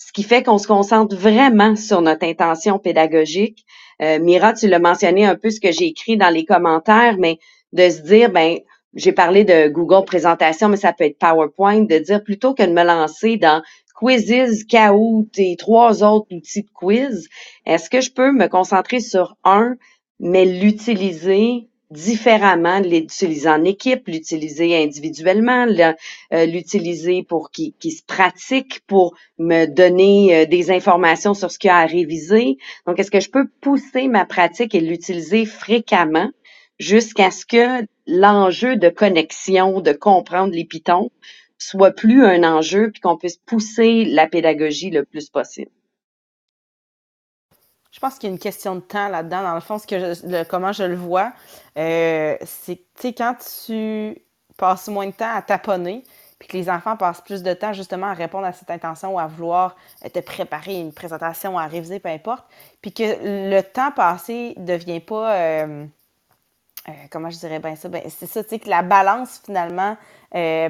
ce 0.06 0.12
qui 0.12 0.22
fait 0.22 0.44
qu'on 0.44 0.60
se 0.60 0.68
concentre 0.68 1.16
vraiment 1.16 1.76
sur 1.76 2.00
notre 2.02 2.28
intention 2.28 2.78
pédagogique. 2.78 3.66
Euh, 4.04 4.20
Mira, 4.20 4.54
tu 4.54 4.68
l'as 4.68 4.78
mentionné 4.78 5.26
un 5.26 5.36
peu 5.36 5.50
ce 5.50 5.60
que 5.60 5.72
j'ai 5.72 5.86
écrit 5.86 6.16
dans 6.16 6.30
les 6.30 6.46
commentaires, 6.46 7.16
mais 7.18 7.40
de 7.74 7.90
se 7.90 8.02
dire, 8.02 8.30
ben, 8.30 8.60
j'ai 8.94 9.14
parlé 9.14 9.46
de 9.46 9.68
Google 9.68 10.06
Présentation, 10.06 10.70
mais 10.70 10.78
ça 10.78 10.94
peut 10.94 11.06
être 11.06 11.18
PowerPoint, 11.18 11.82
de 11.82 11.98
dire 11.98 12.24
plutôt 12.24 12.54
que 12.54 12.62
de 12.62 12.72
me 12.72 12.84
lancer 12.84 13.38
dans 13.38 13.64
Quizzes, 14.00 14.66
Kahoot 14.70 15.40
et 15.40 15.56
trois 15.58 16.04
autres 16.04 16.28
outils 16.36 16.62
de 16.62 16.70
quiz, 16.72 17.28
est-ce 17.66 17.90
que 17.90 18.02
je 18.02 18.12
peux 18.12 18.32
me 18.32 18.48
concentrer 18.48 19.00
sur 19.00 19.36
un, 19.44 19.76
mais 20.20 20.46
l'utiliser 20.46 21.68
différemment, 21.92 22.80
l'utiliser 22.80 23.50
en 23.50 23.64
équipe, 23.64 24.08
l'utiliser 24.08 24.76
individuellement, 24.76 25.68
euh, 26.34 26.46
l'utiliser 26.46 27.24
pour 27.24 27.52
qu'il 27.52 27.74
se 27.92 28.04
pratique, 28.04 28.82
pour 28.88 29.16
me 29.38 29.66
donner 29.66 30.36
euh, 30.36 30.46
des 30.46 30.72
informations 30.72 31.34
sur 31.34 31.52
ce 31.52 31.60
qu'il 31.60 31.68
y 31.70 31.72
a 31.72 31.78
à 31.78 31.86
réviser. 31.86 32.58
Donc, 32.88 33.00
est-ce 33.00 33.12
que 33.12 33.20
je 33.20 33.30
peux 33.30 33.48
pousser 33.62 34.08
ma 34.08 34.26
pratique 34.26 34.74
et 34.76 34.82
l'utiliser 34.82 35.46
fréquemment 35.46 36.30
jusqu'à 36.80 37.32
ce 37.32 37.46
que 37.46 37.86
l'enjeu 38.08 38.76
de 38.76 38.90
connexion, 38.90 39.80
de 39.82 39.94
comprendre 39.94 40.54
les 40.54 40.66
pitons, 40.66 41.12
soit 41.58 41.92
plus 41.92 42.26
un 42.26 42.44
enjeu, 42.44 42.92
puis 42.92 43.02
qu'on 43.02 43.18
puisse 43.18 43.38
pousser 43.38 44.06
la 44.06 44.28
pédagogie 44.28 44.90
le 44.90 45.06
plus 45.06 45.30
possible? 45.30 45.72
Je 47.96 48.02
pense 48.02 48.16
qu'il 48.16 48.28
y 48.28 48.30
a 48.30 48.34
une 48.34 48.40
question 48.40 48.76
de 48.76 48.82
temps 48.82 49.08
là-dedans. 49.08 49.42
Dans 49.42 49.56
le 49.56 49.62
fond, 49.62 49.80
ce 49.80 49.88
que 49.88 50.44
comment 50.50 50.74
je 50.74 50.84
le 50.84 50.98
vois, 50.98 51.32
euh, 51.78 52.36
c'est 52.44 52.76
que 52.76 53.08
quand 53.08 53.36
tu 53.56 54.22
passes 54.58 54.90
moins 54.90 55.08
de 55.08 55.14
temps 55.14 55.34
à 55.34 55.42
taponner, 55.42 56.04
puis 56.38 56.50
que 56.50 56.58
les 56.58 56.70
enfants 56.70 56.98
passent 56.98 57.22
plus 57.22 57.42
de 57.42 57.54
temps 57.54 57.72
justement 57.72 58.08
à 58.08 58.14
répondre 58.14 58.46
à 58.46 58.52
cette 58.52 58.70
intention 58.70 59.16
ou 59.16 59.20
à 59.20 59.28
vouloir 59.28 59.78
te 60.14 60.20
préparer 60.20 60.78
une 60.78 60.92
présentation, 60.92 61.58
à 61.58 61.68
réviser, 61.68 62.02
peu 62.02 62.10
importe, 62.10 62.46
puis 62.82 62.92
que 62.92 63.04
le 63.24 63.62
temps 63.62 63.92
passé 63.92 64.56
ne 64.58 64.66
devient 64.66 65.00
pas, 65.00 65.34
euh, 65.34 65.86
euh, 66.90 66.92
comment 67.10 67.30
je 67.30 67.38
dirais 67.38 67.60
bien 67.60 67.78
ça, 67.78 67.88
ben, 67.88 68.02
c'est 68.10 68.28
ça, 68.28 68.44
tu 68.44 68.50
sais, 68.50 68.60
que 68.60 68.70
la 68.70 68.84
balance 68.84 69.42
finalement 69.46 69.96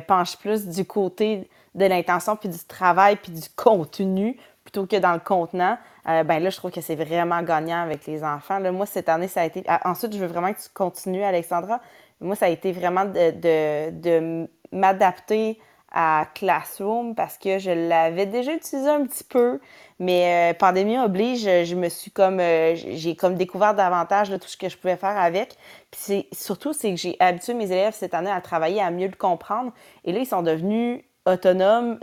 penche 0.05 0.38
plus 0.38 0.67
du 0.67 0.86
côté 0.86 1.49
de 1.73 1.86
l'intention, 1.86 2.36
puis 2.36 2.49
du 2.49 2.63
travail, 2.65 3.15
puis 3.15 3.32
du 3.32 3.49
contenu, 3.55 4.38
que 4.84 4.97
dans 4.97 5.13
le 5.13 5.19
contenant. 5.19 5.78
Euh, 6.07 6.23
ben 6.23 6.39
là, 6.39 6.49
je 6.49 6.57
trouve 6.57 6.71
que 6.71 6.82
c'est 6.82 6.95
vraiment 6.95 7.41
gagnant 7.41 7.82
avec 7.82 8.05
les 8.05 8.23
enfants. 8.23 8.59
Là, 8.59 8.71
moi, 8.71 8.86
cette 8.86 9.09
année, 9.09 9.28
ça 9.28 9.41
a 9.41 9.45
été. 9.45 9.63
Ah, 9.67 9.89
ensuite, 9.89 10.13
je 10.13 10.19
veux 10.19 10.28
vraiment 10.28 10.53
que 10.53 10.61
tu 10.61 10.69
continues, 10.73 11.23
Alexandra. 11.23 11.80
Moi, 12.21 12.36
ça 12.36 12.45
a 12.45 12.49
été 12.49 12.71
vraiment 12.71 13.05
de, 13.05 13.91
de, 13.91 14.47
m'adapter 14.71 15.59
à 15.91 16.28
Classroom 16.36 17.15
parce 17.15 17.38
que 17.38 17.57
je 17.57 17.71
l'avais 17.71 18.26
déjà 18.26 18.53
utilisé 18.53 18.89
un 18.89 19.05
petit 19.05 19.23
peu, 19.23 19.61
mais 19.99 20.51
euh, 20.51 20.53
pandémie 20.53 20.97
oblige, 20.99 21.43
je 21.43 21.76
me 21.76 21.88
suis 21.88 22.11
comme 22.11 22.41
euh, 22.41 22.76
j'ai 22.76 23.15
comme 23.15 23.36
découvert 23.36 23.73
davantage 23.73 24.30
tout 24.30 24.47
ce 24.47 24.57
que 24.57 24.67
je 24.67 24.78
pouvais 24.78 24.97
faire 24.97 25.17
avec. 25.17 25.55
Puis 25.91 26.28
surtout 26.34 26.73
c'est 26.73 26.89
que 26.89 26.97
j'ai 26.97 27.15
habitué 27.21 27.53
mes 27.53 27.71
élèves 27.71 27.93
cette 27.93 28.13
année 28.13 28.32
à 28.32 28.41
travailler 28.41 28.82
à 28.82 28.91
mieux 28.91 29.07
le 29.07 29.15
comprendre 29.15 29.71
et 30.03 30.11
là 30.11 30.19
ils 30.19 30.26
sont 30.26 30.41
devenus 30.41 31.01
autonome 31.26 31.99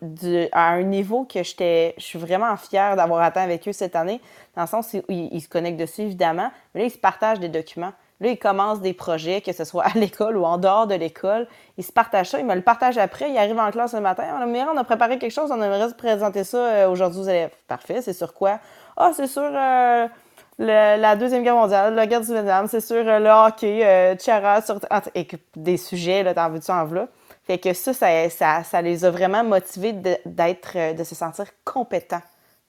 à 0.53 0.70
un 0.70 0.83
niveau 0.83 1.25
que 1.25 1.43
je 1.43 1.93
suis 1.99 2.18
vraiment 2.18 2.57
fière 2.57 2.97
d'avoir 2.97 3.23
atteint 3.23 3.43
avec 3.43 3.66
eux 3.68 3.73
cette 3.73 3.97
année, 3.97 4.20
dans 4.57 4.62
le 4.62 4.68
sens 4.68 4.95
où 4.95 5.03
ils, 5.09 5.41
se 5.41 5.49
connectent 5.49 5.79
dessus, 5.79 6.03
évidemment, 6.03 6.51
mais 6.75 6.81
là, 6.81 6.87
ils 6.87 6.91
se 6.91 6.99
partagent 6.99 7.41
des 7.41 7.49
documents. 7.49 7.93
Là, 8.20 8.29
ils 8.29 8.39
commencent 8.39 8.81
des 8.81 8.93
projets, 8.93 9.41
que 9.41 9.53
ce 9.53 9.64
soit 9.64 9.85
à 9.85 9.91
l'école 9.99 10.37
ou 10.37 10.45
en 10.45 10.59
dehors 10.59 10.87
de 10.87 10.95
l'école. 10.95 11.49
Ils 11.77 11.85
se 11.85 11.93
partagent 11.93 12.31
ça, 12.31 12.39
ils 12.39 12.47
me 12.47 12.55
le 12.55 12.62
partagent 12.62 12.99
après, 12.99 13.31
ils 13.31 13.39
arrivent 13.39 13.59
en 13.59 13.70
classe 13.70 13.95
le 13.95 14.01
matin. 14.01 14.25
on 14.41 14.77
a 14.77 14.85
préparé 14.85 15.18
quelque 15.18 15.33
chose, 15.33 15.51
on 15.51 15.61
aimerait 15.62 15.89
se 15.89 15.95
présenter 15.95 16.45
ça 16.45 16.59
euh, 16.59 16.89
aujourd'hui 16.89 17.20
aux 17.20 17.25
élèves. 17.25 17.53
Parfait, 17.66 18.03
c'est 18.03 18.12
sur 18.12 18.35
quoi? 18.35 18.59
Ah, 18.97 19.12
c'est 19.14 19.27
sur 19.27 19.43
euh, 19.43 20.07
la 20.59 21.16
Deuxième 21.16 21.43
Guerre 21.43 21.57
mondiale, 21.57 21.95
la 21.95 22.07
guerre 22.07 22.20
du 22.20 22.33
Vietnam, 22.33 22.66
c'est 22.68 22.81
sur 22.81 22.97
euh, 22.97 23.18
le 23.18 23.31
hockey, 23.31 23.85
euh, 23.85 24.14
sur... 24.18 24.79
Et 25.14 25.27
des 25.57 25.77
sujets, 25.77 26.23
là, 26.23 26.35
t'en 26.35 26.51
veux-tu 26.51 26.70
en 26.70 26.85
veux 26.85 27.09
fait 27.45 27.59
que 27.59 27.72
ça, 27.72 27.93
ça, 27.93 28.62
ça, 28.62 28.82
les 28.82 29.05
a 29.05 29.11
vraiment 29.11 29.43
motivés 29.43 29.93
d'être, 29.93 30.76
euh, 30.76 30.93
de, 30.93 31.05
se 31.05 31.14
sentir 31.14 31.47
compétents 31.64 32.22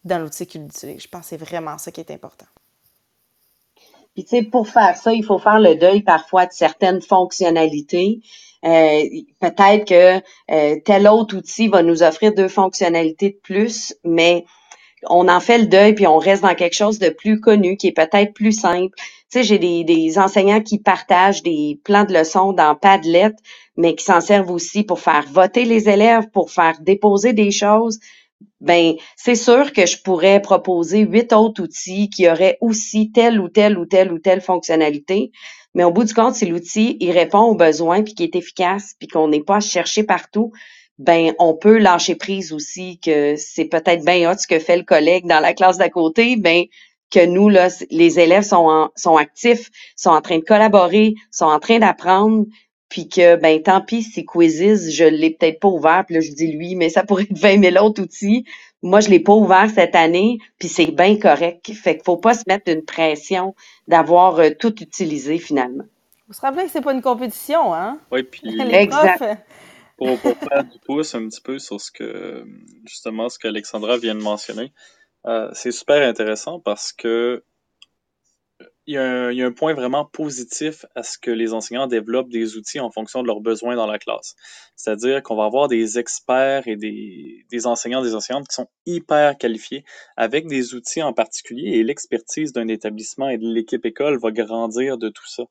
dans 0.04 0.20
l'outil 0.20 0.48
qu'ils 0.48 0.66
utilisent. 0.66 1.04
Je 1.04 1.08
pense 1.08 1.22
que 1.22 1.28
c'est 1.28 1.38
vraiment 1.38 1.78
ça 1.78 1.92
qui 1.92 2.02
est 2.02 2.12
important. 2.12 2.48
Puis, 4.16 4.26
tu 4.26 4.30
sais, 4.30 4.44
pour 4.44 4.68
faire 4.68 4.98
ça, 4.98 5.14
il 5.14 5.24
faut 5.24 5.40
faire 5.40 5.60
le 5.60 5.76
deuil 5.76 6.02
parfois 6.02 6.46
de 6.46 6.52
certaines 6.52 7.02
fonctionnalités. 7.02 8.22
Euh, 8.66 9.04
peut-être 9.40 9.88
que 9.88 10.22
euh, 10.52 10.80
tel 10.86 11.08
autre 11.08 11.38
outil 11.38 11.68
va 11.68 11.84
nous 11.84 12.02
offrir 12.02 12.34
deux 12.34 12.48
fonctionnalités 12.48 13.32
de 13.32 13.40
plus, 13.44 13.96
mais 14.04 14.46
on 15.10 15.28
en 15.28 15.40
fait 15.40 15.58
le 15.58 15.66
deuil 15.66 15.94
puis 15.94 16.08
on 16.08 16.18
reste 16.18 16.44
dans 16.44 16.56
quelque 16.56 16.76
chose 16.76 16.98
de 16.98 17.10
plus 17.10 17.40
connu 17.42 17.76
qui 17.76 17.88
est 17.88 17.92
peut-être 17.92 18.34
plus 18.34 18.54
simple. 18.54 18.98
Sais, 19.34 19.42
j'ai 19.42 19.58
des, 19.58 19.84
des, 19.84 20.20
enseignants 20.20 20.62
qui 20.62 20.78
partagent 20.78 21.42
des 21.42 21.80
plans 21.84 22.04
de 22.04 22.14
leçons 22.14 22.54
dans 22.54 22.76
Padlet, 22.76 23.32
mais 23.76 23.96
qui 23.96 24.06
s'en 24.06 24.22
servent 24.22 24.52
aussi 24.52 24.84
pour 24.84 25.00
faire 25.00 25.26
voter 25.32 25.66
les 25.66 25.90
élèves, 25.90 26.30
pour 26.32 26.52
faire 26.52 26.80
déposer 26.82 27.34
des 27.34 27.50
choses. 27.50 27.98
Ben, 28.62 28.94
c'est 29.16 29.34
sûr 29.34 29.74
que 29.74 29.88
je 29.88 29.98
pourrais 30.04 30.40
proposer 30.40 31.00
huit 31.00 31.34
autres 31.34 31.64
outils 31.64 32.12
qui 32.12 32.30
auraient 32.30 32.60
aussi 32.62 33.12
telle 33.12 33.40
ou 33.40 33.50
telle 33.50 33.80
ou 33.80 33.88
telle 33.88 34.14
ou 34.14 34.20
telle 34.20 34.40
fonctionnalité. 34.40 35.32
Mais 35.74 35.84
au 35.84 35.90
bout 35.90 36.04
du 36.04 36.14
compte, 36.14 36.36
si 36.36 36.46
l'outil 36.46 36.98
il 37.00 37.10
répond 37.10 37.42
aux 37.42 37.56
besoins 37.56 38.04
puis 38.04 38.14
qui 38.14 38.26
est 38.26 38.36
efficace 38.36 38.94
puis 39.00 39.08
qu'on 39.08 39.30
n'est 39.30 39.42
pas 39.42 39.56
à 39.56 39.62
chercher 39.62 40.04
partout, 40.04 40.52
ben 41.00 41.34
on 41.40 41.56
peut 41.56 41.80
lâcher 41.80 42.14
prise 42.14 42.54
aussi 42.54 43.00
que 43.00 43.34
c'est 43.36 43.66
peut-être 43.66 44.06
bien 44.06 44.30
hot 44.32 44.38
ce 44.38 44.46
que 44.46 44.60
fait 44.60 44.78
le 44.78 44.84
collègue 44.84 45.26
dans 45.26 45.40
la 45.40 45.56
classe 45.56 45.80
d'à 45.80 45.90
côté, 45.90 46.36
ben 46.36 46.66
que 47.14 47.26
nous 47.26 47.50
là 47.50 47.70
les 47.92 48.20
élèves 48.20 48.44
sont 48.44 48.90
sont 48.96 49.18
actifs, 49.18 49.70
sont 49.96 50.10
en 50.10 50.22
train 50.22 50.40
de 50.40 50.44
collaborer, 50.44 51.16
sont 51.32 51.46
en 51.46 51.60
train 51.60 51.80
d'apprendre 51.80 52.46
puis 52.90 53.10
que 53.10 53.36
ben 53.38 53.62
tant 53.62 53.82
pis 53.82 54.04
si 54.04 54.24
Quizzes, 54.24 54.92
je 54.92 55.04
l'ai 55.04 55.32
peut-être 55.32 55.60
pas 55.60 55.68
ouvert, 55.68 56.04
puis 56.06 56.16
là 56.16 56.22
je 56.22 56.32
dis 56.32 56.52
lui, 56.52 56.76
mais 56.76 56.90
ça 56.90 57.04
pourrait 57.04 57.24
être 57.24 57.38
20 57.38 57.72
000 57.72 57.86
autres 57.86 58.04
outils. 58.04 58.46
Moi, 58.84 59.00
je 59.00 59.10
l'ai 59.10 59.22
pas 59.22 59.34
ouvert 59.34 59.70
cette 59.74 59.96
année, 59.96 60.40
puis 60.60 60.68
c'est 60.68 60.88
bien 60.88 61.18
correct. 61.18 61.72
Fait 61.72 61.96
qu'il 61.96 62.04
faut 62.04 62.18
pas 62.18 62.34
se 62.34 62.44
mettre 62.48 62.70
une 62.70 62.84
pression 62.84 63.56
d'avoir 63.88 64.40
euh, 64.40 64.50
tout 64.60 64.84
utilisé 64.84 65.38
finalement. 65.38 65.86
Vous 66.28 66.34
se 66.34 66.42
rappelez 66.42 66.66
que 66.66 66.72
c'est 66.72 66.82
pas 66.82 66.94
une 66.94 67.02
compétition, 67.02 67.74
hein? 67.74 67.98
Oui, 68.12 68.24
puis 68.24 68.42
exact 68.60 69.24
pour, 69.98 70.18
faire 70.20 70.64
du 70.64 70.80
pouce 70.86 71.16
un 71.16 71.28
petit 71.28 71.42
peu 71.42 71.60
sur 71.60 71.80
ce 71.80 71.92
que, 71.92 72.46
justement, 72.86 73.30
ce 73.30 73.40
qu'Alexandra 73.40 73.98
vient 73.98 74.16
de 74.16 74.22
mentionner, 74.22 74.74
euh, 75.26 75.50
c'est 75.54 75.72
super 75.72 76.08
intéressant 76.08 76.60
parce 76.60 76.92
que 76.94 77.44
il 78.86 78.96
y, 78.96 78.98
a 78.98 79.04
un, 79.04 79.32
il 79.32 79.38
y, 79.38 79.42
a 79.42 79.46
un, 79.46 79.54
point 79.54 79.74
vraiment 79.74 80.04
positif 80.04 80.86
à 80.94 81.04
ce 81.04 81.18
que 81.18 81.32
les 81.32 81.54
enseignants 81.54 81.88
développent 81.88 82.30
des 82.30 82.58
outils 82.58 82.82
en 82.82 82.92
fonction 82.92 83.22
de 83.22 83.28
leurs 83.28 83.40
besoins 83.40 83.78
dans 83.78 83.88
la 83.88 83.98
classe. 83.98 84.36
C'est-à-dire 84.76 85.24
qu'on 85.24 85.38
va 85.38 85.46
avoir 85.46 85.70
des 85.70 86.00
experts 86.00 86.68
et 86.68 86.76
des, 86.76 87.46
des, 87.50 87.66
enseignants, 87.66 88.02
des 88.02 88.14
enseignantes 88.14 88.48
qui 88.50 88.56
sont 88.56 88.68
hyper 88.86 89.38
qualifiés 89.38 89.86
avec 90.18 90.48
des 90.48 90.74
outils 90.76 91.02
en 91.02 91.14
particulier 91.14 91.78
et 91.78 91.84
l'expertise 91.84 92.52
d'un 92.52 92.68
établissement 92.68 93.30
et 93.30 93.38
de 93.38 93.48
l'équipe 93.48 93.86
école 93.86 94.20
va 94.20 94.32
grandir 94.32 94.98
de 94.98 95.08
tout 95.08 95.28
ça. 95.28 95.44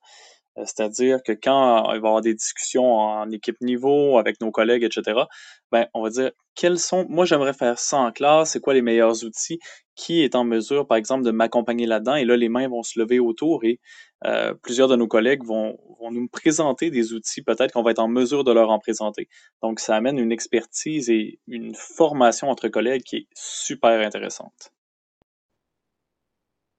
Euh, 0.59 0.65
c'est-à-dire 0.67 1.23
que 1.23 1.33
quand 1.33 1.85
il 1.85 1.89
va 1.89 1.95
y 1.95 1.97
avoir 1.97 2.21
des 2.21 2.35
discussions 2.35 2.97
en 2.97 3.31
équipe 3.31 3.61
niveau 3.61 4.19
avec 4.19 4.41
nos 4.41 4.51
collègues, 4.51 4.85
etc., 4.85 5.23
ben, 5.71 5.87
on 5.95 6.03
va 6.03 6.11
dire 6.11 6.31
quels 6.55 6.79
sont, 6.79 7.07
moi 7.09 7.25
j'aimerais 7.25 7.55
faire 7.55 7.79
ça 7.79 7.99
en 7.99 8.13
classe, 8.13 8.53
c'est 8.53 8.61
quoi 8.61 8.75
les 8.75 8.83
meilleurs 8.83 9.25
outils, 9.25 9.59
qui 9.95 10.23
est 10.23 10.35
en 10.35 10.45
mesure, 10.45 10.87
par 10.87 10.99
exemple, 10.99 11.25
de 11.25 11.31
m'accompagner 11.31 11.87
là-dedans, 11.87 12.17
et 12.17 12.25
là 12.25 12.37
les 12.37 12.49
mains 12.49 12.69
vont 12.69 12.83
se 12.83 12.99
lever 12.99 13.19
autour 13.19 13.65
et 13.65 13.81
euh, 14.27 14.55
plusieurs 14.63 14.89
de 14.89 14.97
nos 14.97 15.09
collègues 15.09 15.45
vont, 15.45 15.79
vont 16.01 16.11
nous 16.11 16.29
présenter 16.29 16.91
des 16.91 17.13
outils, 17.15 17.43
peut-être 17.43 17.73
qu'on 17.73 17.83
va 17.83 17.93
être 17.93 17.99
en 17.99 18.09
mesure 18.09 18.45
de 18.45 18.53
leur 18.53 18.71
en 18.71 18.79
présenter. 18.79 19.29
Donc 19.63 19.81
ça 19.81 19.97
amène 19.97 20.19
une 20.19 20.33
expertise 20.33 21.11
et 21.11 21.41
une 21.49 21.75
formation 21.75 22.49
entre 22.49 22.69
collègues 22.69 23.03
qui 23.03 23.17
est 23.17 23.27
super 23.35 24.07
intéressante. 24.07 24.73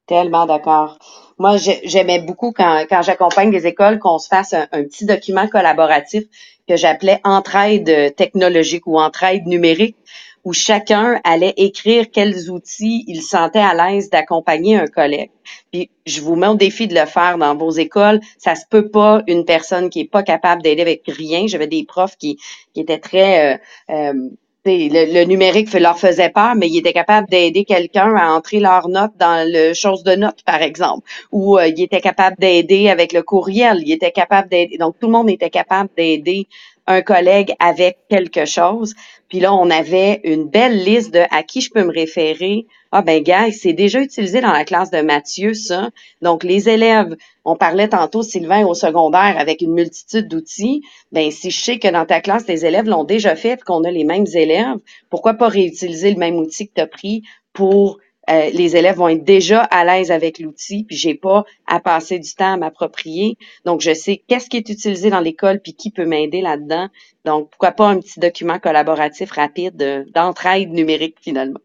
Tellement 0.05 0.45
d'accord. 0.45 0.97
Moi, 1.37 1.55
j'aimais 1.57 2.19
beaucoup 2.19 2.51
quand, 2.51 2.85
quand 2.89 3.01
j'accompagne 3.01 3.51
des 3.51 3.65
écoles 3.67 3.99
qu'on 3.99 4.19
se 4.19 4.27
fasse 4.27 4.53
un, 4.53 4.67
petit 4.83 5.05
document 5.05 5.47
collaboratif 5.47 6.23
que 6.67 6.75
j'appelais 6.75 7.19
entraide 7.23 8.15
technologique 8.15 8.85
ou 8.85 8.99
entraide 8.99 9.45
numérique, 9.45 9.97
où 10.43 10.51
chacun 10.51 11.21
allait 11.23 11.53
écrire 11.55 12.11
quels 12.11 12.49
outils 12.49 13.05
il 13.07 13.21
sentait 13.21 13.59
à 13.59 13.73
l'aise 13.73 14.09
d'accompagner 14.09 14.75
un 14.75 14.87
collègue. 14.87 15.31
Puis 15.71 15.89
je 16.05 16.21
vous 16.21 16.35
mets 16.35 16.47
au 16.47 16.55
défi 16.55 16.87
de 16.87 16.95
le 16.95 17.05
faire 17.05 17.37
dans 17.37 17.55
vos 17.55 17.71
écoles. 17.71 18.19
Ça 18.37 18.55
se 18.55 18.65
peut 18.69 18.89
pas 18.89 19.23
une 19.27 19.45
personne 19.45 19.89
qui 19.89 20.01
est 20.01 20.09
pas 20.09 20.23
capable 20.23 20.61
d'aider 20.61 20.81
avec 20.81 21.03
rien. 21.07 21.47
J'avais 21.47 21.67
des 21.67 21.85
profs 21.85 22.17
qui, 22.17 22.37
qui 22.73 22.81
étaient 22.81 22.99
très 22.99 23.53
euh, 23.53 23.57
euh, 23.89 24.29
le, 24.65 25.25
numérique 25.25 25.73
leur 25.73 25.99
faisait 25.99 26.29
peur, 26.29 26.55
mais 26.55 26.67
ils 26.67 26.77
étaient 26.77 26.93
capables 26.93 27.27
d'aider 27.27 27.65
quelqu'un 27.65 28.15
à 28.15 28.31
entrer 28.31 28.59
leurs 28.59 28.87
notes 28.87 29.11
dans 29.19 29.47
le 29.47 29.73
chose 29.73 30.03
de 30.03 30.15
notes, 30.15 30.43
par 30.45 30.61
exemple. 30.61 31.07
Ou 31.31 31.57
euh, 31.57 31.67
ils 31.67 31.83
étaient 31.83 32.01
capables 32.01 32.37
d'aider 32.39 32.89
avec 32.89 33.13
le 33.13 33.23
courriel. 33.23 33.81
Ils 33.85 33.93
étaient 33.93 34.11
capables 34.11 34.49
d'aider. 34.49 34.77
Donc, 34.77 34.95
tout 34.99 35.07
le 35.07 35.13
monde 35.13 35.29
était 35.29 35.49
capable 35.49 35.89
d'aider 35.97 36.47
un 36.87 37.01
collègue 37.01 37.53
avec 37.59 37.97
quelque 38.09 38.45
chose. 38.45 38.93
Puis 39.29 39.39
là, 39.39 39.53
on 39.53 39.69
avait 39.69 40.21
une 40.23 40.47
belle 40.47 40.83
liste 40.83 41.13
de 41.13 41.23
à 41.31 41.43
qui 41.43 41.61
je 41.61 41.71
peux 41.71 41.83
me 41.83 41.91
référer. 41.91 42.65
Ah 42.95 43.01
ben 43.01 43.23
gars, 43.23 43.51
c'est 43.51 43.73
déjà 43.73 44.01
utilisé 44.01 44.39
dans 44.39 44.51
la 44.51 44.65
classe 44.65 44.91
de 44.91 45.01
Mathieu, 45.01 45.55
ça. 45.55 45.89
Donc, 46.21 46.43
les 46.43 46.69
élèves, 46.69 47.15
on 47.43 47.55
parlait 47.55 47.87
tantôt, 47.87 48.21
Sylvain, 48.21 48.67
au 48.67 48.75
secondaire, 48.75 49.35
avec 49.39 49.61
une 49.61 49.73
multitude 49.73 50.27
d'outils. 50.27 50.83
Ben, 51.11 51.31
si 51.31 51.49
je 51.49 51.59
sais 51.59 51.79
que 51.79 51.87
dans 51.87 52.05
ta 52.05 52.21
classe, 52.21 52.47
les 52.47 52.67
élèves 52.67 52.85
l'ont 52.85 53.03
déjà 53.03 53.35
fait, 53.35 53.63
qu'on 53.63 53.83
a 53.83 53.89
les 53.89 54.03
mêmes 54.03 54.27
élèves, 54.35 54.77
pourquoi 55.09 55.33
pas 55.33 55.47
réutiliser 55.47 56.11
le 56.11 56.19
même 56.19 56.35
outil 56.35 56.67
que 56.67 56.73
tu 56.75 56.81
as 56.81 56.85
pris 56.85 57.23
pour 57.51 57.97
euh, 58.29 58.51
les 58.51 58.77
élèves 58.77 58.97
vont 58.97 59.09
être 59.09 59.23
déjà 59.23 59.63
à 59.63 59.83
l'aise 59.85 60.11
avec 60.11 60.37
l'outil, 60.37 60.83
puis 60.83 60.95
j'ai 60.95 61.15
pas 61.15 61.45
à 61.65 61.79
passer 61.79 62.19
du 62.19 62.35
temps 62.35 62.53
à 62.53 62.57
m'approprier. 62.57 63.37
Donc, 63.65 63.81
je 63.81 63.95
sais 63.95 64.21
qu'est-ce 64.27 64.51
qui 64.51 64.57
est 64.57 64.69
utilisé 64.69 65.09
dans 65.09 65.19
l'école, 65.19 65.61
puis 65.61 65.73
qui 65.73 65.89
peut 65.89 66.05
m'aider 66.05 66.41
là-dedans. 66.41 66.89
Donc, 67.25 67.49
pourquoi 67.49 67.71
pas 67.71 67.87
un 67.87 67.99
petit 67.99 68.19
document 68.19 68.59
collaboratif 68.59 69.31
rapide 69.31 70.05
d'entraide 70.13 70.69
numérique 70.69 71.17
finalement. 71.19 71.59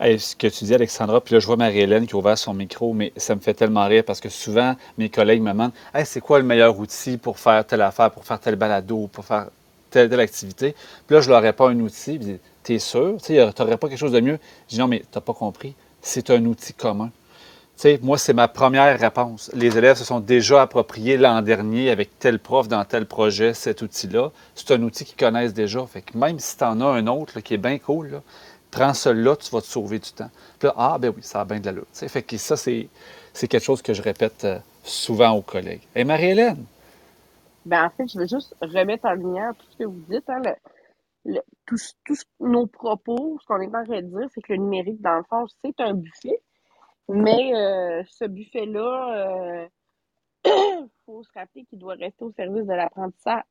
Ce 0.00 0.34
que 0.34 0.46
tu 0.46 0.64
dis, 0.64 0.74
Alexandra, 0.74 1.20
puis 1.20 1.34
là, 1.34 1.40
je 1.40 1.46
vois 1.46 1.56
Marie-Hélène 1.56 2.06
qui 2.06 2.14
a 2.14 2.18
ouvert 2.18 2.38
son 2.38 2.54
micro, 2.54 2.92
mais 2.92 3.12
ça 3.16 3.34
me 3.34 3.40
fait 3.40 3.54
tellement 3.54 3.86
rire 3.86 4.04
parce 4.06 4.20
que 4.20 4.28
souvent, 4.28 4.74
mes 4.98 5.08
collègues 5.08 5.42
me 5.42 5.50
demandent 5.50 5.72
c'est 6.04 6.20
quoi 6.20 6.38
le 6.38 6.44
meilleur 6.44 6.78
outil 6.78 7.18
pour 7.18 7.38
faire 7.38 7.66
telle 7.66 7.82
affaire, 7.82 8.10
pour 8.10 8.24
faire 8.24 8.40
tel 8.40 8.56
balado, 8.56 9.08
pour 9.12 9.24
faire 9.24 9.48
telle, 9.90 10.08
telle 10.08 10.20
activité. 10.20 10.74
Puis 11.06 11.16
là, 11.16 11.20
je 11.20 11.28
leur 11.28 11.42
réponds 11.42 11.68
un 11.68 11.80
outil, 11.80 12.18
puis 12.18 12.38
T'es 12.62 12.78
sûr? 12.78 13.16
Tu 13.22 13.34
n'aurais 13.34 13.76
pas 13.78 13.88
quelque 13.88 13.98
chose 13.98 14.12
de 14.12 14.20
mieux? 14.20 14.38
Je 14.68 14.74
dis 14.74 14.80
non, 14.80 14.88
mais 14.88 15.00
tu 15.00 15.06
n'as 15.14 15.20
pas 15.20 15.32
compris. 15.32 15.74
C'est 16.02 16.30
un 16.30 16.44
outil 16.44 16.74
commun. 16.74 17.10
moi, 18.02 18.18
c'est 18.18 18.34
ma 18.34 18.48
première 18.48 18.98
réponse. 18.98 19.50
Les 19.54 19.78
élèves 19.78 19.96
se 19.96 20.04
sont 20.04 20.20
déjà 20.20 20.62
appropriés 20.62 21.16
l'an 21.16 21.40
dernier 21.40 21.90
avec 21.90 22.18
tel 22.18 22.38
prof 22.38 22.68
dans 22.68 22.84
tel 22.84 23.06
projet 23.06 23.54
cet 23.54 23.80
outil-là. 23.80 24.30
C'est 24.54 24.70
un 24.72 24.82
outil 24.82 25.06
qu'ils 25.06 25.16
connaissent 25.16 25.54
déjà. 25.54 25.86
Fait 25.86 26.02
que 26.02 26.18
même 26.18 26.38
si 26.38 26.58
tu 26.58 26.64
en 26.64 26.80
as 26.82 26.84
un 26.84 27.06
autre 27.06 27.40
qui 27.40 27.54
est 27.54 27.58
bien 27.58 27.78
cool, 27.78 28.20
prends 28.70 28.94
celui-là, 28.94 29.36
tu 29.36 29.50
vas 29.50 29.60
te 29.60 29.66
sauver 29.66 29.98
du 29.98 30.12
temps. 30.12 30.30
Puis 30.58 30.68
là, 30.68 30.74
ah, 30.76 30.98
ben 30.98 31.12
oui, 31.14 31.22
ça 31.22 31.40
a 31.40 31.44
bien 31.44 31.60
de 31.60 31.66
la 31.66 31.72
lutte. 31.72 31.94
Fait 31.94 32.22
que 32.22 32.36
ça, 32.36 32.56
c'est, 32.56 32.88
quelque 33.34 33.58
chose 33.58 33.82
que 33.82 33.92
je 33.92 34.02
répète 34.02 34.44
euh, 34.44 34.58
souvent 34.82 35.32
aux 35.32 35.42
collègues. 35.42 35.82
Et 35.94 36.04
Marie-Hélène? 36.04 36.64
Ben, 37.64 37.86
en 37.86 37.90
fait, 37.90 38.08
je 38.08 38.18
veux 38.18 38.26
juste 38.26 38.54
remettre 38.60 39.04
en 39.06 39.14
lumière 39.14 39.52
tout 39.58 39.66
ce 39.70 39.76
que 39.78 39.84
vous 39.84 40.04
dites. 40.08 40.28
Hein, 40.28 40.42
tous, 41.66 41.94
nos 42.40 42.66
propos, 42.66 43.38
ce 43.40 43.46
qu'on 43.46 43.60
est 43.60 43.66
en 43.66 43.84
train 43.84 44.02
de 44.02 44.18
dire, 44.18 44.28
c'est 44.34 44.40
que 44.40 44.52
le 44.52 44.60
numérique, 44.60 45.00
dans 45.00 45.16
le 45.16 45.24
fond, 45.24 45.46
c'est 45.62 45.78
un 45.80 45.94
buffet. 45.94 46.40
Mais 47.08 47.52
euh, 47.54 48.02
ce 48.08 48.24
buffet-là, 48.24 49.68
il 50.44 50.50
euh, 50.50 50.86
faut 51.06 51.22
se 51.22 51.30
rappeler 51.34 51.64
qu'il 51.64 51.78
doit 51.78 51.94
rester 51.94 52.24
au 52.24 52.32
service 52.32 52.64
de 52.64 52.72
l'apprentissage, 52.72 53.44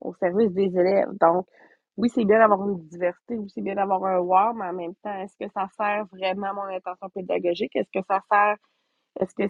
au 0.00 0.14
service 0.14 0.50
des 0.52 0.76
élèves. 0.76 1.10
Donc, 1.20 1.46
oui, 1.96 2.10
c'est 2.10 2.24
bien 2.24 2.38
d'avoir 2.38 2.68
une 2.68 2.86
diversité, 2.88 3.36
oui, 3.36 3.48
c'est 3.48 3.62
bien 3.62 3.74
d'avoir 3.74 4.04
un 4.04 4.18
WAR, 4.18 4.54
mais 4.54 4.66
en 4.66 4.72
même 4.74 4.94
temps, 4.96 5.14
est-ce 5.14 5.36
que 5.38 5.50
ça 5.52 5.66
sert 5.76 6.04
vraiment 6.12 6.52
mon 6.54 6.64
intention 6.64 7.08
pédagogique? 7.10 7.74
Est-ce 7.74 7.90
que 7.90 8.04
ça 8.06 8.20
sert, 8.30 8.56
est-ce 9.20 9.34
que 9.34 9.44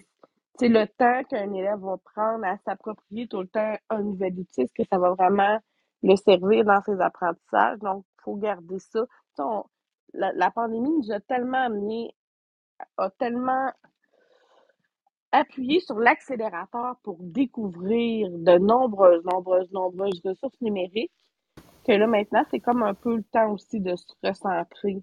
c'est 0.57 0.69
le 0.69 0.87
temps 0.87 1.23
qu'un 1.25 1.53
élève 1.53 1.79
va 1.79 1.97
prendre 2.15 2.45
à 2.45 2.57
s'approprier 2.59 3.27
tout 3.27 3.41
le 3.41 3.47
temps 3.47 3.75
un 3.89 4.01
nouvel 4.01 4.39
outil? 4.39 4.61
Est-ce 4.61 4.73
que 4.73 4.87
ça 4.89 4.97
va 4.97 5.13
vraiment 5.13 5.59
le 6.03 6.15
servir 6.15 6.63
dans 6.63 6.81
ses 6.83 6.99
apprentissages? 7.01 7.79
Donc, 7.79 8.05
il 8.19 8.21
faut 8.23 8.35
garder 8.35 8.79
ça. 8.79 9.05
la, 10.13 10.51
pandémie 10.51 10.89
nous 10.89 11.11
a 11.11 11.19
tellement 11.19 11.65
amené, 11.65 12.15
a 12.97 13.09
tellement 13.11 13.71
appuyé 15.33 15.81
sur 15.81 15.99
l'accélérateur 15.99 16.95
pour 17.03 17.17
découvrir 17.19 18.29
de 18.31 18.57
nombreuses, 18.57 19.23
nombreuses, 19.25 19.71
nombreuses 19.71 20.21
ressources 20.23 20.59
numériques 20.61 21.11
que 21.87 21.93
là, 21.93 22.07
maintenant, 22.07 22.43
c'est 22.51 22.59
comme 22.59 22.83
un 22.83 22.93
peu 22.93 23.15
le 23.15 23.23
temps 23.23 23.51
aussi 23.51 23.79
de 23.79 23.95
se 23.95 24.05
recentrer 24.23 25.01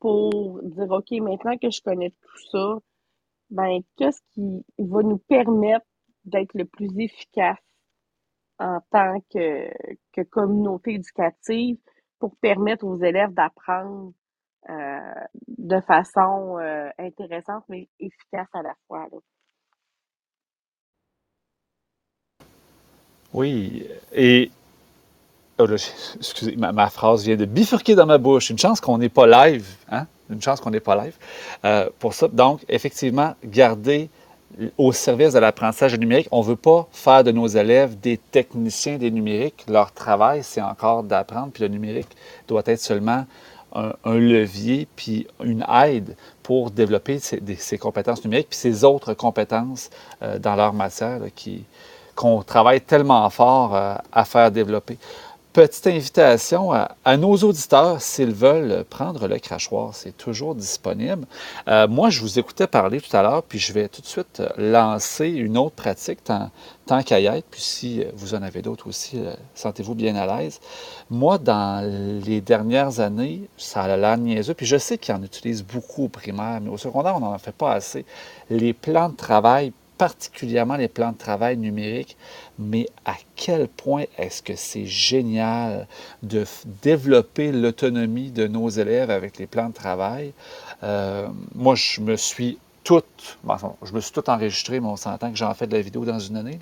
pour 0.00 0.60
dire, 0.62 0.90
OK, 0.90 1.10
maintenant 1.12 1.56
que 1.56 1.70
je 1.70 1.80
connais 1.82 2.10
tout 2.10 2.50
ça, 2.50 2.78
ben, 3.50 3.80
qu'est-ce 3.96 4.20
qui 4.32 4.64
va 4.78 5.02
nous 5.02 5.18
permettre 5.18 5.86
d'être 6.24 6.54
le 6.54 6.64
plus 6.64 6.90
efficace 6.98 7.58
en 8.58 8.80
tant 8.90 9.20
que, 9.32 9.70
que 10.12 10.22
communauté 10.22 10.94
éducative 10.94 11.78
pour 12.18 12.36
permettre 12.38 12.84
aux 12.84 12.96
élèves 12.96 13.32
d'apprendre 13.32 14.12
euh, 14.68 15.14
de 15.46 15.80
façon 15.80 16.58
euh, 16.58 16.90
intéressante 16.98 17.64
mais 17.68 17.88
efficace 18.00 18.48
à 18.52 18.62
la 18.62 18.74
fois. 18.86 19.06
Oui, 23.32 23.86
et 24.12 24.50
oh 25.58 25.66
excusez, 26.16 26.56
ma, 26.56 26.72
ma, 26.72 26.88
phrase 26.88 27.24
vient 27.24 27.36
de 27.36 27.44
bifurquer 27.44 27.94
dans 27.94 28.06
ma 28.06 28.18
bouche. 28.18 28.50
Une 28.50 28.58
chance 28.58 28.80
qu'on 28.80 28.98
n'est 28.98 29.08
pas 29.08 29.26
live, 29.26 29.66
hein? 29.90 30.06
Une 30.30 30.42
chance 30.42 30.60
qu'on 30.60 30.70
n'est 30.70 30.80
pas 30.80 30.96
live. 30.96 31.14
Euh, 31.64 31.88
pour 31.98 32.14
ça, 32.14 32.28
donc, 32.28 32.64
effectivement, 32.68 33.34
garder 33.44 34.10
au 34.76 34.92
service 34.92 35.34
de 35.34 35.38
l'apprentissage 35.38 35.98
numérique. 35.98 36.28
On 36.32 36.40
ne 36.40 36.46
veut 36.46 36.56
pas 36.56 36.88
faire 36.92 37.24
de 37.24 37.32
nos 37.32 37.46
élèves 37.46 37.98
des 37.98 38.16
techniciens 38.16 38.98
des 38.98 39.10
numériques. 39.10 39.64
Leur 39.68 39.92
travail, 39.92 40.42
c'est 40.42 40.62
encore 40.62 41.02
d'apprendre, 41.02 41.50
puis 41.52 41.62
le 41.62 41.68
numérique 41.68 42.08
doit 42.46 42.62
être 42.66 42.80
seulement 42.80 43.26
un, 43.74 43.92
levier, 44.04 44.88
puis 44.96 45.26
une 45.44 45.64
aide 45.84 46.16
pour 46.42 46.70
développer 46.70 47.18
ces, 47.18 47.78
compétences 47.78 48.24
numériques, 48.24 48.48
puis 48.48 48.58
ces 48.58 48.82
autres 48.82 49.12
compétences 49.14 49.90
euh, 50.22 50.38
dans 50.38 50.56
leur 50.56 50.72
matière 50.72 51.20
qu'on 52.14 52.42
travaille 52.42 52.80
tellement 52.80 53.28
fort 53.30 53.76
euh, 53.76 53.94
à 54.10 54.24
faire 54.24 54.50
développer 54.50 54.98
petite 55.58 55.88
invitation 55.88 56.72
à, 56.72 57.16
nos 57.16 57.34
auditeurs, 57.38 58.00
s'ils 58.00 58.30
veulent 58.30 58.84
prendre 58.84 59.26
le 59.26 59.40
crachoir, 59.40 59.92
c'est 59.92 60.16
toujours 60.16 60.54
disponible. 60.54 61.26
Euh, 61.66 61.88
moi, 61.88 62.10
je 62.10 62.20
vous 62.20 62.38
écoutais 62.38 62.68
parler 62.68 63.00
tout 63.00 63.16
à 63.16 63.22
l'heure, 63.22 63.42
puis 63.42 63.58
je 63.58 63.72
vais 63.72 63.88
tout 63.88 64.00
de 64.00 64.06
suite 64.06 64.40
lancer 64.56 65.26
une 65.26 65.58
autre 65.58 65.74
pratique, 65.74 66.22
tant, 66.22 66.52
tant 66.86 67.02
qu'à 67.02 67.18
y 67.18 67.26
être, 67.26 67.44
puis 67.50 67.60
si 67.60 68.04
vous 68.14 68.36
en 68.36 68.42
avez 68.42 68.62
d'autres 68.62 68.86
aussi, 68.86 69.18
euh, 69.18 69.32
sentez-vous 69.56 69.96
bien 69.96 70.14
à 70.14 70.38
l'aise. 70.38 70.60
Moi, 71.10 71.38
dans 71.38 71.84
les 72.24 72.40
dernières 72.40 73.00
années, 73.00 73.48
ça 73.56 73.82
a 73.82 73.96
l'air 73.96 74.16
niaiseux, 74.16 74.54
puis 74.54 74.64
je 74.66 74.76
sais 74.76 74.96
qu'ils 74.96 75.16
en 75.16 75.24
utilisent 75.24 75.64
beaucoup 75.64 76.04
au 76.04 76.08
primaire, 76.08 76.60
mais 76.62 76.70
au 76.70 76.78
secondaire, 76.78 77.16
on 77.16 77.20
n'en 77.20 77.38
fait 77.38 77.50
pas 77.50 77.72
assez. 77.72 78.04
Les 78.48 78.72
plans 78.72 79.08
de 79.08 79.16
travail 79.16 79.72
particulièrement 79.98 80.76
les 80.76 80.88
plans 80.88 81.12
de 81.12 81.18
travail 81.18 81.56
numériques, 81.56 82.16
mais 82.58 82.86
à 83.04 83.16
quel 83.36 83.68
point 83.68 84.04
est-ce 84.16 84.42
que 84.42 84.54
c'est 84.56 84.86
génial 84.86 85.86
de 86.22 86.44
développer 86.82 87.52
l'autonomie 87.52 88.30
de 88.30 88.46
nos 88.46 88.68
élèves 88.68 89.10
avec 89.10 89.38
les 89.38 89.46
plans 89.46 89.68
de 89.68 89.74
travail? 89.74 90.32
Euh, 90.84 91.26
moi, 91.54 91.74
je 91.74 92.00
me 92.00 92.16
suis 92.16 92.58
tout, 92.88 93.02
je 93.82 93.92
me 93.92 94.00
suis 94.00 94.12
tout 94.12 94.30
enregistré, 94.30 94.80
mais 94.80 94.86
on 94.86 94.96
s'entend 94.96 95.30
que 95.30 95.36
j'en 95.36 95.52
fais 95.52 95.66
de 95.66 95.74
la 95.74 95.82
vidéo 95.82 96.06
dans 96.06 96.18
une 96.18 96.38
année. 96.38 96.58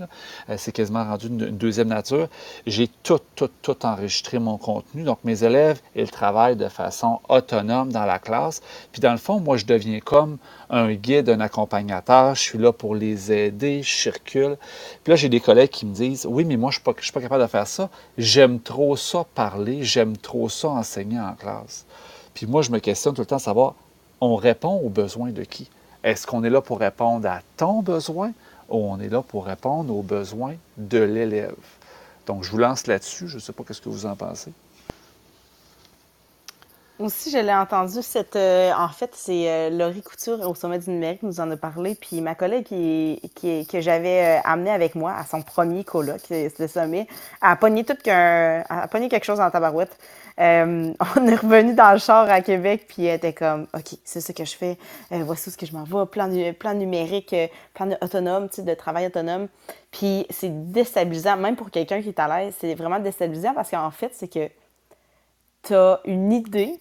Euh, 0.51 0.57
c'est 0.59 0.73
quasiment 0.73 1.05
rendu 1.05 1.29
une, 1.29 1.57
deuxième 1.57 1.87
nature. 1.87 2.27
J'ai 2.67 2.89
tout, 2.89 3.21
tout, 3.37 3.49
tout 3.63 3.87
enregistré 3.87 4.41
mon 4.41 4.59
contenu. 4.59 5.05
Donc, 5.05 5.21
mes 5.23 5.45
élèves, 5.45 5.81
ils 5.95 6.11
travaillent 6.11 6.57
de 6.57 6.67
façon 6.67 7.21
autonome 7.29 7.93
dans 7.93 8.05
la 8.05 8.19
classe. 8.19 8.61
Puis, 8.91 9.01
dans 9.01 9.13
le 9.13 9.19
fond, 9.19 9.39
moi, 9.39 9.57
je 9.57 9.67
deviens 9.67 10.01
comme 10.01 10.39
un 10.69 10.95
guide, 10.95 11.29
un 11.29 11.39
accompagnateur. 11.39 12.35
Je 12.35 12.41
suis 12.41 12.59
là 12.59 12.73
pour 12.73 12.97
les 12.97 13.31
aider, 13.31 13.85
je 13.85 13.95
circule. 13.95 14.57
Puis 15.05 15.13
là, 15.13 15.15
j'ai 15.15 15.29
des 15.29 15.39
collègues 15.39 15.71
qui 15.71 15.87
me 15.87 15.95
disent 15.95 16.27
Oui, 16.29 16.45
mais 16.45 16.57
moi, 16.57 16.73
je 16.73 16.81
ne 16.85 16.95
suis, 17.03 17.13
pas 17.13 17.21
capable 17.21 17.45
de 17.45 17.49
faire 17.49 17.69
ça. 17.69 17.89
J'aime 18.19 18.59
trop 18.59 18.97
ça 18.97 19.25
parler, 19.37 19.85
j'aime 19.85 20.17
trop 20.17 20.49
ça 20.49 20.71
enseigner 20.71 21.21
en 21.21 21.35
classe. 21.35 21.87
Puis 22.35 22.47
moi, 22.47 22.63
je 22.63 22.73
me 22.73 22.81
questionne 22.81 23.15
tout 23.15 23.23
le 23.23 23.27
temps 23.27 23.39
savoir 23.39 23.75
on 24.21 24.35
répond 24.35 24.81
aux 24.81 24.89
besoins 24.89 25.31
de 25.31 25.45
qui? 25.45 25.69
Est-ce 26.07 26.25
qu'on 26.25 26.45
est 26.45 26.51
là 26.51 26.61
pour 26.61 26.79
répondre 26.79 27.29
à 27.29 27.41
ton 27.57 27.83
besoin 27.83 28.31
ou 28.69 28.77
on 28.77 29.01
est 29.01 29.09
là 29.09 29.23
pour 29.23 29.45
répondre 29.45 29.93
aux 29.93 30.03
besoins 30.03 30.55
de 30.77 31.01
l'élève? 31.01 31.57
Donc, 32.27 32.45
je 32.45 32.51
vous 32.53 32.59
lance 32.59 32.87
là-dessus. 32.87 33.27
Je 33.27 33.35
ne 33.35 33.41
sais 33.41 33.53
pas 33.53 33.65
ce 33.69 33.81
que 33.81 33.89
vous 33.89 34.07
en 34.07 34.15
pensez. 34.15 34.53
Aussi, 36.99 37.31
je 37.31 37.37
l'ai 37.37 37.53
entendu, 37.53 38.01
cette, 38.01 38.37
euh, 38.37 38.73
en 38.73 38.89
fait, 38.89 39.11
c'est 39.13 39.51
euh, 39.51 39.69
Laurie 39.69 40.01
Couture 40.01 40.41
au 40.49 40.55
Sommet 40.55 40.79
du 40.79 40.89
numérique 40.89 41.23
nous 41.23 41.41
en 41.41 41.51
a 41.51 41.57
parlé. 41.59 41.95
Puis 41.95 42.23
ma 42.23 42.35
collègue 42.35 42.65
qui, 42.65 43.21
qui 43.35 43.67
que 43.67 43.83
j'avais 43.83 44.39
euh, 44.39 44.41
amenée 44.45 44.71
avec 44.71 44.95
moi 44.95 45.13
à 45.13 45.25
son 45.27 45.43
premier 45.43 45.85
colloque, 45.85 46.23
le 46.31 46.67
sommet, 46.67 47.07
a 47.43 47.55
pogné, 47.57 47.85
tout 47.85 47.97
qu'un, 48.03 48.65
a 48.71 48.89
pogné 48.89 49.11
quelque 49.11 49.25
chose 49.25 49.41
la 49.41 49.51
tabarouette. 49.51 49.95
on 50.39 50.43
est 51.27 51.37
revenu 51.37 51.75
dans 51.75 51.93
le 51.93 51.99
char 51.99 52.31
à 52.31 52.41
Québec, 52.41 52.87
puis 52.89 53.05
elle 53.05 53.17
était 53.17 53.35
comme, 53.35 53.67
OK, 53.75 53.99
c'est 54.05 54.23
ce 54.23 54.33
que 54.33 54.45
je 54.47 54.57
fais, 54.57 54.79
voici 55.11 55.51
ce 55.51 55.57
que 55.59 55.67
je 55.67 55.73
m'en 55.73 55.85
vais, 55.85 56.07
plan, 56.07 56.31
plan 56.59 56.75
numérique, 56.75 57.35
plan 57.75 57.91
autonome, 58.01 58.49
de 58.57 58.75
travail 58.75 59.07
autonome. 59.07 59.49
Puis 59.91 60.27
c'est 60.31 60.73
déstabilisant, 60.73 61.37
même 61.37 61.57
pour 61.57 61.71
quelqu'un 61.71 62.01
qui 62.01 62.09
est 62.09 62.19
à 62.19 62.27
l'aise, 62.39 62.55
c'est 62.59 62.75
vraiment 62.75 63.01
déstabilisant 63.01 63.53
parce 63.55 63.71
qu'en 63.71 63.91
fait, 63.91 64.13
c'est 64.15 64.29
que 64.29 64.49
tu 65.63 65.75
as 65.75 66.01
une 66.05 66.33
idée 66.33 66.79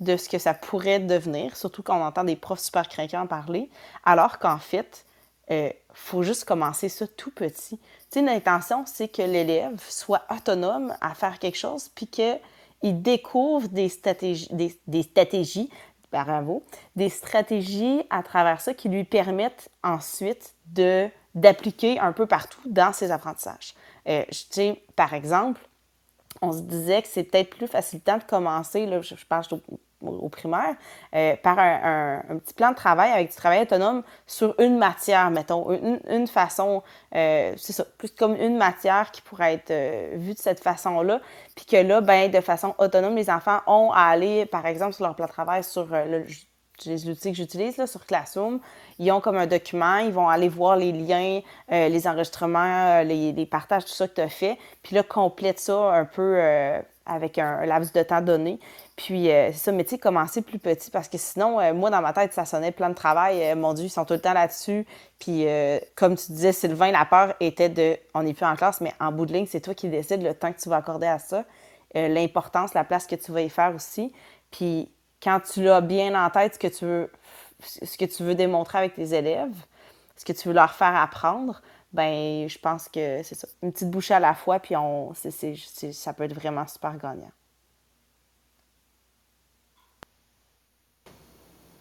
de 0.00 0.16
ce 0.16 0.28
que 0.28 0.38
ça 0.38 0.54
pourrait 0.54 1.00
devenir, 1.00 1.56
surtout 1.56 1.82
quand 1.82 1.98
on 1.98 2.04
entend 2.04 2.24
des 2.24 2.36
profs 2.36 2.60
super 2.60 2.88
craquants 2.88 3.26
parler, 3.26 3.70
alors 4.04 4.38
qu'en 4.38 4.58
fait, 4.58 5.04
il 5.48 5.54
euh, 5.54 5.70
faut 5.92 6.22
juste 6.22 6.44
commencer 6.44 6.88
ça 6.88 7.06
tout 7.06 7.30
petit. 7.30 7.78
Tu 8.10 8.20
sais, 8.20 8.22
l'intention, 8.22 8.84
c'est 8.86 9.08
que 9.08 9.22
l'élève 9.22 9.80
soit 9.88 10.22
autonome 10.30 10.94
à 11.00 11.14
faire 11.14 11.38
quelque 11.38 11.58
chose, 11.58 11.90
puis 11.94 12.06
qu'il 12.06 13.02
découvre 13.02 13.68
des 13.68 13.88
stratégies, 13.88 14.48
des, 14.52 15.02
stratégies, 15.02 15.70
bravo, 16.10 16.64
des 16.96 17.08
stratégies 17.08 18.02
à 18.10 18.22
travers 18.22 18.60
ça 18.60 18.74
qui 18.74 18.88
lui 18.88 19.04
permettent 19.04 19.68
ensuite 19.82 20.54
d'appliquer 21.34 21.98
un 22.00 22.12
peu 22.12 22.26
partout 22.26 22.60
dans 22.66 22.92
ses 22.92 23.10
apprentissages. 23.10 23.74
Euh, 24.08 24.24
tu 24.30 24.46
sais, 24.50 24.82
par 24.96 25.12
exemple, 25.14 25.60
on 26.42 26.52
se 26.52 26.62
disait 26.62 27.02
que 27.02 27.08
c'est 27.08 27.24
peut-être 27.24 27.50
plus 27.50 27.66
facilitant 27.66 28.18
de 28.18 28.24
commencer, 28.24 28.86
là, 28.86 29.00
je, 29.00 29.14
pense 29.28 29.48
au 30.06 30.28
primaire, 30.28 30.74
euh, 31.14 31.36
par 31.42 31.58
un, 31.58 32.22
petit 32.44 32.54
plan 32.54 32.70
de 32.70 32.76
travail 32.76 33.10
avec 33.12 33.30
du 33.30 33.36
travail 33.36 33.62
autonome 33.62 34.02
sur 34.26 34.54
une 34.60 34.78
matière, 34.78 35.30
mettons, 35.30 35.70
une, 36.08 36.26
façon, 36.26 36.82
euh, 37.14 37.54
c'est 37.56 37.72
ça, 37.72 37.84
plus 37.98 38.10
comme 38.10 38.36
une 38.36 38.56
matière 38.56 39.10
qui 39.10 39.22
pourrait 39.22 39.54
être 39.54 39.70
euh, 39.70 40.12
vue 40.16 40.34
de 40.34 40.38
cette 40.38 40.60
façon-là, 40.60 41.20
puis 41.54 41.64
que 41.66 41.76
là, 41.76 42.00
ben, 42.00 42.30
de 42.30 42.40
façon 42.40 42.74
autonome, 42.78 43.16
les 43.16 43.30
enfants 43.30 43.60
ont 43.66 43.90
à 43.92 44.02
aller, 44.02 44.46
par 44.46 44.66
exemple, 44.66 44.92
sur 44.92 45.04
leur 45.04 45.14
plan 45.14 45.26
de 45.26 45.30
travail, 45.30 45.64
sur 45.64 45.86
le, 45.86 46.24
l'outil 46.86 47.30
que 47.30 47.36
j'utilise 47.36 47.76
là, 47.76 47.86
sur 47.86 48.04
Classroom, 48.06 48.60
ils 48.98 49.10
ont 49.12 49.20
comme 49.20 49.36
un 49.36 49.46
document, 49.46 49.98
ils 49.98 50.12
vont 50.12 50.28
aller 50.28 50.48
voir 50.48 50.76
les 50.76 50.92
liens, 50.92 51.40
les 51.70 52.06
enregistrements, 52.06 53.02
les, 53.02 53.32
les, 53.32 53.46
partages, 53.46 53.84
tout 53.84 53.92
ça 53.92 54.08
que 54.08 54.14
tu 54.14 54.20
as 54.20 54.28
fait, 54.28 54.58
puis 54.82 54.94
là, 54.94 55.02
complète 55.02 55.58
ça 55.58 55.92
un 55.92 56.04
peu 56.04 56.38
avec 57.06 57.38
un, 57.38 57.66
laps 57.66 57.92
de 57.92 58.02
temps 58.02 58.20
donné. 58.20 58.58
Puis, 58.96 59.30
euh, 59.30 59.50
c'est 59.52 59.58
ça, 59.58 59.72
mais 59.72 59.84
tu 59.84 59.90
sais, 59.90 59.98
commencer 59.98 60.42
plus 60.42 60.58
petit 60.58 60.90
parce 60.90 61.08
que 61.08 61.18
sinon, 61.18 61.60
euh, 61.60 61.74
moi, 61.74 61.90
dans 61.90 62.00
ma 62.00 62.12
tête, 62.12 62.32
ça 62.32 62.44
sonnait 62.44 62.72
plein 62.72 62.90
de 62.90 62.94
travail. 62.94 63.42
Euh, 63.42 63.56
mon 63.56 63.74
Dieu, 63.74 63.86
ils 63.86 63.90
sont 63.90 64.04
tout 64.04 64.14
le 64.14 64.20
temps 64.20 64.32
là-dessus. 64.32 64.86
Puis, 65.18 65.46
comme 65.94 66.16
tu 66.16 66.32
disais, 66.32 66.52
Sylvain, 66.52 66.90
la 66.92 67.04
peur 67.04 67.34
était 67.40 67.68
de 67.68 67.96
on 68.14 68.22
n'est 68.22 68.34
plus 68.34 68.46
en 68.46 68.56
classe, 68.56 68.80
mais 68.80 68.92
en 69.00 69.10
bout 69.10 69.26
de 69.26 69.32
ligne, 69.32 69.46
c'est 69.46 69.60
toi 69.60 69.74
qui 69.74 69.88
décides 69.88 70.22
le 70.22 70.34
temps 70.34 70.52
que 70.52 70.60
tu 70.60 70.68
vas 70.68 70.76
accorder 70.76 71.06
à 71.06 71.18
ça, 71.18 71.44
l'importance, 71.94 72.74
la 72.74 72.84
place 72.84 73.06
que 73.06 73.14
tu 73.14 73.32
vas 73.32 73.40
y 73.40 73.48
faire 73.48 73.74
aussi. 73.74 74.12
Puis, 74.50 74.90
quand 75.24 75.40
tu 75.40 75.62
l'as 75.62 75.80
bien 75.80 76.14
en 76.22 76.30
tête, 76.30 76.54
ce 76.54 76.58
que 76.58 76.66
tu 76.66 76.84
veux, 76.84 77.10
ce 77.60 77.96
que 77.96 78.04
tu 78.04 78.22
veux 78.22 78.34
démontrer 78.34 78.78
avec 78.78 78.94
tes 78.94 79.14
élèves, 79.14 79.54
ce 80.16 80.24
que 80.24 80.32
tu 80.32 80.48
veux 80.48 80.54
leur 80.54 80.72
faire 80.72 80.94
apprendre, 80.94 81.62
ben 81.92 82.48
je 82.48 82.58
pense 82.58 82.88
que 82.88 83.22
c'est 83.22 83.34
ça. 83.34 83.48
Une 83.62 83.72
petite 83.72 83.90
bouchée 83.90 84.14
à 84.14 84.20
la 84.20 84.34
fois, 84.34 84.58
puis 84.60 84.76
on, 84.76 85.12
ça 85.14 86.12
peut 86.12 86.24
être 86.24 86.34
vraiment 86.34 86.66
super 86.66 86.96
gagnant. 86.98 87.32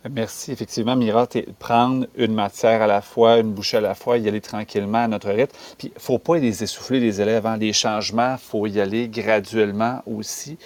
Merci. 0.10 0.52
Effectivement, 0.52 0.98
Mira, 0.98 1.28
prendre 1.60 2.08
une 2.16 2.34
matière 2.34 2.82
à 2.82 2.88
la 2.88 3.02
fois, 3.02 3.38
une 3.38 3.54
bouchée 3.54 3.78
à 3.78 3.82
la 3.82 3.96
fois, 3.96 4.18
y 4.18 4.28
aller 4.28 4.42
tranquillement 4.42 5.06
à 5.06 5.08
notre 5.08 5.30
rythme. 5.30 5.56
Puis, 5.78 5.88
il 5.88 5.94
ne 5.94 6.00
faut 6.00 6.20
pas 6.20 6.38
les 6.38 6.62
essouffler, 6.62 7.00
les 7.00 7.22
élèves. 7.22 7.46
Hein. 7.46 7.56
Les 7.56 7.72
changements, 7.72 8.34
il 8.34 8.46
faut 8.46 8.68
y 8.68 8.82
aller 8.82 9.08
graduellement 9.08 10.02
aussi, 10.06 10.58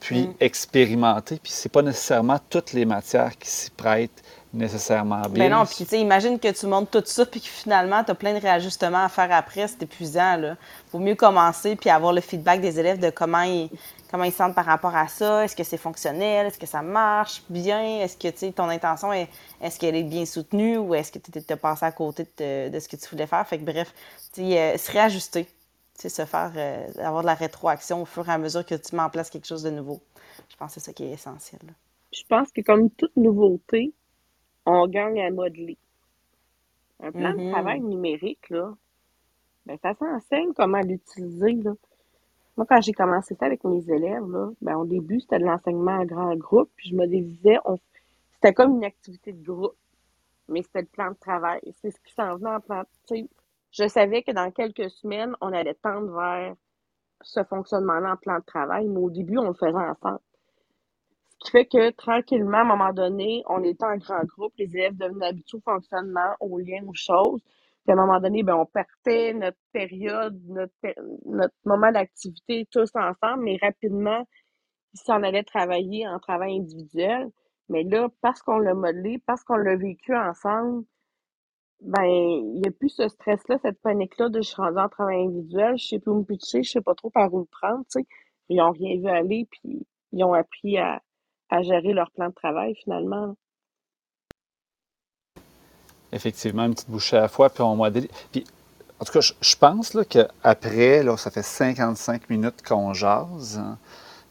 puis 0.00 0.28
mm. 0.28 0.34
expérimenter. 0.40 1.38
Puis, 1.42 1.52
ce 1.52 1.66
n'est 1.66 1.70
pas 1.70 1.82
nécessairement 1.82 2.38
toutes 2.50 2.72
les 2.72 2.84
matières 2.84 3.36
qui 3.38 3.48
s'y 3.48 3.70
prêtent 3.70 4.22
nécessairement 4.52 5.22
bien. 5.22 5.44
Mais 5.44 5.50
ben 5.50 5.58
non, 5.58 5.66
puis 5.66 5.76
tu 5.78 5.86
sais, 5.86 6.00
imagine 6.00 6.38
que 6.38 6.48
tu 6.48 6.66
montes 6.66 6.90
tout 6.90 7.02
ça, 7.04 7.26
puis 7.26 7.40
que 7.40 7.46
finalement, 7.46 8.02
tu 8.02 8.10
as 8.10 8.14
plein 8.14 8.34
de 8.34 8.40
réajustements 8.40 9.04
à 9.04 9.08
faire 9.08 9.30
après, 9.32 9.68
c'est 9.68 9.82
épuisant. 9.82 10.38
Il 10.38 10.56
vaut 10.92 10.98
mieux 10.98 11.14
commencer, 11.14 11.76
puis 11.76 11.90
avoir 11.90 12.12
le 12.12 12.20
feedback 12.20 12.60
des 12.60 12.80
élèves 12.80 12.98
de 12.98 13.10
comment 13.10 13.42
ils, 13.42 13.68
comment 14.10 14.24
ils 14.24 14.32
sentent 14.32 14.54
par 14.54 14.64
rapport 14.64 14.94
à 14.96 15.08
ça. 15.08 15.44
Est-ce 15.44 15.54
que 15.54 15.64
c'est 15.64 15.76
fonctionnel? 15.76 16.46
Est-ce 16.46 16.58
que 16.58 16.66
ça 16.66 16.82
marche 16.82 17.42
bien? 17.48 18.00
Est-ce 18.00 18.16
que 18.16 18.28
tu 18.28 18.38
sais, 18.38 18.52
ton 18.52 18.68
intention, 18.68 19.12
est, 19.12 19.28
est-ce 19.60 19.78
qu'elle 19.78 19.96
est 19.96 20.04
bien 20.04 20.24
soutenue 20.24 20.78
ou 20.78 20.94
est-ce 20.94 21.12
que 21.12 21.18
tu 21.18 21.52
as 21.52 21.56
passé 21.56 21.84
à 21.84 21.92
côté 21.92 22.24
de, 22.38 22.78
ce 22.78 22.88
que 22.88 22.96
tu 22.96 23.08
voulais 23.10 23.26
faire? 23.26 23.46
Fait 23.46 23.58
que 23.58 23.64
bref, 23.64 23.92
tu 24.32 24.42
sais, 24.42 24.58
euh, 24.58 24.78
se 24.78 24.90
réajuster. 24.90 25.46
Tu 25.98 26.10
se 26.10 26.24
faire, 26.24 26.52
euh, 26.56 26.86
avoir 26.98 27.22
de 27.22 27.26
la 27.26 27.34
rétroaction 27.34 28.02
au 28.02 28.04
fur 28.04 28.28
et 28.28 28.32
à 28.32 28.38
mesure 28.38 28.64
que 28.66 28.74
tu 28.74 28.94
mets 28.94 29.02
en 29.02 29.10
place 29.10 29.30
quelque 29.30 29.46
chose 29.46 29.62
de 29.62 29.70
nouveau. 29.70 30.00
Je 30.48 30.56
pense 30.56 30.74
que 30.74 30.80
c'est 30.80 30.86
ça 30.86 30.92
qui 30.92 31.04
est 31.04 31.12
essentiel. 31.12 31.60
Je 32.12 32.22
pense 32.28 32.52
que 32.52 32.60
comme 32.60 32.90
toute 32.90 33.16
nouveauté, 33.16 33.92
on 34.66 34.86
gagne 34.86 35.20
à 35.22 35.30
modeler. 35.30 35.78
Un 37.00 37.12
plan 37.12 37.32
de 37.32 37.38
mm-hmm. 37.38 37.52
travail 37.52 37.80
numérique, 37.80 38.50
là, 38.50 38.74
ben, 39.66 39.78
ça 39.82 39.94
s'enseigne 39.94 40.52
comment 40.54 40.80
l'utiliser. 40.80 41.54
Moi, 42.56 42.66
quand 42.68 42.80
j'ai 42.80 42.92
commencé 42.92 43.34
ça 43.34 43.46
avec 43.46 43.64
mes 43.64 43.90
élèves, 43.90 44.30
là, 44.30 44.50
ben, 44.62 44.76
au 44.76 44.86
début, 44.86 45.20
c'était 45.20 45.38
de 45.38 45.44
l'enseignement 45.44 45.98
en 45.98 46.04
grand 46.04 46.34
groupe, 46.36 46.70
puis 46.76 46.90
je 46.90 46.94
me 46.94 47.06
disais, 47.06 47.58
c'était 48.34 48.54
comme 48.54 48.76
une 48.76 48.84
activité 48.84 49.32
de 49.32 49.44
groupe, 49.44 49.76
mais 50.48 50.62
c'était 50.62 50.82
le 50.82 50.86
plan 50.86 51.10
de 51.10 51.16
travail. 51.16 51.60
C'est 51.80 51.90
ce 51.90 52.00
qui 52.00 52.14
s'en 52.14 52.36
venait 52.36 52.50
en 52.50 52.60
plan. 52.60 52.84
Je 53.72 53.88
savais 53.88 54.22
que 54.22 54.32
dans 54.32 54.50
quelques 54.50 54.90
semaines, 54.90 55.34
on 55.40 55.52
allait 55.52 55.74
tendre 55.74 56.12
vers 56.12 56.54
ce 57.22 57.42
fonctionnement-là 57.44 58.12
en 58.12 58.16
plan 58.16 58.38
de 58.38 58.44
travail, 58.44 58.88
mais 58.88 59.00
au 59.00 59.10
début, 59.10 59.38
on 59.38 59.48
le 59.48 59.54
faisait 59.54 59.74
ensemble. 59.74 60.20
Ce 61.40 61.46
qui 61.46 61.50
fait 61.52 61.66
que 61.66 61.90
tranquillement, 61.90 62.58
à 62.58 62.60
un 62.62 62.64
moment 62.64 62.92
donné, 62.92 63.42
on 63.48 63.62
était 63.62 63.84
en 63.84 63.96
grand 63.96 64.24
groupe, 64.24 64.54
les 64.58 64.74
élèves 64.76 64.96
devenaient 64.96 65.26
habitués 65.26 65.58
au 65.58 65.70
fonctionnement, 65.70 66.34
aux 66.40 66.58
liens, 66.58 66.82
aux 66.86 66.94
choses. 66.94 67.42
Puis 67.84 67.90
à 67.90 67.92
un 67.92 68.06
moment 68.06 68.20
donné, 68.20 68.42
ben, 68.42 68.56
on 68.56 68.66
partait 68.66 69.34
notre 69.34 69.58
période, 69.72 70.40
notre, 70.48 70.72
notre 71.26 71.54
moment 71.64 71.92
d'activité 71.92 72.66
tous 72.70 72.90
ensemble, 72.96 73.44
mais 73.44 73.58
rapidement, 73.62 74.26
ils 74.94 75.00
s'en 75.00 75.22
allaient 75.22 75.44
travailler 75.44 76.08
en 76.08 76.18
travail 76.18 76.56
individuel. 76.58 77.30
Mais 77.68 77.84
là, 77.84 78.08
parce 78.22 78.42
qu'on 78.42 78.58
l'a 78.58 78.74
modelé, 78.74 79.22
parce 79.26 79.44
qu'on 79.44 79.56
l'a 79.56 79.76
vécu 79.76 80.16
ensemble, 80.16 80.84
ben, 81.80 82.04
il 82.04 82.60
n'y 82.60 82.68
a 82.68 82.70
plus 82.70 82.88
ce 82.88 83.08
stress-là, 83.08 83.58
cette 83.62 83.80
panique-là 83.80 84.28
de 84.28 84.40
je 84.40 84.48
suis 84.48 84.56
rendue 84.56 84.78
en 84.78 84.88
travail 84.88 85.24
individuel, 85.24 85.76
je 85.78 85.86
sais 85.86 85.98
plus 85.98 86.10
où 86.10 86.18
me 86.18 86.24
pitcher, 86.24 86.62
je 86.62 86.70
sais 86.70 86.80
pas 86.80 86.94
trop 86.94 87.10
par 87.10 87.32
où 87.32 87.40
le 87.40 87.46
prendre, 87.46 87.84
tu 87.90 88.00
sais. 88.00 88.06
Ils 88.48 88.60
ont 88.60 88.70
rien 88.70 88.96
vu 88.96 89.08
aller, 89.08 89.48
puis 89.50 89.86
ils 90.12 90.24
ont 90.24 90.32
appris 90.32 90.78
à, 90.78 91.02
à 91.50 91.62
gérer 91.62 91.92
leur 91.92 92.10
plan 92.12 92.28
de 92.28 92.34
travail 92.34 92.74
finalement. 92.82 93.36
Effectivement, 96.12 96.64
une 96.64 96.74
petite 96.74 96.90
bouchée 96.90 97.16
à 97.16 97.22
la 97.22 97.28
fois, 97.28 97.50
puis 97.50 97.62
on 97.62 97.76
modèle. 97.76 98.08
Puis, 98.30 98.44
en 99.00 99.04
tout 99.04 99.12
cas, 99.12 99.20
je, 99.20 99.56
pense 99.56 99.96
qu'après, 100.08 101.04
ça 101.18 101.30
fait 101.30 101.42
55 101.42 102.30
minutes 102.30 102.62
qu'on 102.66 102.94
jase, 102.94 103.58
hein, 103.58 103.78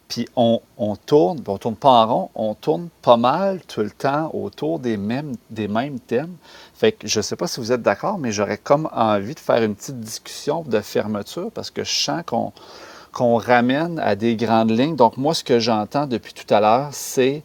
puis 0.08 0.28
on, 0.36 0.60
tourne, 1.06 1.41
on 1.47 1.58
tourne 1.58 1.76
pas 1.76 1.89
en 1.89 2.08
rond, 2.08 2.30
on 2.36 2.53
tourne 2.53 2.89
pas 3.01 3.18
mal 3.18 3.62
tout 3.68 3.82
le 3.82 3.89
temps 3.89 4.30
autour 4.34 4.80
des 4.80 4.97
mêmes, 4.97 5.36
des 5.49 5.68
thèmes. 6.08 6.36
Fait 6.76 6.91
que 6.91 7.08
je 7.08 7.20
ne 7.20 7.24
sais 7.24 7.36
pas 7.36 7.47
si 7.47 7.60
vous 7.60 7.72
êtes 7.72 7.82
d'accord, 7.82 8.18
mais 8.20 8.32
j'aurais 8.32 8.58
comme 8.58 8.88
envie 8.93 9.34
de 9.34 9.39
faire 9.39 9.64
une 9.64 9.76
petite 9.76 9.99
discussion 9.99 10.62
de 10.62 10.80
fermeture 10.82 11.49
parce 11.51 11.72
que 11.72 11.84
je 11.84 11.93
sens 11.93 12.22
qu'on 12.26 12.53
qu'on 13.16 13.38
ramène 13.38 13.97
à 13.99 14.18
des 14.18 14.36
grandes 14.36 14.72
lignes. 14.72 14.97
Donc, 14.97 15.16
moi, 15.16 15.34
ce 15.34 15.41
que 15.41 15.58
j'entends 15.58 16.06
depuis 16.06 16.34
tout 16.34 16.53
à 16.53 16.60
l'heure, 16.60 16.89
c'est 16.91 17.43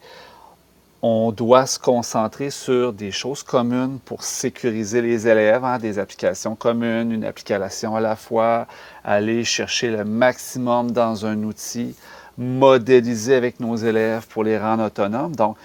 on 1.01 1.33
doit 1.33 1.65
se 1.65 1.79
concentrer 1.79 2.51
sur 2.51 2.93
des 2.93 3.11
choses 3.11 3.43
communes 3.43 4.01
pour 4.05 4.23
sécuriser 4.23 5.01
les 5.01 5.29
élèves, 5.29 5.65
hein, 5.65 5.79
des 5.79 5.99
applications 5.99 6.57
communes, 6.57 7.13
une 7.13 7.25
application 7.25 7.97
à 7.97 8.01
la 8.01 8.17
fois, 8.17 8.67
aller 9.03 9.45
chercher 9.45 9.91
le 9.91 10.05
maximum 10.05 10.91
dans 10.91 11.25
un 11.25 11.43
outil, 11.45 11.95
modéliser 12.41 13.35
avec 13.35 13.61
nos 13.61 13.77
élèves 13.77 14.27
pour 14.27 14.43
les 14.45 14.59
rendre 14.59 14.85
autonomes. 14.85 15.37
Donc, 15.37 15.57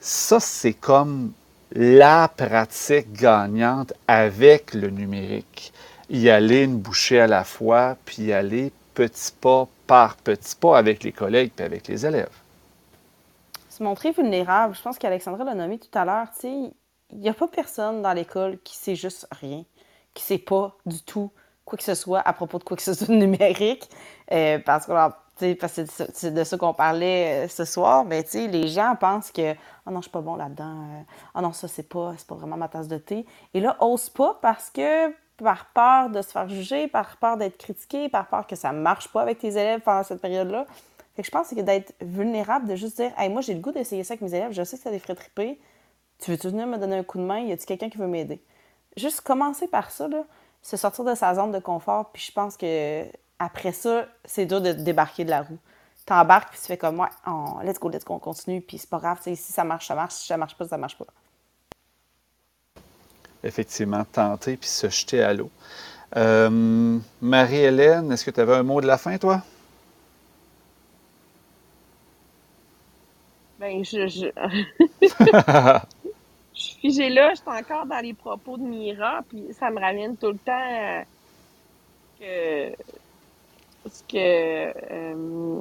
ça, 0.00 0.40
c'est 0.40 0.74
comme 0.74 1.32
la 1.72 2.28
pratique 2.28 3.12
gagnante 3.12 3.92
avec 4.08 4.74
le 4.74 4.90
numérique. 4.90 5.72
Y 6.10 6.28
aller 6.28 6.64
une 6.64 6.78
bouchée 6.78 7.20
à 7.20 7.26
la 7.26 7.44
fois, 7.44 7.96
puis 8.04 8.24
y 8.24 8.32
aller 8.32 8.72
petit 8.94 9.32
pas 9.40 9.68
par 9.86 10.16
petit 10.16 10.56
pas 10.56 10.76
avec 10.76 11.04
les 11.04 11.12
collègues 11.12 11.52
et 11.58 11.62
avec 11.62 11.86
les 11.86 12.04
élèves. 12.04 12.36
Se 13.70 13.82
montrer 13.82 14.10
vulnérable, 14.10 14.74
je 14.74 14.82
pense 14.82 14.98
qu'Alexandra 14.98 15.44
l'a 15.44 15.54
nommé 15.54 15.78
tout 15.78 15.96
à 15.96 16.04
l'heure, 16.04 16.28
il 16.42 16.72
n'y 17.12 17.28
a 17.28 17.34
pas 17.34 17.46
personne 17.46 18.02
dans 18.02 18.12
l'école 18.12 18.58
qui 18.64 18.76
sait 18.76 18.96
juste 18.96 19.28
rien, 19.30 19.64
qui 20.14 20.24
sait 20.24 20.38
pas 20.38 20.76
du 20.84 21.00
tout 21.02 21.30
quoi 21.64 21.76
que 21.76 21.84
ce 21.84 21.94
soit 21.94 22.20
à 22.26 22.32
propos 22.32 22.58
de 22.58 22.64
quoi 22.64 22.76
que 22.76 22.82
ce 22.82 22.94
soit 22.94 23.14
numérique, 23.14 23.88
euh, 24.32 24.58
parce 24.64 24.86
que 25.38 25.66
c'est 26.14 26.34
de 26.34 26.44
ça 26.44 26.58
qu'on 26.58 26.74
parlait 26.74 27.44
euh, 27.44 27.48
ce 27.48 27.64
soir, 27.64 28.04
mais 28.04 28.24
les 28.34 28.68
gens 28.68 28.96
pensent 28.98 29.30
que 29.30 29.52
oh 29.86 29.90
non, 29.90 29.98
je 29.98 30.02
suis 30.02 30.10
pas 30.10 30.20
bon 30.20 30.36
là-dedans, 30.36 31.04
oh 31.34 31.40
non, 31.40 31.52
ça 31.52 31.68
c'est 31.68 31.88
pas, 31.88 32.14
pas 32.26 32.34
vraiment 32.34 32.56
ma 32.56 32.68
tasse 32.68 32.88
de 32.88 32.98
thé. 32.98 33.26
Et 33.54 33.60
là, 33.60 33.76
ose 33.80 34.10
pas 34.10 34.38
parce 34.40 34.70
que 34.70 35.12
par 35.36 35.66
peur 35.66 36.10
de 36.10 36.20
se 36.20 36.30
faire 36.30 36.48
juger, 36.48 36.88
par 36.88 37.16
peur 37.16 37.36
d'être 37.36 37.56
critiqué, 37.56 38.08
par 38.08 38.26
peur 38.28 38.46
que 38.46 38.56
ça 38.56 38.72
marche 38.72 39.08
pas 39.08 39.22
avec 39.22 39.38
tes 39.38 39.48
élèves 39.48 39.80
pendant 39.80 40.02
cette 40.02 40.20
période-là. 40.20 40.66
Fait 41.14 41.22
que 41.22 41.26
je 41.26 41.30
pense 41.30 41.48
que 41.48 41.60
d'être 41.60 41.94
vulnérable, 42.00 42.66
de 42.66 42.76
juste 42.76 42.96
dire 42.96 43.12
Hey, 43.16 43.28
moi 43.28 43.40
j'ai 43.40 43.54
le 43.54 43.60
goût 43.60 43.72
d'essayer 43.72 44.04
ça 44.04 44.14
avec 44.14 44.22
mes 44.22 44.34
élèves, 44.34 44.52
je 44.52 44.62
sais 44.62 44.76
que 44.76 44.82
ça 44.82 44.90
les 44.90 44.98
ferait 44.98 45.14
triper. 45.14 45.60
Tu 46.18 46.32
veux-tu 46.32 46.48
venir 46.48 46.66
me 46.66 46.76
donner 46.78 46.96
un 46.96 47.04
coup 47.04 47.18
de 47.18 47.22
main? 47.22 47.38
Y 47.38 47.52
a-t-il 47.52 47.66
quelqu'un 47.66 47.88
qui 47.88 47.98
veut 47.98 48.08
m'aider? 48.08 48.42
Juste 48.96 49.20
commencer 49.20 49.68
par 49.68 49.90
ça, 49.90 50.08
là, 50.08 50.24
se 50.62 50.76
sortir 50.76 51.04
de 51.04 51.14
sa 51.14 51.34
zone 51.34 51.52
de 51.52 51.60
confort, 51.60 52.10
puis 52.12 52.22
je 52.22 52.32
pense 52.32 52.56
que 52.56 53.04
après 53.38 53.72
ça, 53.72 54.06
c'est 54.24 54.46
dur 54.46 54.60
de 54.60 54.72
débarquer 54.72 55.24
de 55.24 55.30
la 55.30 55.42
roue. 55.42 55.58
T'embarques, 56.06 56.50
puis 56.50 56.58
tu 56.60 56.66
fais 56.66 56.78
comme 56.78 56.96
moi, 56.96 57.10
oh, 57.26 57.58
let's 57.62 57.78
go, 57.78 57.88
let's 57.90 58.04
go, 58.04 58.14
on 58.14 58.18
continue, 58.18 58.62
puis 58.62 58.78
c'est 58.78 58.88
pas 58.88 58.98
grave, 58.98 59.18
si 59.22 59.36
ça 59.36 59.62
marche, 59.64 59.86
ça 59.86 59.94
marche, 59.94 60.14
si 60.14 60.26
ça 60.26 60.36
marche 60.36 60.56
pas, 60.56 60.66
ça 60.66 60.78
marche 60.78 60.96
pas. 60.96 61.06
effectivement 63.44 64.04
tenter 64.04 64.56
puis 64.56 64.68
se 64.68 64.88
jeter 64.88 65.22
à 65.22 65.34
l'eau. 65.34 65.50
Euh, 66.16 66.98
Marie-Hélène, 67.20 68.10
est-ce 68.12 68.24
que 68.24 68.30
tu 68.30 68.40
avais 68.40 68.56
un 68.56 68.62
mot 68.62 68.80
de 68.80 68.86
la 68.86 68.98
fin, 68.98 69.18
toi? 69.18 69.42
Ben, 73.58 73.84
je, 73.84 74.06
je... 74.06 74.26
je 76.54 76.60
suis 76.60 76.74
figée 76.80 77.10
là, 77.10 77.34
je 77.34 77.40
suis 77.40 77.48
encore 77.48 77.86
dans 77.86 78.00
les 78.00 78.14
propos 78.14 78.56
de 78.56 78.62
Mira, 78.62 79.20
puis 79.28 79.48
ça 79.58 79.70
me 79.70 79.80
ramène 79.80 80.16
tout 80.16 80.28
le 80.28 80.38
temps 80.38 81.04
que, 82.18 82.72
ce 83.88 84.02
que 84.02 84.14
euh, 84.92 85.60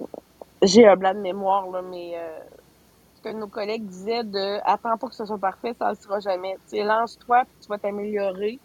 j'ai 0.61 0.87
un 0.87 0.95
blanc 0.95 1.13
de 1.13 1.19
mémoire, 1.19 1.69
là, 1.69 1.81
mais 1.81 2.13
euh, 2.15 2.39
ce 3.15 3.21
que 3.21 3.35
nos 3.35 3.47
collègues 3.47 3.85
disaient 3.85 4.23
de 4.23 4.59
attends 4.65 4.97
pas 4.97 5.07
que 5.07 5.15
ce 5.15 5.25
soit 5.25 5.37
parfait, 5.37 5.73
ça 5.77 5.91
ne 5.91 5.95
sera 5.95 6.19
jamais. 6.19 6.57
Tu 6.69 6.83
lance-toi, 6.83 7.43
puis 7.45 7.55
tu 7.61 7.67
vas 7.67 7.77
t'améliorer. 7.77 8.59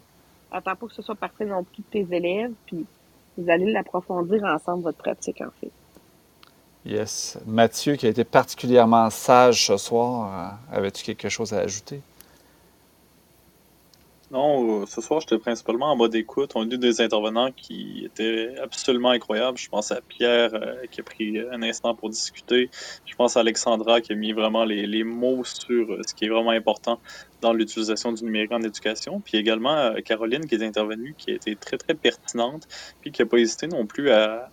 Attends 0.51 0.75
pas 0.75 0.87
que 0.87 0.93
ce 0.93 1.01
soit 1.01 1.15
parfait 1.15 1.45
non 1.45 1.63
plus 1.63 1.81
de 1.81 2.05
tes 2.05 2.15
élèves, 2.15 2.53
puis 2.65 2.85
vous 3.37 3.49
allez 3.49 3.71
l'approfondir 3.71 4.43
ensemble, 4.43 4.83
votre 4.83 4.99
pratique, 4.99 5.41
en 5.41 5.51
fait. 5.59 5.71
Yes. 6.85 7.39
Mathieu, 7.45 7.95
qui 7.95 8.05
a 8.05 8.09
été 8.09 8.23
particulièrement 8.23 9.09
sage 9.09 9.67
ce 9.67 9.77
soir, 9.77 10.29
euh, 10.71 10.77
avais-tu 10.77 11.03
quelque 11.03 11.29
chose 11.29 11.53
à 11.53 11.59
ajouter? 11.59 12.01
Non, 14.33 14.81
euh, 14.81 14.85
ce 14.87 14.99
soir, 14.99 15.21
j'étais 15.21 15.37
principalement 15.37 15.91
en 15.91 15.95
mode 15.95 16.15
écoute. 16.15 16.53
On 16.55 16.63
a 16.63 16.65
eu 16.65 16.79
des 16.79 17.01
intervenants 17.01 17.51
qui 17.51 18.03
étaient 18.03 18.55
absolument 18.59 19.11
incroyables. 19.11 19.59
Je 19.59 19.69
pense 19.69 19.91
à 19.91 20.01
Pierre 20.01 20.55
euh, 20.55 20.87
qui 20.89 21.01
a 21.01 21.03
pris 21.03 21.39
un 21.39 21.61
instant 21.61 21.93
pour 21.93 22.09
discuter. 22.09 22.71
Je 23.05 23.15
pense 23.15 23.37
à 23.37 23.41
Alexandra 23.41 24.01
qui 24.01 24.11
a 24.11 24.15
mis 24.15 24.31
vraiment 24.31 24.65
les, 24.65 25.03
mots 25.03 25.43
sur 25.43 25.91
euh, 25.91 26.01
ce 26.07 26.15
qui 26.15 26.25
est 26.25 26.29
vraiment 26.29 26.49
important 26.49 26.99
dans 27.41 27.53
l'utilisation 27.53 28.11
du 28.11 28.23
numérique 28.23 28.51
en 28.51 28.63
éducation. 28.63 29.19
Puis 29.19 29.37
également 29.37 29.93
Caroline 30.03 30.47
qui 30.47 30.55
est 30.55 30.63
intervenue, 30.63 31.13
qui 31.15 31.29
a 31.29 31.35
été 31.35 31.55
très, 31.55 31.77
très 31.77 31.93
pertinente, 31.93 32.67
puis 33.01 33.11
qui 33.11 33.21
n'a 33.21 33.27
pas 33.27 33.37
hésité 33.37 33.67
non 33.67 33.85
plus 33.85 34.09
à 34.09 34.49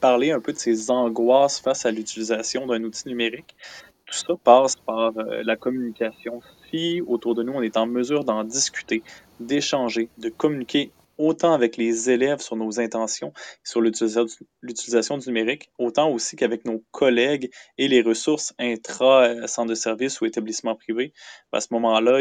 parler 0.00 0.30
un 0.30 0.40
peu 0.40 0.52
de 0.52 0.58
ses 0.58 0.90
angoisses 0.90 1.58
face 1.58 1.86
à 1.86 1.90
l'utilisation 1.90 2.66
d'un 2.66 2.82
outil 2.84 3.08
numérique 3.08 3.56
tout 4.04 4.14
ça 4.14 4.34
passe 4.42 4.76
par 4.76 5.12
la 5.12 5.56
communication 5.56 6.40
si 6.70 7.00
autour 7.06 7.34
de 7.34 7.42
nous, 7.42 7.52
on 7.52 7.62
est 7.62 7.76
en 7.76 7.86
mesure 7.86 8.24
d'en 8.24 8.44
discuter, 8.44 9.02
d'échanger, 9.40 10.08
de 10.18 10.28
communiquer 10.28 10.90
autant 11.18 11.52
avec 11.52 11.76
les 11.76 12.10
élèves 12.10 12.40
sur 12.40 12.56
nos 12.56 12.80
intentions, 12.80 13.32
sur 13.64 13.80
l'utilisation 13.80 15.18
du 15.18 15.26
numérique, 15.26 15.70
autant 15.78 16.10
aussi 16.10 16.36
qu'avec 16.36 16.64
nos 16.64 16.82
collègues 16.92 17.50
et 17.76 17.88
les 17.88 18.02
ressources 18.02 18.54
intra-centre 18.58 19.68
de 19.68 19.74
service 19.74 20.20
ou 20.20 20.26
établissement 20.26 20.76
privé, 20.76 21.12
à 21.52 21.60
ce 21.60 21.68
moment-là, 21.72 22.20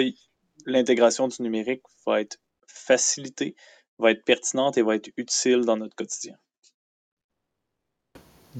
l'intégration 0.65 1.27
du 1.27 1.41
numérique 1.43 1.83
va 2.05 2.21
être 2.21 2.37
facilitée, 2.65 3.55
va 3.99 4.11
être 4.11 4.25
pertinente 4.25 4.77
et 4.77 4.81
va 4.81 4.95
être 4.95 5.09
utile 5.15 5.61
dans 5.61 5.77
notre 5.77 5.95
quotidien. 5.95 6.35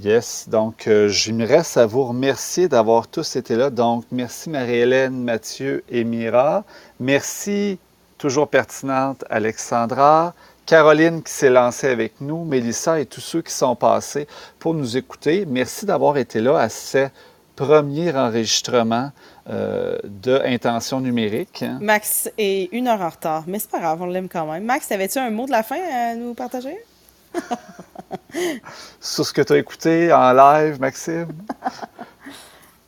Yes, 0.04 0.48
donc 0.48 0.88
euh, 0.88 1.08
je 1.10 1.32
me 1.32 1.44
reste 1.44 1.76
à 1.76 1.88
vous 1.88 2.04
remercier 2.04 2.68
d'avoir 2.68 3.08
tous 3.08 3.36
été 3.36 3.56
là. 3.56 3.72
Donc, 3.72 4.06
merci 4.12 4.48
Marie-Hélène, 4.52 5.24
Mathieu 5.24 5.84
et 5.90 6.04
Mira. 6.04 6.64
Merci, 7.00 7.80
toujours 8.20 8.48
pertinente, 8.48 9.26
Alexandra. 9.32 10.36
Caroline 10.68 11.24
qui 11.24 11.32
s'est 11.32 11.50
lancée 11.50 11.88
avec 11.88 12.22
nous, 12.22 12.44
Mélissa 12.44 13.00
et 13.00 13.08
tous 13.08 13.22
ceux 13.22 13.42
qui 13.42 13.52
sont 13.52 13.76
passés 13.76 14.28
pour 14.60 14.76
nous 14.76 14.98
écouter. 14.98 15.46
Merci 15.48 15.88
d'avoir 15.88 16.18
été 16.18 16.42
là 16.42 16.60
à 16.60 16.70
ce 16.70 17.08
premier 17.56 18.16
enregistrement 18.16 19.12
euh, 19.50 19.98
de 20.04 20.40
Intention 20.46 21.00
numérique. 21.00 21.66
Max 21.82 22.30
est 22.38 22.70
une 22.72 22.88
heure 22.88 23.02
en 23.02 23.10
retard, 23.10 23.46
mais 23.48 23.58
c'est 23.58 23.72
pas 23.72 23.80
grave, 23.80 24.00
on 24.00 24.06
l'aime 24.06 24.30
quand 24.30 24.46
même. 24.46 24.64
Max, 24.64 24.92
avais-tu 24.92 25.18
un 25.18 25.32
mot 25.32 25.48
de 25.48 25.52
la 25.52 25.64
fin 25.64 25.80
à 25.92 26.14
nous 26.14 26.36
partager? 26.36 26.78
Sur 29.00 29.26
ce 29.26 29.34
que 29.34 29.42
tu 29.42 29.54
as 29.54 29.58
écouté 29.58 30.12
en 30.14 30.34
live, 30.34 30.80
Maxime? 30.80 31.30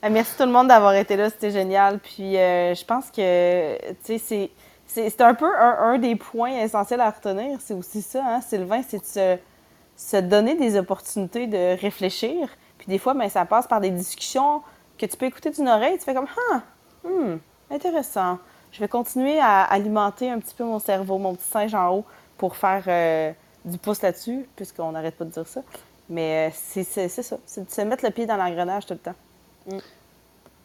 Euh, 0.04 0.10
merci 0.12 0.36
tout 0.38 0.44
le 0.44 0.52
monde 0.52 0.68
d'avoir 0.68 0.94
été 0.94 1.16
là, 1.16 1.30
c'était 1.30 1.52
génial. 1.52 2.00
Puis 2.00 2.38
euh, 2.38 2.74
je 2.76 2.86
pense 2.86 3.06
que 3.10 3.78
c'est, 4.04 4.52
c'est, 4.86 5.22
un 5.22 5.34
peu 5.34 5.50
un, 5.56 5.98
des 5.98 6.16
points 6.16 6.52
essentiels 6.52 7.02
à 7.02 7.10
retenir. 7.10 7.60
C'est 7.62 7.74
aussi 7.74 8.02
ça, 8.02 8.24
hein, 8.26 8.42
Sylvain, 8.42 8.82
c'est 8.88 9.00
de 9.00 9.40
se, 9.96 10.22
donner 10.22 10.56
des 10.56 10.78
opportunités 10.78 11.48
de 11.48 11.80
réfléchir. 11.80 12.50
Puis 12.78 12.88
des 12.88 12.98
fois, 12.98 13.14
ben, 13.14 13.30
ça 13.30 13.46
passe 13.46 13.68
par 13.68 13.82
des 13.82 13.92
discussions 13.92 14.62
que 14.98 15.06
tu 15.06 15.18
peux 15.18 15.26
écouter 15.26 15.50
d'une 15.50 15.68
oreille. 15.68 15.98
Tu 15.98 16.06
fais 16.06 16.14
comme 16.14 16.28
Ah, 16.52 16.62
hmm, 17.04 17.38
intéressant. 17.72 18.40
Je 18.72 18.80
vais 18.80 18.88
continuer 18.88 19.40
à 19.40 19.64
alimenter 19.64 20.30
un 20.30 20.40
petit 20.40 20.54
peu 20.54 20.64
mon 20.64 20.80
cerveau, 20.80 21.18
mon 21.18 21.34
petit 21.34 21.48
singe 21.50 21.74
en 21.74 21.90
haut, 21.96 22.06
pour 22.38 22.56
faire. 22.56 22.84
Euh, 22.88 23.32
du 23.70 23.78
pouce 23.78 24.01
là-dessus, 24.01 24.47
puisqu'on 24.55 24.91
n'arrête 24.91 25.15
pas 25.15 25.26
de 25.26 25.32
dire 25.32 25.47
ça. 25.47 25.61
Mais 26.09 26.49
euh, 26.49 26.55
c'est 26.55 26.84
ça, 26.84 27.38
c'est 27.45 27.65
de 27.65 27.72
se 27.72 27.82
mettre 27.82 28.03
le 28.03 28.11
pied 28.11 28.26
dans 28.26 28.38
l'engrenage 28.38 28.86
tout 28.86 28.93
le 28.93 28.99
temps. 28.99 29.15
Mm. 29.67 29.78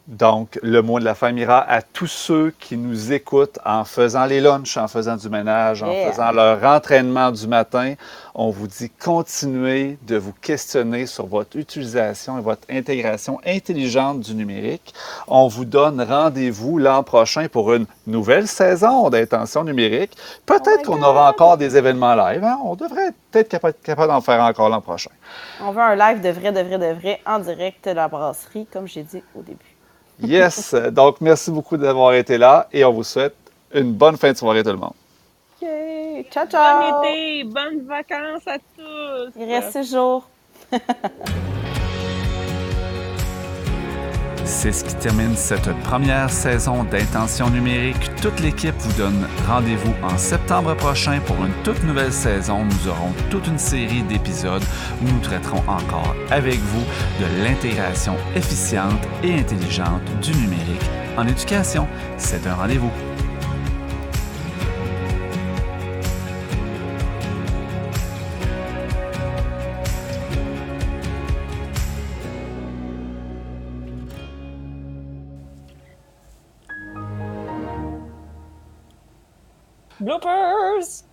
Donc, 0.07 0.59
le 0.61 0.83
mot 0.83 0.99
de 0.99 1.03
la 1.03 1.15
fin 1.15 1.35
ira 1.35 1.67
à 1.67 1.81
tous 1.81 2.05
ceux 2.05 2.53
qui 2.59 2.77
nous 2.77 3.11
écoutent 3.11 3.57
en 3.65 3.85
faisant 3.85 4.25
les 4.25 4.39
lunchs, 4.39 4.77
en 4.77 4.87
faisant 4.87 5.15
du 5.15 5.29
ménage, 5.29 5.81
en 5.81 5.91
faisant 5.91 6.31
leur 6.31 6.63
entraînement 6.63 7.31
du 7.31 7.47
matin. 7.47 7.95
On 8.35 8.51
vous 8.51 8.67
dit 8.67 8.91
continuez 8.91 9.97
de 10.03 10.17
vous 10.17 10.33
questionner 10.33 11.07
sur 11.07 11.25
votre 11.25 11.57
utilisation 11.57 12.37
et 12.37 12.41
votre 12.41 12.67
intégration 12.69 13.39
intelligente 13.47 14.19
du 14.19 14.35
numérique. 14.35 14.93
On 15.27 15.47
vous 15.47 15.65
donne 15.65 15.99
rendez-vous 15.99 16.77
l'an 16.77 17.01
prochain 17.01 17.47
pour 17.47 17.73
une 17.73 17.87
nouvelle 18.05 18.47
saison 18.47 19.09
d'intention 19.09 19.63
numérique. 19.63 20.15
Peut-être 20.45 20.83
oh 20.83 20.91
qu'on 20.91 21.01
aura 21.01 21.31
encore 21.31 21.57
des 21.57 21.77
événements 21.77 22.13
live. 22.13 22.43
Hein? 22.43 22.59
On 22.63 22.75
devrait 22.75 23.09
être 23.33 23.49
capable, 23.49 23.75
capable 23.83 24.09
d'en 24.09 24.21
faire 24.21 24.43
encore 24.43 24.69
l'an 24.69 24.81
prochain. 24.81 25.11
On 25.63 25.71
veut 25.71 25.81
un 25.81 25.95
live 25.95 26.21
de 26.21 26.29
vrai, 26.29 26.51
de 26.51 26.61
vrai, 26.61 26.77
de 26.77 26.93
vrai 26.93 27.21
en 27.25 27.39
direct 27.39 27.89
de 27.89 27.95
la 27.95 28.07
brasserie, 28.07 28.67
comme 28.71 28.87
j'ai 28.87 29.03
dit 29.03 29.23
au 29.35 29.41
début. 29.41 29.74
Yes. 30.21 30.73
Donc, 30.91 31.21
merci 31.21 31.51
beaucoup 31.51 31.77
d'avoir 31.77 32.13
été 32.13 32.37
là 32.37 32.67
et 32.71 32.83
on 32.85 32.93
vous 32.93 33.03
souhaite 33.03 33.35
une 33.73 33.91
bonne 33.91 34.17
fin 34.17 34.31
de 34.31 34.37
soirée, 34.37 34.63
tout 34.63 34.69
le 34.69 34.77
monde. 34.77 34.93
OK. 35.61 35.67
Ciao, 36.31 36.47
ciao. 36.47 36.79
Bon 36.79 37.03
été, 37.03 37.43
bonnes 37.43 37.85
vacances 37.85 38.47
à 38.47 38.57
tous. 38.57 39.31
Il 39.37 39.45
reste 39.45 39.71
six 39.71 39.91
jours. 39.91 40.27
C'est 44.45 44.71
ce 44.71 44.83
qui 44.83 44.95
termine 44.95 45.35
cette 45.35 45.71
première 45.81 46.29
saison 46.29 46.83
d'Intention 46.83 47.49
numérique. 47.49 48.11
Toute 48.21 48.39
l'équipe 48.39 48.75
vous 48.77 48.93
donne 48.93 49.27
rendez-vous 49.47 49.93
en 50.03 50.17
septembre 50.17 50.75
prochain 50.75 51.19
pour 51.25 51.35
une 51.43 51.53
toute 51.63 51.83
nouvelle 51.83 52.13
saison. 52.13 52.63
Nous 52.63 52.87
aurons 52.87 53.11
toute 53.31 53.47
une 53.47 53.57
série 53.57 54.03
d'épisodes 54.03 54.63
où 55.01 55.05
nous 55.05 55.19
traiterons 55.19 55.63
encore 55.67 56.15
avec 56.29 56.59
vous 56.59 56.83
de 57.19 57.43
l'intégration 57.43 58.15
efficiente 58.35 59.01
et 59.23 59.33
intelligente 59.33 60.03
du 60.21 60.31
numérique 60.31 60.89
en 61.17 61.27
éducation. 61.27 61.87
C'est 62.17 62.45
un 62.45 62.53
rendez-vous. 62.53 62.91
Bloopers! 80.05 81.03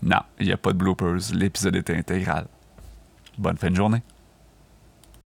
Non, 0.00 0.20
il 0.40 0.46
n'y 0.46 0.52
a 0.52 0.56
pas 0.56 0.72
de 0.72 0.78
bloopers. 0.78 1.34
L'épisode 1.34 1.76
était 1.76 1.94
intégral. 1.94 2.46
Bonne 3.36 3.58
fin 3.58 3.68
de 3.68 3.76
journée. 3.76 4.02